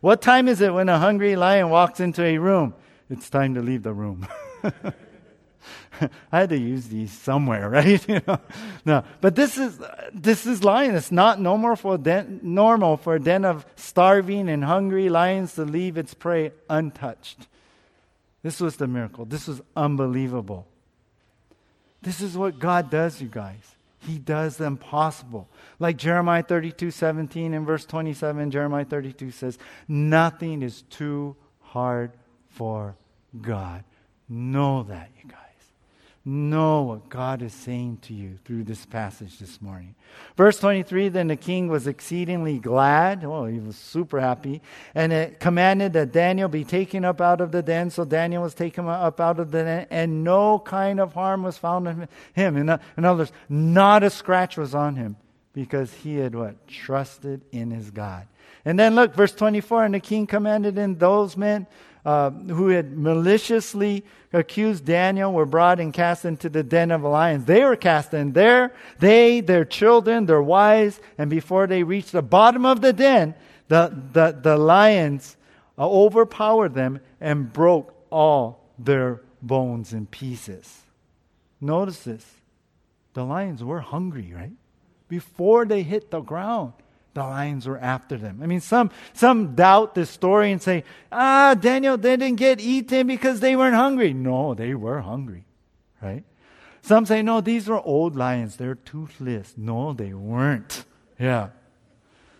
what 0.02 0.22
time 0.22 0.48
is 0.48 0.62
it 0.62 0.74
when 0.74 0.88
a 0.88 1.00
hungry 1.00 1.36
lion 1.36 1.70
walks 1.70 2.00
into 2.00 2.24
a 2.24 2.38
room? 2.38 2.74
It's 3.10 3.30
time 3.30 3.56
to 3.56 3.62
leave 3.62 3.84
the 3.84 3.94
room. 3.94 4.28
I 6.32 6.40
had 6.40 6.50
to 6.50 6.58
use 6.58 6.88
these 6.88 7.12
somewhere, 7.12 7.70
right? 7.78 8.08
you 8.08 8.22
know? 8.28 8.40
No, 8.86 9.04
but 9.22 9.36
this 9.36 9.58
is 9.58 9.80
this 10.14 10.46
is 10.46 10.64
lion. 10.64 10.96
It's 10.96 11.12
not 11.12 11.40
normal 11.40 11.76
for 11.76 11.98
den, 11.98 12.40
normal 12.44 12.98
for 12.98 13.16
a 13.16 13.20
den 13.20 13.46
of 13.46 13.66
starving 13.76 14.50
and 14.50 14.64
hungry 14.64 15.10
lions 15.10 15.56
to 15.56 15.66
leave 15.66 15.98
its 15.98 16.14
prey 16.14 16.52
untouched. 16.70 17.48
This 18.44 18.60
was 18.60 18.76
the 18.78 18.88
miracle. 18.88 19.26
This 19.26 19.48
was 19.48 19.62
unbelievable. 19.76 20.68
This 22.02 22.22
is 22.22 22.38
what 22.38 22.60
God 22.60 22.92
does, 22.92 23.20
you 23.20 23.28
guys. 23.28 23.76
He 24.00 24.20
does 24.20 24.58
the 24.58 24.66
impossible. 24.66 25.50
Like 25.80 25.98
Jeremiah 25.98 26.44
32, 26.44 26.92
17 26.92 27.56
and 27.56 27.66
verse 27.66 27.86
27, 27.86 28.52
Jeremiah 28.52 28.86
32 28.86 29.32
says, 29.32 29.58
Nothing 29.88 30.62
is 30.62 30.84
too 30.84 31.36
hard 31.62 32.12
for 32.50 32.96
God. 33.42 33.84
Know 34.30 34.84
that, 34.84 35.10
you 35.24 35.28
guys 35.28 35.45
know 36.26 36.82
what 36.82 37.08
God 37.08 37.44
is 37.44 37.54
saying 37.54 38.00
to 38.04 38.14
you 38.14 38.40
through 38.44 38.64
this 38.64 38.84
passage 38.86 39.38
this 39.38 39.62
morning. 39.62 39.94
Verse 40.36 40.60
23 40.60 41.10
Then 41.10 41.28
the 41.28 41.36
king 41.36 41.68
was 41.68 41.86
exceedingly 41.86 42.58
glad. 42.58 43.24
Oh, 43.24 43.46
he 43.46 43.60
was 43.60 43.76
super 43.76 44.20
happy. 44.20 44.62
And 44.96 45.14
it 45.14 45.40
commanded 45.40 45.94
that 45.94 46.12
Daniel 46.12 46.50
be 46.50 46.64
taken 46.64 47.06
up 47.06 47.22
out 47.22 47.42
of 47.42 47.52
the 47.52 47.62
den. 47.62 47.92
So 47.92 48.06
Daniel 48.06 48.42
was 48.42 48.56
taken 48.56 48.88
up 48.88 49.20
out 49.20 49.40
of 49.40 49.52
the 49.52 49.64
den, 49.64 49.88
and 49.92 50.24
no 50.24 50.58
kind 50.58 51.00
of 51.00 51.14
harm 51.14 51.44
was 51.44 51.58
found 51.58 51.88
in 51.88 52.08
him. 52.34 52.58
In, 52.58 52.70
in 52.98 53.06
other 53.06 53.20
words, 53.20 53.32
not 53.48 54.02
a 54.02 54.10
scratch 54.10 54.58
was 54.58 54.74
on 54.74 54.96
him 54.96 55.18
because 55.54 55.94
he 55.94 56.16
had 56.16 56.34
what? 56.34 56.68
Trusted 56.68 57.42
in 57.52 57.70
his 57.70 57.92
God. 57.92 58.28
And 58.66 58.80
then 58.80 58.96
look, 58.96 59.14
verse 59.14 59.32
24 59.32 59.86
And 59.86 59.94
the 59.94 60.00
king 60.00 60.26
commanded, 60.26 60.78
and 60.80 61.00
those 61.00 61.38
men 61.38 61.68
uh, 62.06 62.30
who 62.30 62.70
had 62.70 62.98
maliciously 62.98 64.06
accused 64.32 64.86
Daniel 64.86 65.34
were 65.34 65.46
brought 65.46 65.80
and 65.80 65.94
cast 65.94 66.24
into 66.24 66.50
the 66.50 66.62
den 66.62 66.92
of 66.92 67.02
lions. 67.02 67.46
They 67.46 67.64
were 67.64 67.76
cast 67.76 68.14
in 68.14 68.34
there, 68.34 68.74
they, 69.00 69.42
their 69.42 69.66
children, 69.66 70.26
their 70.26 70.42
wives, 70.42 71.00
and 71.18 71.30
before 71.30 71.68
they 71.68 71.84
reached 71.84 72.12
the 72.12 72.22
bottom 72.22 72.66
of 72.66 72.82
the 72.82 72.94
den, 72.94 73.34
the, 73.68 73.92
the, 74.14 74.38
the 74.40 74.58
lions 74.58 75.36
uh, 75.78 75.90
overpowered 75.90 76.76
them 76.76 77.00
and 77.20 77.52
broke 77.52 77.96
all 78.12 78.70
their 78.78 79.22
bones 79.42 79.94
in 79.94 80.06
pieces. 80.06 80.82
Notice 81.60 82.04
this. 82.04 82.26
The 83.14 83.24
lions 83.24 83.64
were 83.64 83.80
hungry, 83.80 84.32
right? 84.36 84.52
Before 85.08 85.66
they 85.66 85.84
hit 85.84 86.12
the 86.12 86.22
ground 86.22 86.74
the 87.16 87.24
lions 87.24 87.66
were 87.66 87.80
after 87.80 88.18
them. 88.18 88.42
I 88.44 88.46
mean, 88.46 88.60
some, 88.60 88.92
some 89.14 89.56
doubt 89.56 89.96
this 89.96 90.10
story 90.10 90.52
and 90.52 90.62
say, 90.62 90.84
ah, 91.12 91.56
Daniel 91.60 91.98
they 91.98 92.18
didn't 92.18 92.38
get 92.38 92.60
eaten 92.60 93.08
because 93.08 93.40
they 93.40 93.56
weren't 93.56 93.76
hungry. 93.76 94.14
No, 94.14 94.54
they 94.54 94.76
were 94.76 95.02
hungry, 95.02 95.46
right? 96.02 96.24
Some 96.82 97.06
say, 97.08 97.24
no, 97.24 97.42
these 97.42 97.68
were 97.68 97.82
old 97.82 98.16
lions. 98.16 98.58
They're 98.58 98.76
toothless. 98.76 99.56
No, 99.58 99.94
they 99.94 100.14
weren't. 100.14 100.86
Yeah. 101.18 101.50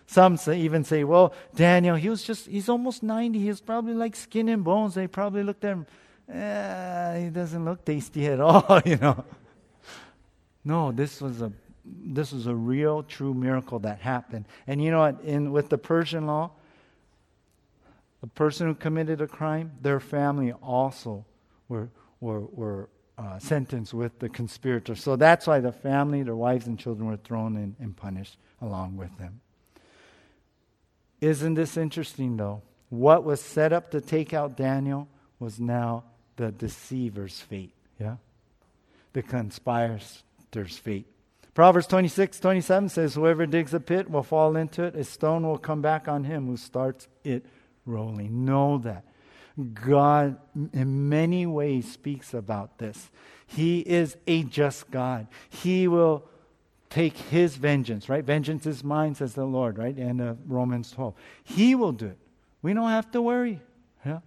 Some 0.06 0.36
say, 0.36 0.60
even 0.60 0.84
say, 0.84 1.02
well, 1.02 1.34
Daniel, 1.54 1.96
he 1.96 2.08
was 2.08 2.22
just, 2.22 2.46
he's 2.46 2.68
almost 2.68 3.02
90. 3.02 3.40
He 3.40 3.48
was 3.48 3.60
probably 3.60 3.94
like 3.94 4.14
skin 4.14 4.48
and 4.48 4.62
bones. 4.62 4.94
They 4.94 5.08
probably 5.08 5.42
looked 5.42 5.64
at 5.64 5.72
him, 5.72 5.86
eh, 6.32 7.24
he 7.24 7.30
doesn't 7.30 7.64
look 7.64 7.84
tasty 7.84 8.26
at 8.26 8.40
all, 8.40 8.80
you 8.84 8.96
know. 8.98 9.24
No, 10.64 10.92
this 10.92 11.20
was 11.20 11.40
a 11.40 11.50
this 11.86 12.32
was 12.32 12.46
a 12.46 12.54
real, 12.54 13.02
true 13.02 13.34
miracle 13.34 13.78
that 13.80 14.00
happened. 14.00 14.46
And 14.66 14.82
you 14.82 14.90
know 14.90 15.00
what? 15.00 15.20
In 15.22 15.52
with 15.52 15.68
the 15.68 15.78
Persian 15.78 16.26
law, 16.26 16.50
the 18.20 18.26
person 18.26 18.66
who 18.66 18.74
committed 18.74 19.20
a 19.20 19.26
crime, 19.26 19.72
their 19.80 20.00
family 20.00 20.52
also 20.52 21.24
were 21.68 21.90
were 22.20 22.40
were 22.40 22.88
uh, 23.18 23.38
sentenced 23.38 23.94
with 23.94 24.18
the 24.18 24.28
conspirator. 24.28 24.94
So 24.94 25.16
that's 25.16 25.46
why 25.46 25.60
the 25.60 25.72
family, 25.72 26.22
their 26.22 26.36
wives 26.36 26.66
and 26.66 26.78
children, 26.78 27.08
were 27.08 27.16
thrown 27.16 27.56
in 27.56 27.76
and 27.80 27.96
punished 27.96 28.36
along 28.60 28.96
with 28.96 29.16
them. 29.18 29.40
Isn't 31.20 31.54
this 31.54 31.76
interesting, 31.76 32.36
though? 32.36 32.62
What 32.88 33.24
was 33.24 33.40
set 33.40 33.72
up 33.72 33.90
to 33.92 34.00
take 34.00 34.34
out 34.34 34.56
Daniel 34.56 35.08
was 35.38 35.58
now 35.58 36.04
the 36.36 36.52
deceiver's 36.52 37.40
fate. 37.40 37.72
Yeah, 37.98 38.16
the 39.12 39.22
conspirators' 39.22 40.22
fate. 40.52 41.06
Proverbs 41.56 41.86
26, 41.86 42.38
27 42.38 42.90
says, 42.90 43.14
Whoever 43.14 43.46
digs 43.46 43.72
a 43.72 43.80
pit 43.80 44.10
will 44.10 44.22
fall 44.22 44.56
into 44.56 44.82
it. 44.82 44.94
A 44.94 45.02
stone 45.04 45.42
will 45.46 45.56
come 45.56 45.80
back 45.80 46.06
on 46.06 46.24
him 46.24 46.46
who 46.46 46.58
starts 46.58 47.08
it 47.24 47.46
rolling. 47.86 48.44
Know 48.44 48.76
that. 48.76 49.06
God, 49.72 50.36
in 50.74 51.08
many 51.08 51.46
ways, 51.46 51.90
speaks 51.90 52.34
about 52.34 52.76
this. 52.76 53.10
He 53.46 53.80
is 53.80 54.18
a 54.26 54.42
just 54.42 54.90
God. 54.90 55.28
He 55.48 55.88
will 55.88 56.28
take 56.90 57.16
his 57.16 57.56
vengeance, 57.56 58.10
right? 58.10 58.22
Vengeance 58.22 58.66
is 58.66 58.84
mine, 58.84 59.14
says 59.14 59.32
the 59.32 59.46
Lord, 59.46 59.78
right? 59.78 59.96
And 59.96 60.36
Romans 60.46 60.90
12. 60.90 61.14
He 61.42 61.74
will 61.74 61.92
do 61.92 62.08
it. 62.08 62.18
We 62.60 62.74
don't 62.74 62.90
have 62.90 63.10
to 63.12 63.22
worry. 63.22 63.62
Yeah? 64.04 64.20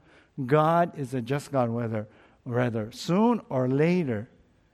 God 0.48 0.98
is 0.98 1.14
a 1.14 1.22
just 1.22 1.52
God, 1.52 1.70
whether, 1.70 2.08
whether 2.44 2.92
soon 2.92 3.40
or 3.50 3.68
later. 3.68 4.30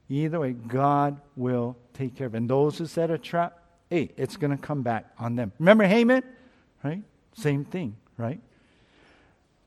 Either 0.09 0.39
way, 0.39 0.53
God 0.53 1.19
will 1.35 1.75
take 1.93 2.15
care 2.15 2.27
of 2.27 2.35
it. 2.35 2.37
And 2.37 2.49
those 2.49 2.77
who 2.77 2.85
set 2.85 3.09
a 3.09 3.17
trap, 3.17 3.59
hey, 3.89 4.11
it's 4.17 4.37
going 4.37 4.51
to 4.55 4.61
come 4.61 4.81
back 4.81 5.05
on 5.17 5.35
them. 5.35 5.51
Remember 5.59 5.85
Haman? 5.85 6.23
Right? 6.83 7.01
Same 7.33 7.65
thing, 7.65 7.95
right? 8.17 8.39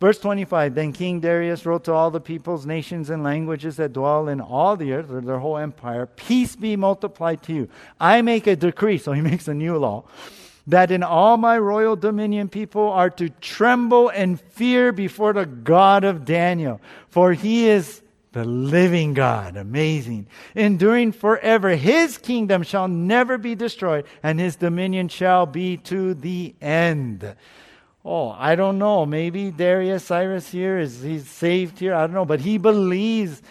Verse 0.00 0.18
25 0.18 0.74
Then 0.74 0.92
King 0.92 1.20
Darius 1.20 1.66
wrote 1.66 1.84
to 1.84 1.92
all 1.92 2.10
the 2.10 2.20
peoples, 2.20 2.66
nations, 2.66 3.10
and 3.10 3.22
languages 3.22 3.76
that 3.76 3.92
dwell 3.92 4.28
in 4.28 4.40
all 4.40 4.76
the 4.76 4.92
earth, 4.92 5.10
or 5.10 5.20
their 5.20 5.38
whole 5.38 5.58
empire, 5.58 6.06
Peace 6.06 6.56
be 6.56 6.76
multiplied 6.76 7.42
to 7.44 7.52
you. 7.52 7.68
I 7.98 8.22
make 8.22 8.46
a 8.46 8.56
decree, 8.56 8.98
so 8.98 9.12
he 9.12 9.20
makes 9.22 9.48
a 9.48 9.54
new 9.54 9.76
law, 9.76 10.04
that 10.66 10.90
in 10.90 11.02
all 11.02 11.36
my 11.36 11.58
royal 11.58 11.96
dominion 11.96 12.48
people 12.48 12.88
are 12.88 13.10
to 13.10 13.28
tremble 13.28 14.08
and 14.10 14.40
fear 14.40 14.92
before 14.92 15.32
the 15.32 15.46
God 15.46 16.04
of 16.04 16.24
Daniel, 16.24 16.80
for 17.08 17.32
he 17.32 17.68
is 17.68 18.02
the 18.32 18.44
living 18.44 19.14
God. 19.14 19.56
Amazing. 19.56 20.26
Enduring 20.54 21.12
forever. 21.12 21.70
His 21.70 22.18
kingdom 22.18 22.62
shall 22.62 22.88
never 22.88 23.38
be 23.38 23.54
destroyed, 23.54 24.06
and 24.22 24.38
his 24.38 24.56
dominion 24.56 25.08
shall 25.08 25.46
be 25.46 25.76
to 25.78 26.14
the 26.14 26.54
end. 26.60 27.34
Oh, 28.04 28.30
I 28.30 28.54
don't 28.54 28.78
know. 28.78 29.04
Maybe 29.04 29.50
Darius 29.50 30.04
Cyrus 30.04 30.50
here 30.50 30.78
is 30.78 31.02
he's 31.02 31.28
saved 31.28 31.78
here. 31.78 31.94
I 31.94 32.02
don't 32.02 32.14
know, 32.14 32.24
but 32.24 32.40
he 32.40 32.56
believes 32.56 33.42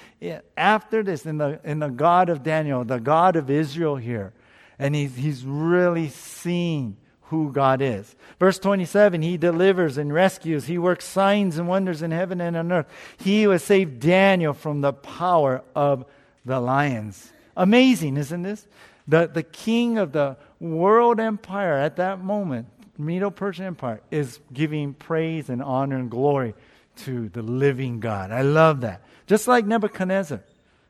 after 0.55 1.03
this 1.03 1.25
in 1.25 1.37
the 1.37 1.59
in 1.63 1.79
the 1.79 1.89
God 1.89 2.29
of 2.29 2.43
Daniel, 2.43 2.83
the 2.83 2.99
God 2.99 3.35
of 3.35 3.49
Israel 3.49 3.97
here, 3.97 4.33
and 4.79 4.95
he's 4.95 5.15
he's 5.15 5.43
really 5.45 6.09
seen 6.09 6.97
who 7.29 7.51
God 7.51 7.81
is. 7.81 8.15
Verse 8.39 8.57
27, 8.59 9.21
he 9.21 9.37
delivers 9.37 9.97
and 9.97 10.13
rescues. 10.13 10.65
He 10.65 10.77
works 10.77 11.05
signs 11.05 11.57
and 11.57 11.67
wonders 11.67 12.01
in 12.01 12.11
heaven 12.11 12.39
and 12.39 12.55
on 12.55 12.71
earth. 12.71 12.87
He 13.17 13.43
has 13.43 13.63
saved 13.63 13.99
Daniel 13.99 14.53
from 14.53 14.81
the 14.81 14.93
power 14.93 15.63
of 15.75 16.05
the 16.45 16.59
lions. 16.59 17.31
Amazing, 17.55 18.17
isn't 18.17 18.43
this? 18.43 18.67
The, 19.07 19.27
the 19.27 19.43
king 19.43 19.97
of 19.97 20.11
the 20.11 20.37
world 20.59 21.19
empire 21.19 21.73
at 21.73 21.97
that 21.97 22.23
moment, 22.23 22.67
Medo 22.97 23.29
Persian 23.29 23.65
Empire, 23.65 24.01
is 24.09 24.39
giving 24.53 24.93
praise 24.93 25.49
and 25.49 25.61
honor 25.61 25.97
and 25.97 26.09
glory 26.09 26.53
to 26.97 27.29
the 27.29 27.41
living 27.41 27.99
God. 27.99 28.31
I 28.31 28.41
love 28.41 28.81
that. 28.81 29.03
Just 29.27 29.47
like 29.47 29.65
Nebuchadnezzar, 29.65 30.41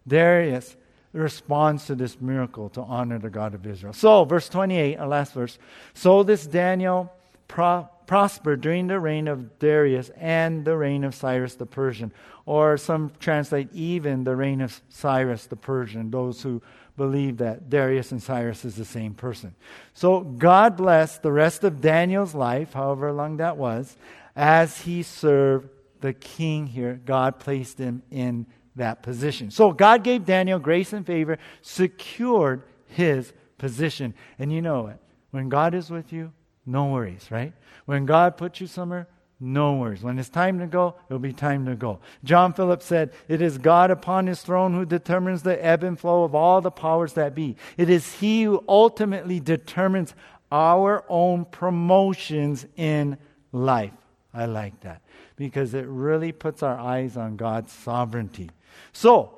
Darius 0.07 0.75
responds 1.13 1.85
to 1.87 1.95
this 1.95 2.19
miracle 2.19 2.69
to 2.69 2.81
honor 2.81 3.19
the 3.19 3.29
God 3.29 3.53
of 3.53 3.65
Israel. 3.65 3.93
So, 3.93 4.25
verse 4.25 4.49
28, 4.49 4.97
our 4.97 5.07
last 5.07 5.33
verse. 5.33 5.57
So 5.93 6.23
this 6.23 6.45
Daniel 6.45 7.11
pro- 7.47 7.89
prospered 8.05 8.61
during 8.61 8.87
the 8.87 8.99
reign 8.99 9.27
of 9.27 9.59
Darius 9.59 10.09
and 10.17 10.65
the 10.65 10.77
reign 10.77 11.03
of 11.03 11.13
Cyrus 11.15 11.55
the 11.55 11.65
Persian. 11.65 12.11
Or 12.45 12.77
some 12.77 13.11
translate 13.19 13.69
even 13.73 14.23
the 14.23 14.35
reign 14.35 14.61
of 14.61 14.81
Cyrus 14.89 15.45
the 15.45 15.57
Persian, 15.57 16.11
those 16.11 16.41
who 16.41 16.61
believe 16.95 17.37
that 17.37 17.69
Darius 17.69 18.11
and 18.11 18.23
Cyrus 18.23 18.65
is 18.65 18.75
the 18.75 18.85
same 18.85 19.13
person. 19.13 19.53
So 19.93 20.21
God 20.21 20.77
blessed 20.77 21.21
the 21.21 21.31
rest 21.31 21.63
of 21.63 21.81
Daniel's 21.81 22.33
life, 22.33 22.73
however 22.73 23.11
long 23.11 23.37
that 23.37 23.57
was, 23.57 23.95
as 24.35 24.81
he 24.81 25.03
served 25.03 25.69
the 26.01 26.13
king 26.13 26.67
here. 26.67 26.99
God 27.05 27.39
placed 27.39 27.77
him 27.77 28.01
in 28.09 28.47
that 28.77 29.03
position. 29.03 29.51
So 29.51 29.71
God 29.71 30.03
gave 30.03 30.25
Daniel 30.25 30.59
grace 30.59 30.93
and 30.93 31.05
favor, 31.05 31.37
secured 31.61 32.63
his 32.87 33.33
position. 33.57 34.13
And 34.39 34.51
you 34.51 34.61
know 34.61 34.87
it. 34.87 34.97
When 35.31 35.49
God 35.49 35.73
is 35.73 35.89
with 35.89 36.13
you, 36.13 36.31
no 36.65 36.87
worries, 36.87 37.29
right? 37.29 37.53
When 37.85 38.05
God 38.05 38.37
puts 38.37 38.61
you 38.61 38.67
somewhere, 38.67 39.07
no 39.39 39.75
worries. 39.75 40.01
When 40.01 40.17
it's 40.17 40.29
time 40.29 40.57
to 40.59 40.65
go, 40.65 40.95
it'll 41.07 41.19
be 41.19 41.33
time 41.33 41.65
to 41.67 41.75
go. 41.75 41.99
John 42.23 42.53
Phillips 42.53 42.85
said, 42.85 43.13
It 43.27 43.41
is 43.41 43.57
God 43.57 43.91
upon 43.91 44.25
his 44.25 44.41
throne 44.41 44.73
who 44.73 44.83
determines 44.83 45.43
the 45.43 45.63
ebb 45.63 45.83
and 45.83 45.99
flow 45.99 46.23
of 46.23 46.33
all 46.33 46.59
the 46.59 46.71
powers 46.71 47.13
that 47.13 47.35
be. 47.35 47.55
It 47.77 47.89
is 47.89 48.13
he 48.13 48.43
who 48.43 48.63
ultimately 48.67 49.39
determines 49.39 50.15
our 50.51 51.05
own 51.07 51.45
promotions 51.45 52.65
in 52.77 53.17
life. 53.51 53.93
I 54.33 54.45
like 54.45 54.79
that 54.81 55.01
because 55.35 55.73
it 55.73 55.85
really 55.87 56.31
puts 56.31 56.63
our 56.63 56.77
eyes 56.77 57.15
on 57.15 57.37
God's 57.37 57.71
sovereignty. 57.71 58.49
So, 58.93 59.37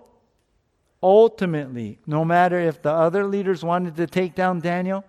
ultimately, 1.01 1.99
no 2.05 2.25
matter 2.25 2.59
if 2.59 2.81
the 2.81 2.91
other 2.91 3.25
leaders 3.25 3.63
wanted 3.63 3.95
to 3.97 4.07
take 4.07 4.35
down 4.35 4.59
Daniel, 4.59 5.03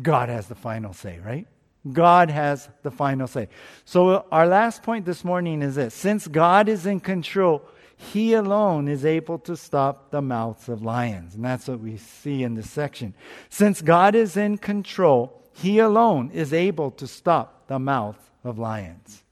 God 0.00 0.28
has 0.28 0.46
the 0.48 0.54
final 0.54 0.92
say, 0.92 1.18
right? 1.24 1.46
God 1.92 2.30
has 2.30 2.68
the 2.82 2.90
final 2.90 3.26
say. 3.26 3.48
So, 3.84 4.26
our 4.32 4.46
last 4.46 4.82
point 4.82 5.04
this 5.04 5.24
morning 5.24 5.62
is 5.62 5.74
this 5.74 5.94
since 5.94 6.26
God 6.26 6.68
is 6.68 6.86
in 6.86 7.00
control, 7.00 7.62
He 7.96 8.32
alone 8.32 8.88
is 8.88 9.04
able 9.04 9.38
to 9.40 9.56
stop 9.56 10.10
the 10.10 10.22
mouths 10.22 10.68
of 10.68 10.82
lions. 10.82 11.34
And 11.34 11.44
that's 11.44 11.68
what 11.68 11.80
we 11.80 11.98
see 11.98 12.42
in 12.42 12.54
this 12.54 12.70
section. 12.70 13.14
Since 13.50 13.82
God 13.82 14.14
is 14.14 14.36
in 14.36 14.58
control, 14.58 15.42
He 15.52 15.78
alone 15.78 16.30
is 16.30 16.52
able 16.52 16.90
to 16.92 17.06
stop 17.06 17.66
the 17.66 17.78
mouth 17.78 18.30
of 18.42 18.58
lions. 18.58 19.22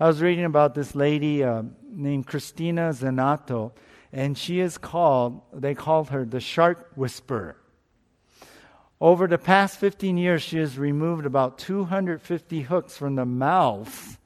I 0.00 0.08
was 0.08 0.20
reading 0.20 0.44
about 0.44 0.74
this 0.74 0.96
lady 0.96 1.44
uh, 1.44 1.62
named 1.94 2.26
Cristina 2.26 2.90
Zenato, 2.90 3.72
and 4.12 4.36
she 4.36 4.60
is 4.60 4.78
called, 4.78 5.40
they 5.52 5.74
called 5.74 6.10
her 6.10 6.24
the 6.24 6.40
shark 6.40 6.90
whisperer. 6.94 7.56
Over 9.00 9.26
the 9.26 9.38
past 9.38 9.78
15 9.78 10.16
years, 10.16 10.42
she 10.42 10.58
has 10.58 10.78
removed 10.78 11.26
about 11.26 11.58
250 11.58 12.62
hooks 12.62 12.96
from 12.96 13.16
the 13.16 13.26
mouths 13.26 14.18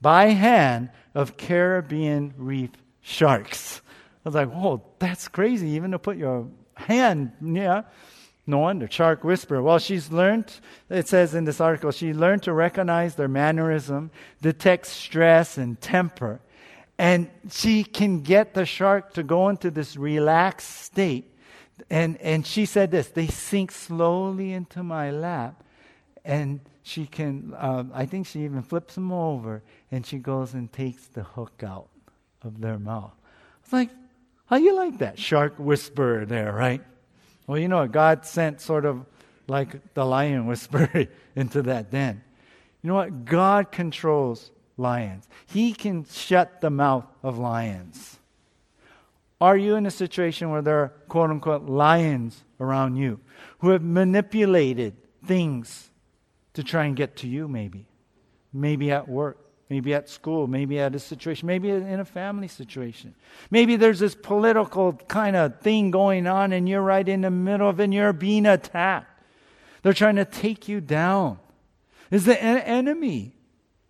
by 0.00 0.26
hand 0.26 0.90
of 1.14 1.36
Caribbean 1.36 2.34
reef 2.36 2.70
sharks. 3.00 3.80
I 4.24 4.28
was 4.28 4.34
like, 4.34 4.50
whoa, 4.50 4.82
that's 4.98 5.28
crazy, 5.28 5.70
even 5.70 5.92
to 5.92 5.98
put 5.98 6.16
your 6.16 6.48
hand, 6.74 7.32
yeah. 7.40 7.82
No 8.46 8.58
wonder, 8.58 8.88
shark 8.90 9.22
whisperer. 9.22 9.62
Well, 9.62 9.78
she's 9.78 10.10
learned, 10.10 10.52
it 10.90 11.06
says 11.06 11.34
in 11.34 11.44
this 11.44 11.60
article, 11.60 11.92
she 11.92 12.12
learned 12.12 12.42
to 12.42 12.52
recognize 12.52 13.14
their 13.14 13.28
mannerism, 13.28 14.10
detect 14.40 14.86
stress 14.86 15.56
and 15.56 15.80
temper, 15.80 16.40
and 16.98 17.30
she 17.50 17.84
can 17.84 18.20
get 18.20 18.54
the 18.54 18.66
shark 18.66 19.14
to 19.14 19.22
go 19.22 19.48
into 19.48 19.70
this 19.70 19.96
relaxed 19.96 20.82
state. 20.82 21.28
And, 21.90 22.16
and 22.18 22.46
she 22.46 22.66
said 22.66 22.90
this 22.90 23.08
they 23.08 23.26
sink 23.26 23.72
slowly 23.72 24.52
into 24.52 24.82
my 24.82 25.10
lap. 25.10 25.64
And 26.24 26.60
she 26.82 27.06
can, 27.06 27.54
uh, 27.56 27.84
I 27.92 28.06
think 28.06 28.26
she 28.26 28.44
even 28.44 28.62
flips 28.62 28.94
them 28.94 29.12
over 29.12 29.62
and 29.90 30.06
she 30.06 30.18
goes 30.18 30.54
and 30.54 30.72
takes 30.72 31.06
the 31.06 31.22
hook 31.22 31.62
out 31.66 31.88
of 32.42 32.60
their 32.60 32.78
mouth. 32.78 33.12
It's 33.62 33.72
like, 33.72 33.90
how 34.46 34.56
you 34.56 34.76
like 34.76 34.98
that 34.98 35.18
shark 35.18 35.54
whisperer 35.58 36.26
there, 36.26 36.52
right? 36.52 36.82
Well, 37.46 37.58
you 37.58 37.68
know, 37.68 37.78
what? 37.78 37.92
God 37.92 38.26
sent 38.26 38.60
sort 38.60 38.84
of 38.84 39.04
like 39.48 39.94
the 39.94 40.04
lion 40.04 40.46
whisperer 40.46 41.06
into 41.36 41.62
that 41.62 41.90
den. 41.90 42.22
You 42.82 42.88
know 42.88 42.94
what? 42.94 43.24
God 43.24 43.72
controls 43.72 44.50
lions. 44.82 45.26
He 45.46 45.72
can 45.72 46.04
shut 46.04 46.60
the 46.60 46.70
mouth 46.70 47.06
of 47.22 47.38
lions. 47.38 48.18
Are 49.40 49.56
you 49.56 49.76
in 49.76 49.86
a 49.86 49.90
situation 49.90 50.50
where 50.50 50.62
there 50.62 50.78
are 50.78 50.88
quote 51.08 51.30
unquote 51.30 51.64
lions 51.64 52.44
around 52.60 52.96
you 52.96 53.18
who 53.58 53.70
have 53.70 53.82
manipulated 53.82 54.94
things 55.26 55.90
to 56.54 56.62
try 56.62 56.84
and 56.84 56.94
get 56.94 57.16
to 57.16 57.28
you, 57.28 57.48
maybe? 57.48 57.86
Maybe 58.52 58.92
at 58.92 59.08
work, 59.08 59.38
maybe 59.68 59.94
at 59.94 60.08
school, 60.08 60.46
maybe 60.46 60.78
at 60.78 60.94
a 60.94 60.98
situation, 60.98 61.46
maybe 61.46 61.70
in 61.70 61.98
a 61.98 62.04
family 62.04 62.46
situation. 62.46 63.14
Maybe 63.50 63.76
there's 63.76 63.98
this 63.98 64.14
political 64.14 64.92
kind 64.92 65.34
of 65.34 65.60
thing 65.60 65.90
going 65.90 66.26
on 66.26 66.52
and 66.52 66.68
you're 66.68 66.82
right 66.82 67.08
in 67.08 67.22
the 67.22 67.30
middle 67.30 67.68
of 67.68 67.80
it 67.80 67.84
and 67.84 67.94
you're 67.94 68.12
being 68.12 68.46
attacked. 68.46 69.08
They're 69.82 69.92
trying 69.92 70.16
to 70.16 70.24
take 70.24 70.68
you 70.68 70.80
down. 70.80 71.38
Is 72.12 72.26
the 72.26 72.40
en- 72.40 72.58
enemy 72.58 73.32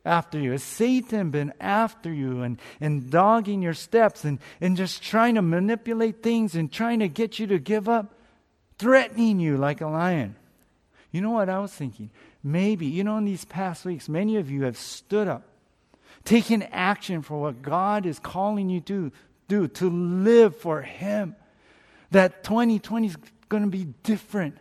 after 0.05 0.39
you? 0.39 0.53
Has 0.53 0.63
Satan 0.63 1.31
been 1.31 1.53
after 1.61 2.13
you 2.13 2.43
and, 2.43 2.59
and 2.81 3.11
dogging 3.11 3.63
your 3.63 3.75
steps 3.75 4.25
and, 4.25 4.39
and 4.61 4.77
just 4.77 5.03
trying 5.03 5.37
to 5.37 5.43
manipulate 5.43 6.23
things 6.23 6.55
and 6.55 6.73
trying 6.73 7.01
to 7.01 7.09
get 7.09 7.39
you 7.39 7.47
to 7.49 7.59
give 7.59 7.89
up? 7.89 8.15
Threatening 8.79 9.39
you 9.39 9.57
like 9.57 9.81
a 9.81 9.87
lion. 9.87 10.37
You 11.13 11.21
know 11.21 11.31
what 11.31 11.49
I 11.49 11.59
was 11.61 11.73
thinking? 11.73 12.11
Maybe, 12.43 12.87
you 12.87 13.05
know, 13.05 13.19
in 13.19 13.25
these 13.25 13.45
past 13.45 13.85
weeks, 13.85 14.09
many 14.09 14.37
of 14.37 14.51
you 14.51 14.63
have 14.65 14.77
stood 14.77 15.29
up, 15.29 15.45
taken 16.25 16.63
action 16.65 17.23
for 17.23 17.41
what 17.41 17.63
God 17.63 18.07
is 18.07 18.19
calling 18.19 18.69
you 18.69 18.81
to 18.81 19.13
do, 19.47 19.69
to 19.69 19.91
live 19.91 20.57
for 20.57 20.83
Him. 20.83 21.37
That 22.11 22.43
2020 22.45 23.07
is 23.07 23.17
going 23.49 23.63
to 23.63 23.69
be 23.69 23.85
different 24.03 24.57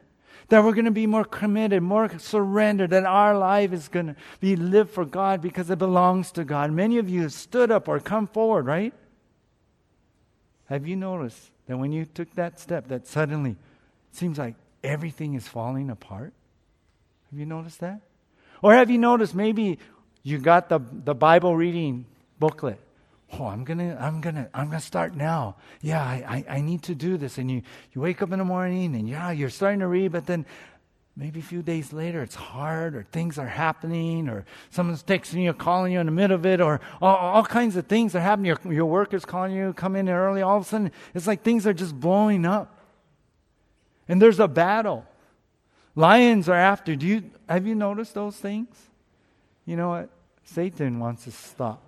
that 0.51 0.65
we're 0.65 0.73
going 0.73 0.83
to 0.83 0.91
be 0.91 1.07
more 1.07 1.23
committed, 1.23 1.81
more 1.81 2.11
surrendered, 2.19 2.89
that 2.89 3.05
our 3.05 3.37
life 3.37 3.71
is 3.71 3.87
going 3.87 4.07
to 4.07 4.15
be 4.41 4.57
lived 4.57 4.89
for 4.89 5.05
God 5.05 5.41
because 5.41 5.69
it 5.69 5.79
belongs 5.79 6.29
to 6.33 6.43
God. 6.43 6.73
Many 6.73 6.97
of 6.97 7.09
you 7.09 7.21
have 7.21 7.31
stood 7.31 7.71
up 7.71 7.87
or 7.87 8.01
come 8.01 8.27
forward, 8.27 8.65
right? 8.65 8.93
Have 10.65 10.85
you 10.85 10.97
noticed 10.97 11.51
that 11.67 11.77
when 11.77 11.93
you 11.93 12.03
took 12.03 12.35
that 12.35 12.59
step, 12.59 12.89
that 12.89 13.07
suddenly 13.07 13.51
it 13.51 13.57
seems 14.11 14.37
like 14.37 14.55
everything 14.83 15.35
is 15.35 15.47
falling 15.47 15.89
apart? 15.89 16.33
Have 17.31 17.39
you 17.39 17.45
noticed 17.45 17.79
that? 17.79 18.01
Or 18.61 18.73
have 18.73 18.89
you 18.89 18.97
noticed 18.97 19.33
maybe 19.33 19.79
you 20.21 20.37
got 20.37 20.67
the, 20.67 20.81
the 20.91 21.15
Bible 21.15 21.55
reading 21.55 22.03
booklet 22.39 22.77
oh 23.33 23.45
i'm 23.45 23.63
gonna 23.63 23.97
i'm 23.99 24.21
gonna 24.21 24.49
i'm 24.53 24.67
gonna 24.67 24.79
start 24.79 25.15
now 25.15 25.55
yeah 25.81 26.03
I, 26.03 26.45
I, 26.49 26.55
I, 26.57 26.61
need 26.61 26.83
to 26.83 26.95
do 26.95 27.17
this 27.17 27.37
and 27.37 27.49
you 27.49 27.61
you 27.93 28.01
wake 28.01 28.21
up 28.21 28.31
in 28.31 28.39
the 28.39 28.45
morning 28.45 28.95
and 28.95 29.07
yeah 29.07 29.31
you're 29.31 29.49
starting 29.49 29.79
to 29.79 29.87
read 29.87 30.11
but 30.11 30.25
then 30.25 30.45
maybe 31.15 31.39
a 31.39 31.43
few 31.43 31.61
days 31.61 31.93
later 31.93 32.21
it's 32.21 32.35
hard 32.35 32.95
or 32.95 33.03
things 33.03 33.37
are 33.37 33.47
happening 33.47 34.29
or 34.29 34.45
someone's 34.69 35.03
texting 35.03 35.43
you 35.43 35.53
calling 35.53 35.93
you 35.93 35.99
in 35.99 36.05
the 36.05 36.11
middle 36.11 36.35
of 36.35 36.45
it 36.45 36.61
or 36.61 36.81
all, 37.01 37.15
all 37.15 37.43
kinds 37.43 37.75
of 37.75 37.87
things 37.87 38.15
are 38.15 38.21
happening 38.21 38.47
your, 38.47 38.73
your 38.73 38.85
worker's 38.85 39.25
calling 39.25 39.53
you 39.53 39.73
come 39.73 39.95
in 39.95 40.09
early 40.09 40.41
all 40.41 40.57
of 40.57 40.63
a 40.63 40.65
sudden 40.65 40.91
it's 41.13 41.27
like 41.27 41.43
things 41.43 41.67
are 41.67 41.73
just 41.73 41.99
blowing 41.99 42.45
up 42.45 42.79
and 44.07 44.21
there's 44.21 44.39
a 44.39 44.47
battle 44.47 45.05
Lions 45.95 46.47
are 46.47 46.55
after. 46.55 46.95
Do 46.95 47.05
you 47.05 47.23
have 47.49 47.67
you 47.67 47.75
noticed 47.75 48.13
those 48.13 48.37
things? 48.37 48.75
You 49.65 49.75
know 49.75 49.89
what? 49.89 50.09
Satan 50.43 50.99
wants 50.99 51.25
to 51.25 51.31
stop 51.31 51.83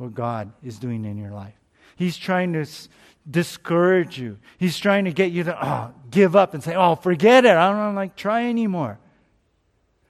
what 0.00 0.14
God 0.14 0.52
is 0.62 0.78
doing 0.78 1.04
in 1.04 1.18
your 1.18 1.30
life. 1.30 1.54
He's 1.96 2.16
trying 2.16 2.54
to 2.54 2.62
s- 2.62 2.88
discourage 3.30 4.18
you. 4.18 4.38
He's 4.58 4.78
trying 4.78 5.04
to 5.04 5.12
get 5.12 5.30
you 5.30 5.44
to 5.44 5.66
oh, 5.66 5.94
give 6.10 6.34
up 6.34 6.54
and 6.54 6.64
say, 6.64 6.74
"Oh, 6.74 6.94
forget 6.94 7.44
it. 7.44 7.50
I 7.50 7.70
don't 7.70 7.94
like 7.94 8.16
try 8.16 8.46
anymore." 8.46 8.98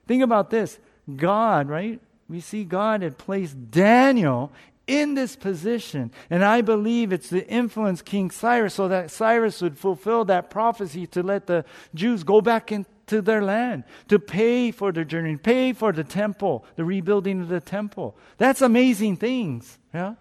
Think 0.06 0.22
about 0.22 0.50
this. 0.50 0.78
God, 1.16 1.68
right? 1.68 2.00
We 2.28 2.40
see 2.40 2.62
God 2.64 3.02
had 3.02 3.18
placed 3.18 3.72
Daniel 3.72 4.52
in 4.86 5.14
this 5.14 5.34
position. 5.36 6.12
And 6.30 6.44
I 6.44 6.60
believe 6.60 7.12
it's 7.12 7.28
to 7.30 7.46
influence 7.48 8.02
King 8.02 8.30
Cyrus 8.30 8.74
so 8.74 8.88
that 8.88 9.10
Cyrus 9.10 9.60
would 9.60 9.78
fulfill 9.78 10.24
that 10.26 10.50
prophecy 10.50 11.06
to 11.08 11.22
let 11.22 11.46
the 11.46 11.64
Jews 11.94 12.22
go 12.22 12.40
back 12.40 12.70
into 13.10 13.22
their 13.22 13.42
land, 13.42 13.84
to 14.08 14.18
pay 14.18 14.70
for 14.70 14.92
their 14.92 15.04
journey, 15.04 15.36
pay 15.36 15.72
for 15.72 15.92
the 15.92 16.04
temple, 16.04 16.64
the 16.76 16.84
rebuilding 16.84 17.40
of 17.40 17.48
the 17.48 17.60
temple. 17.60 18.16
That's 18.38 18.62
amazing 18.62 19.16
things. 19.16 19.78
Yeah? 19.92 20.14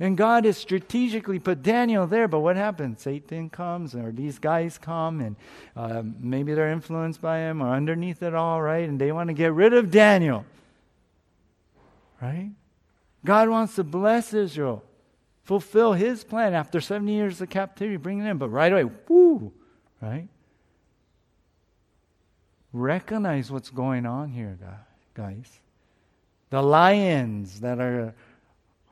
And 0.00 0.16
God 0.16 0.44
has 0.44 0.56
strategically 0.56 1.40
put 1.40 1.62
Daniel 1.62 2.06
there, 2.06 2.28
but 2.28 2.38
what 2.38 2.54
happens? 2.54 3.02
Satan 3.02 3.50
comes, 3.50 3.94
or 3.94 4.12
these 4.12 4.38
guys 4.38 4.78
come, 4.78 5.20
and 5.20 5.36
uh, 5.76 6.02
maybe 6.20 6.54
they're 6.54 6.70
influenced 6.70 7.20
by 7.20 7.38
him, 7.38 7.60
or 7.60 7.74
underneath 7.74 8.22
it 8.22 8.34
all, 8.34 8.62
right? 8.62 8.88
And 8.88 9.00
they 9.00 9.10
want 9.10 9.28
to 9.28 9.34
get 9.34 9.52
rid 9.52 9.74
of 9.74 9.90
Daniel. 9.90 10.44
Right? 12.22 12.50
God 13.24 13.48
wants 13.48 13.74
to 13.74 13.84
bless 13.84 14.32
Israel, 14.32 14.84
fulfill 15.42 15.94
his 15.94 16.22
plan 16.22 16.54
after 16.54 16.80
70 16.80 17.12
years 17.12 17.40
of 17.40 17.50
captivity, 17.50 17.96
bring 17.96 18.20
it 18.20 18.30
in, 18.30 18.38
but 18.38 18.50
right 18.50 18.72
away, 18.72 18.84
whoo, 19.08 19.52
right? 20.00 20.28
Recognize 22.78 23.50
what's 23.50 23.70
going 23.70 24.06
on 24.06 24.30
here, 24.30 24.56
guys. 25.12 25.60
The 26.50 26.62
lions 26.62 27.60
that 27.60 27.80
are 27.80 28.14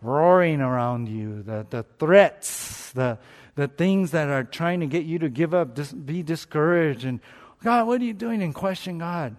roaring 0.03 0.61
around 0.61 1.09
you, 1.09 1.43
the, 1.43 1.65
the 1.71 1.85
threats, 2.01 2.91
the, 2.93 3.19
the 3.55 3.69
things 3.69 4.11
that 4.11 4.29
are 4.29 4.43
trying 4.43 4.81
to 4.81 4.87
get 4.87 5.05
you 5.05 5.21
to 5.21 5.29
give 5.29 5.55
up, 5.55 5.77
dis- 5.77 5.93
be 5.93 6.25
discouraged, 6.25 7.05
and 7.05 7.21
God, 7.63 7.87
what 7.87 8.01
are 8.01 8.05
you 8.05 8.13
doing? 8.13 8.43
And 8.43 8.53
question 8.53 8.99
God. 8.99 9.37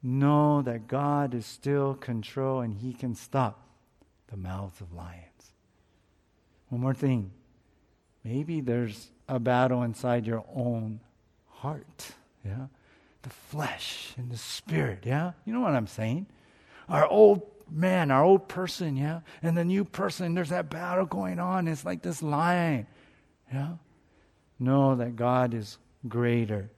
Know 0.00 0.62
that 0.62 0.86
God 0.86 1.34
is 1.34 1.44
still 1.44 1.94
control 1.94 2.60
and 2.60 2.72
He 2.72 2.92
can 2.92 3.16
stop 3.16 3.66
the 4.28 4.36
mouths 4.36 4.80
of 4.80 4.92
lions. 4.92 5.52
One 6.68 6.80
more 6.80 6.94
thing. 6.94 7.32
Maybe 8.22 8.60
there's 8.60 9.10
a 9.28 9.40
battle 9.40 9.82
inside 9.82 10.24
your 10.24 10.44
own 10.54 11.00
heart. 11.48 12.12
Yeah? 12.44 12.66
The 13.22 13.30
flesh 13.30 14.14
and 14.16 14.30
the 14.30 14.38
spirit. 14.38 15.04
Yeah? 15.04 15.32
You 15.44 15.52
know 15.52 15.60
what 15.60 15.74
I'm 15.74 15.86
saying? 15.86 16.26
Our 16.88 17.06
old 17.06 17.42
man, 17.70 18.10
our 18.10 18.24
old 18.24 18.48
person, 18.48 18.96
yeah? 18.96 19.20
And 19.42 19.56
the 19.56 19.64
new 19.64 19.84
person, 19.84 20.34
there's 20.34 20.48
that 20.48 20.70
battle 20.70 21.06
going 21.06 21.38
on. 21.38 21.68
It's 21.68 21.84
like 21.84 22.02
this 22.02 22.22
lion. 22.22 22.86
Yeah? 23.52 23.74
Know 24.58 24.96
that 24.96 25.16
God 25.16 25.54
is 25.54 25.78
greater 26.08 26.70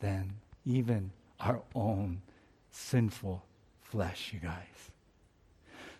than 0.00 0.34
even 0.64 1.10
our 1.38 1.62
own 1.74 2.22
sinful 2.70 3.44
flesh, 3.82 4.32
you 4.32 4.40
guys. 4.40 4.90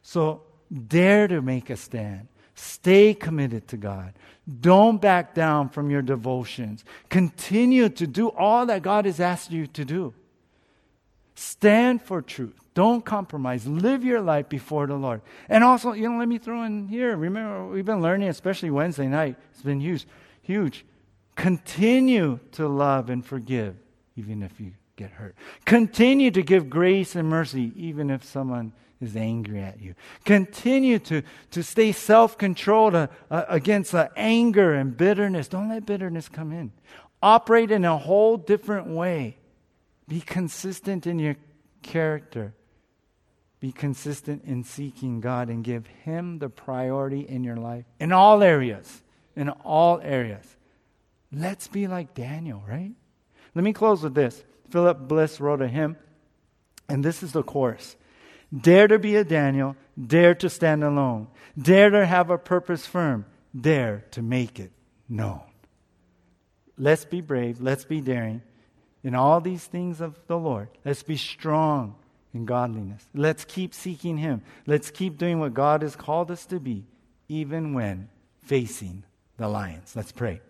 So 0.03 0.43
dare 0.87 1.29
to 1.29 1.43
make 1.43 1.71
a 1.71 1.77
stand. 1.77 2.29
Stay 2.61 3.15
committed 3.15 3.67
to 3.69 3.79
God. 3.79 4.13
Don't 4.61 5.01
back 5.01 5.35
down 5.35 5.71
from 5.71 5.91
your 5.91 6.03
devotions. 6.03 6.85
Continue 7.09 7.89
to 7.89 8.07
do 8.07 8.29
all 8.29 8.67
that 8.67 8.83
God 8.83 9.07
has 9.07 9.19
asked 9.19 9.51
you 9.51 9.67
to 9.69 9.83
do. 9.83 10.13
Stand 11.35 12.03
for 12.03 12.21
truth. 12.21 12.55
Don't 12.75 13.03
compromise. 13.03 13.67
Live 13.67 14.05
your 14.05 14.21
life 14.21 14.51
before 14.51 14.87
the 14.87 14.95
Lord. 14.95 15.23
And 15.49 15.65
also, 15.65 15.93
you 15.93 16.07
know, 16.07 16.19
let 16.19 16.29
me 16.29 16.37
throw 16.37 16.63
in 16.65 16.87
here. 16.87 17.17
Remember, 17.17 17.67
we've 17.67 17.87
been 17.87 18.03
learning, 18.03 18.29
especially 18.29 18.71
Wednesday 18.71 19.07
night. 19.07 19.37
It's 19.53 19.63
been 19.63 19.81
huge. 19.81 20.07
Huge. 20.43 20.85
Continue 21.37 22.41
to 22.53 22.69
love 22.69 23.09
and 23.09 23.25
forgive, 23.25 23.75
even 24.17 24.43
if 24.43 24.61
you 24.61 24.73
get 25.01 25.13
hurt. 25.13 25.35
Continue 25.65 26.31
to 26.31 26.43
give 26.43 26.69
grace 26.69 27.17
and 27.17 27.29
mercy, 27.29 27.73
even 27.75 28.11
if 28.11 28.23
someone 28.23 28.73
is 29.01 29.17
angry 29.17 29.63
at 29.63 29.81
you. 29.81 29.95
Continue 30.27 30.99
to, 30.99 31.23
to 31.53 31.63
stay 31.63 31.91
self 31.91 32.37
controlled 32.37 32.95
uh, 32.95 33.07
uh, 33.31 33.45
against 33.49 33.95
uh, 33.95 34.09
anger 34.15 34.75
and 34.75 34.95
bitterness. 34.95 35.49
Don't 35.49 35.71
let 35.71 35.87
bitterness 35.87 36.29
come 36.29 36.53
in. 36.53 36.71
Operate 37.23 37.71
in 37.71 37.87
a 37.87 37.97
whole 37.97 38.37
different 38.37 38.89
way. 38.89 39.39
Be 40.07 40.21
consistent 40.21 41.07
in 41.07 41.19
your 41.19 41.37
character. 41.83 42.53
Be 43.59 43.73
consistent 43.73 44.45
in 44.45 44.65
seeking 44.65 45.21
God 45.21 45.49
and 45.49 45.65
give 45.65 45.87
Him 45.87 46.41
the 46.41 46.51
priority 46.51 47.21
in 47.21 47.43
your 47.43 47.57
life 47.57 47.87
in 47.99 48.13
all 48.13 48.43
areas. 48.43 49.03
In 49.35 49.49
all 49.49 49.99
areas. 50.03 50.45
Let's 51.33 51.69
be 51.69 51.87
like 51.87 52.13
Daniel, 52.13 52.63
right? 52.69 52.91
Let 53.55 53.65
me 53.65 53.73
close 53.73 54.03
with 54.03 54.15
this. 54.15 54.43
Philip 54.71 55.09
Bliss 55.09 55.41
wrote 55.41 55.63
a 55.63 55.69
hymn, 55.69 55.97
and 56.89 57.05
this 57.05 57.23
is 57.23 57.33
the 57.33 57.43
chorus 57.43 57.97
Dare 58.57 58.89
to 58.89 58.99
be 58.99 59.17
a 59.17 59.25
Daniel, 59.25 59.77
dare 60.07 60.35
to 60.37 60.51
stand 60.51 60.83
alone, 60.83 61.29
dare 61.61 61.91
to 61.91 62.05
have 62.05 62.31
a 62.31 62.39
purpose 62.39 62.87
firm, 62.87 63.27
dare 63.59 64.05
to 64.13 64.23
make 64.23 64.59
it 64.59 64.73
known. 65.09 65.43
Let's 66.77 67.05
be 67.05 67.21
brave, 67.21 67.61
let's 67.61 67.85
be 67.85 68.01
daring 68.01 68.43
in 69.05 69.15
all 69.15 69.41
these 69.41 69.65
things 69.65 70.01
of 70.01 70.19
the 70.27 70.39
Lord. 70.39 70.69
Let's 70.85 71.03
be 71.03 71.17
strong 71.17 71.95
in 72.35 72.45
godliness. 72.45 73.07
Let's 73.15 73.45
keep 73.45 73.75
seeking 73.75 74.19
Him. 74.19 74.43
Let's 74.67 74.91
keep 74.91 75.19
doing 75.19 75.39
what 75.39 75.55
God 75.55 75.83
has 75.83 75.95
called 75.95 76.31
us 76.31 76.47
to 76.47 76.59
be, 76.59 76.87
even 77.29 77.75
when 77.75 78.09
facing 78.45 79.05
the 79.37 79.49
lions. 79.49 79.95
Let's 79.95 80.13
pray. 80.13 80.41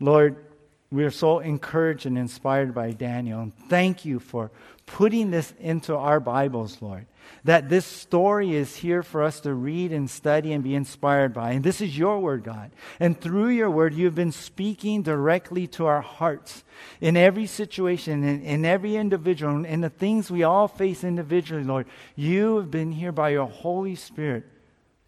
Lord, 0.00 0.44
we 0.92 1.04
are 1.04 1.10
so 1.10 1.38
encouraged 1.38 2.04
and 2.04 2.18
inspired 2.18 2.74
by 2.74 2.92
Daniel. 2.92 3.40
And 3.40 3.54
thank 3.68 4.04
you 4.04 4.20
for 4.20 4.50
putting 4.84 5.30
this 5.30 5.54
into 5.58 5.96
our 5.96 6.20
Bibles, 6.20 6.82
Lord. 6.82 7.06
That 7.44 7.70
this 7.70 7.86
story 7.86 8.54
is 8.54 8.76
here 8.76 9.02
for 9.02 9.22
us 9.22 9.40
to 9.40 9.54
read 9.54 9.90
and 9.92 10.10
study 10.10 10.52
and 10.52 10.62
be 10.62 10.74
inspired 10.74 11.32
by. 11.32 11.52
And 11.52 11.64
this 11.64 11.80
is 11.80 11.96
your 11.96 12.20
word, 12.20 12.44
God. 12.44 12.72
And 13.00 13.18
through 13.18 13.48
your 13.48 13.70
word, 13.70 13.94
you've 13.94 14.14
been 14.14 14.32
speaking 14.32 15.02
directly 15.02 15.66
to 15.68 15.86
our 15.86 16.02
hearts 16.02 16.62
in 17.00 17.16
every 17.16 17.46
situation, 17.46 18.22
in, 18.22 18.42
in 18.42 18.64
every 18.66 18.96
individual, 18.96 19.64
in 19.64 19.80
the 19.80 19.88
things 19.88 20.30
we 20.30 20.42
all 20.42 20.68
face 20.68 21.04
individually, 21.04 21.64
Lord. 21.64 21.86
You 22.16 22.58
have 22.58 22.70
been 22.70 22.92
here 22.92 23.12
by 23.12 23.30
your 23.30 23.48
Holy 23.48 23.94
Spirit, 23.94 24.44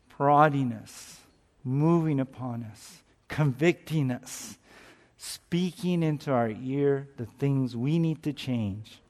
prodding 0.09 0.72
us, 0.72 1.18
moving 1.62 2.20
upon 2.20 2.64
us, 2.64 3.03
convicting 3.28 4.11
us 4.11 4.57
speaking 5.25 6.03
into 6.03 6.31
our 6.31 6.51
ear 6.51 7.09
the 7.16 7.25
things 7.25 7.75
we 7.75 7.99
need 7.99 8.22
to 8.22 8.33
change. 8.33 9.01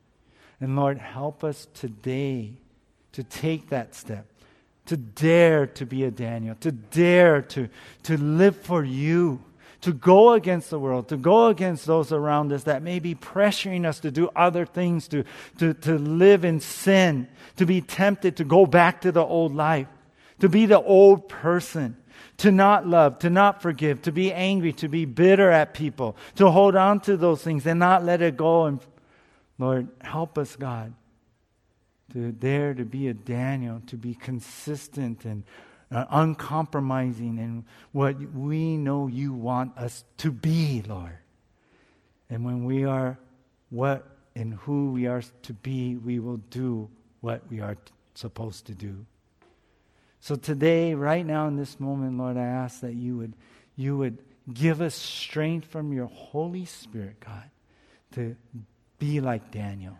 And 0.60 0.76
Lord, 0.76 0.98
help 0.98 1.42
us 1.42 1.66
today 1.74 2.52
to 3.12 3.24
take 3.24 3.70
that 3.70 3.96
step, 3.96 4.26
to 4.86 4.96
dare 4.96 5.66
to 5.66 5.84
be 5.84 6.04
a 6.04 6.12
Daniel, 6.12 6.54
to 6.60 6.70
dare 6.70 7.42
to, 7.42 7.68
to 8.04 8.16
live 8.16 8.56
for 8.56 8.84
you, 8.84 9.42
to 9.80 9.92
go 9.92 10.34
against 10.34 10.70
the 10.70 10.78
world, 10.78 11.08
to 11.08 11.16
go 11.16 11.48
against 11.48 11.84
those 11.84 12.12
around 12.12 12.52
us 12.52 12.62
that 12.62 12.82
may 12.82 13.00
be 13.00 13.16
pressuring 13.16 13.84
us 13.84 13.98
to 14.00 14.12
do 14.12 14.30
other 14.36 14.64
things, 14.64 15.08
to, 15.08 15.24
to, 15.58 15.74
to 15.74 15.98
live 15.98 16.44
in 16.44 16.60
sin, 16.60 17.26
to 17.56 17.66
be 17.66 17.80
tempted 17.80 18.36
to 18.36 18.44
go 18.44 18.66
back 18.66 19.00
to 19.00 19.10
the 19.10 19.24
old 19.24 19.54
life, 19.54 19.88
to 20.38 20.48
be 20.48 20.64
the 20.64 20.80
old 20.80 21.28
person 21.28 21.96
to 22.38 22.50
not 22.50 22.86
love, 22.86 23.18
to 23.20 23.30
not 23.30 23.62
forgive, 23.62 24.02
to 24.02 24.12
be 24.12 24.32
angry, 24.32 24.72
to 24.74 24.88
be 24.88 25.04
bitter 25.04 25.50
at 25.50 25.74
people, 25.74 26.16
to 26.36 26.50
hold 26.50 26.76
on 26.76 27.00
to 27.00 27.16
those 27.16 27.42
things 27.42 27.66
and 27.66 27.78
not 27.78 28.04
let 28.04 28.22
it 28.22 28.36
go. 28.36 28.66
And 28.66 28.80
Lord, 29.58 29.88
help 30.00 30.38
us, 30.38 30.56
God, 30.56 30.94
to 32.12 32.32
dare 32.32 32.74
to 32.74 32.84
be 32.84 33.08
a 33.08 33.14
Daniel, 33.14 33.82
to 33.86 33.96
be 33.96 34.14
consistent 34.14 35.24
and 35.24 35.44
uh, 35.90 36.06
uncompromising 36.10 37.38
in 37.38 37.64
what 37.92 38.16
we 38.34 38.76
know 38.76 39.06
you 39.06 39.32
want 39.32 39.76
us 39.78 40.04
to 40.18 40.32
be, 40.32 40.82
Lord. 40.86 41.18
And 42.28 42.44
when 42.44 42.64
we 42.64 42.84
are 42.84 43.18
what 43.70 44.06
and 44.34 44.54
who 44.54 44.90
we 44.90 45.06
are 45.06 45.22
to 45.42 45.52
be, 45.52 45.96
we 45.96 46.18
will 46.18 46.38
do 46.50 46.88
what 47.20 47.48
we 47.48 47.60
are 47.60 47.76
supposed 48.14 48.66
to 48.66 48.74
do. 48.74 49.06
So 50.24 50.36
today, 50.36 50.94
right 50.94 51.26
now 51.26 51.48
in 51.48 51.56
this 51.56 51.78
moment, 51.78 52.16
Lord, 52.16 52.38
I 52.38 52.46
ask 52.46 52.80
that 52.80 52.94
you 52.94 53.18
would, 53.18 53.34
you 53.76 53.98
would 53.98 54.16
give 54.50 54.80
us 54.80 54.94
strength 54.94 55.66
from 55.66 55.92
your 55.92 56.06
Holy 56.06 56.64
Spirit, 56.64 57.20
God, 57.20 57.50
to 58.12 58.34
be 58.98 59.20
like 59.20 59.50
Daniel, 59.50 59.98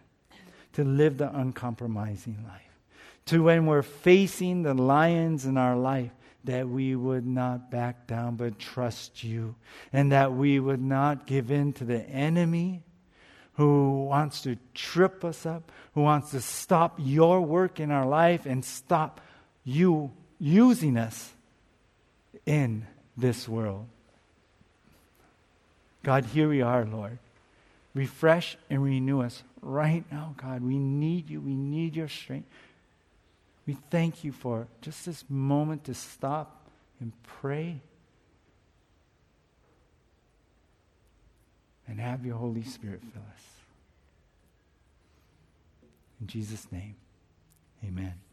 to 0.72 0.82
live 0.82 1.18
the 1.18 1.28
uncompromising 1.28 2.42
life. 2.48 2.62
To 3.26 3.42
when 3.42 3.66
we're 3.66 3.82
facing 3.82 4.62
the 4.62 4.72
lions 4.72 5.44
in 5.44 5.58
our 5.58 5.76
life, 5.76 6.12
that 6.44 6.70
we 6.70 6.96
would 6.96 7.26
not 7.26 7.70
back 7.70 8.06
down 8.06 8.36
but 8.36 8.58
trust 8.58 9.22
you, 9.22 9.54
and 9.92 10.10
that 10.12 10.32
we 10.32 10.58
would 10.58 10.80
not 10.80 11.26
give 11.26 11.50
in 11.50 11.74
to 11.74 11.84
the 11.84 12.00
enemy, 12.00 12.82
who 13.56 14.06
wants 14.06 14.40
to 14.44 14.56
trip 14.72 15.22
us 15.22 15.44
up, 15.44 15.70
who 15.92 16.00
wants 16.00 16.30
to 16.30 16.40
stop 16.40 16.94
your 16.98 17.42
work 17.42 17.78
in 17.78 17.90
our 17.90 18.06
life 18.06 18.46
and 18.46 18.64
stop 18.64 19.20
you 19.64 20.10
using 20.38 20.96
us 20.96 21.32
in 22.46 22.86
this 23.16 23.48
world. 23.48 23.86
God, 26.02 26.26
here 26.26 26.48
we 26.48 26.60
are, 26.60 26.84
Lord. 26.84 27.18
Refresh 27.94 28.56
and 28.68 28.82
renew 28.82 29.22
us 29.22 29.42
right 29.62 30.04
now, 30.10 30.34
God. 30.36 30.62
We 30.62 30.78
need 30.78 31.30
you. 31.30 31.40
We 31.40 31.54
need 31.54 31.96
your 31.96 32.08
strength. 32.08 32.48
We 33.66 33.78
thank 33.90 34.24
you 34.24 34.32
for 34.32 34.66
just 34.82 35.06
this 35.06 35.24
moment 35.28 35.84
to 35.84 35.94
stop 35.94 36.68
and 37.00 37.12
pray 37.22 37.80
and 41.88 42.00
have 42.00 42.26
your 42.26 42.36
Holy 42.36 42.64
Spirit 42.64 43.00
fill 43.00 43.22
us. 43.34 43.42
In 46.20 46.26
Jesus' 46.26 46.66
name, 46.70 46.96
amen. 47.84 48.23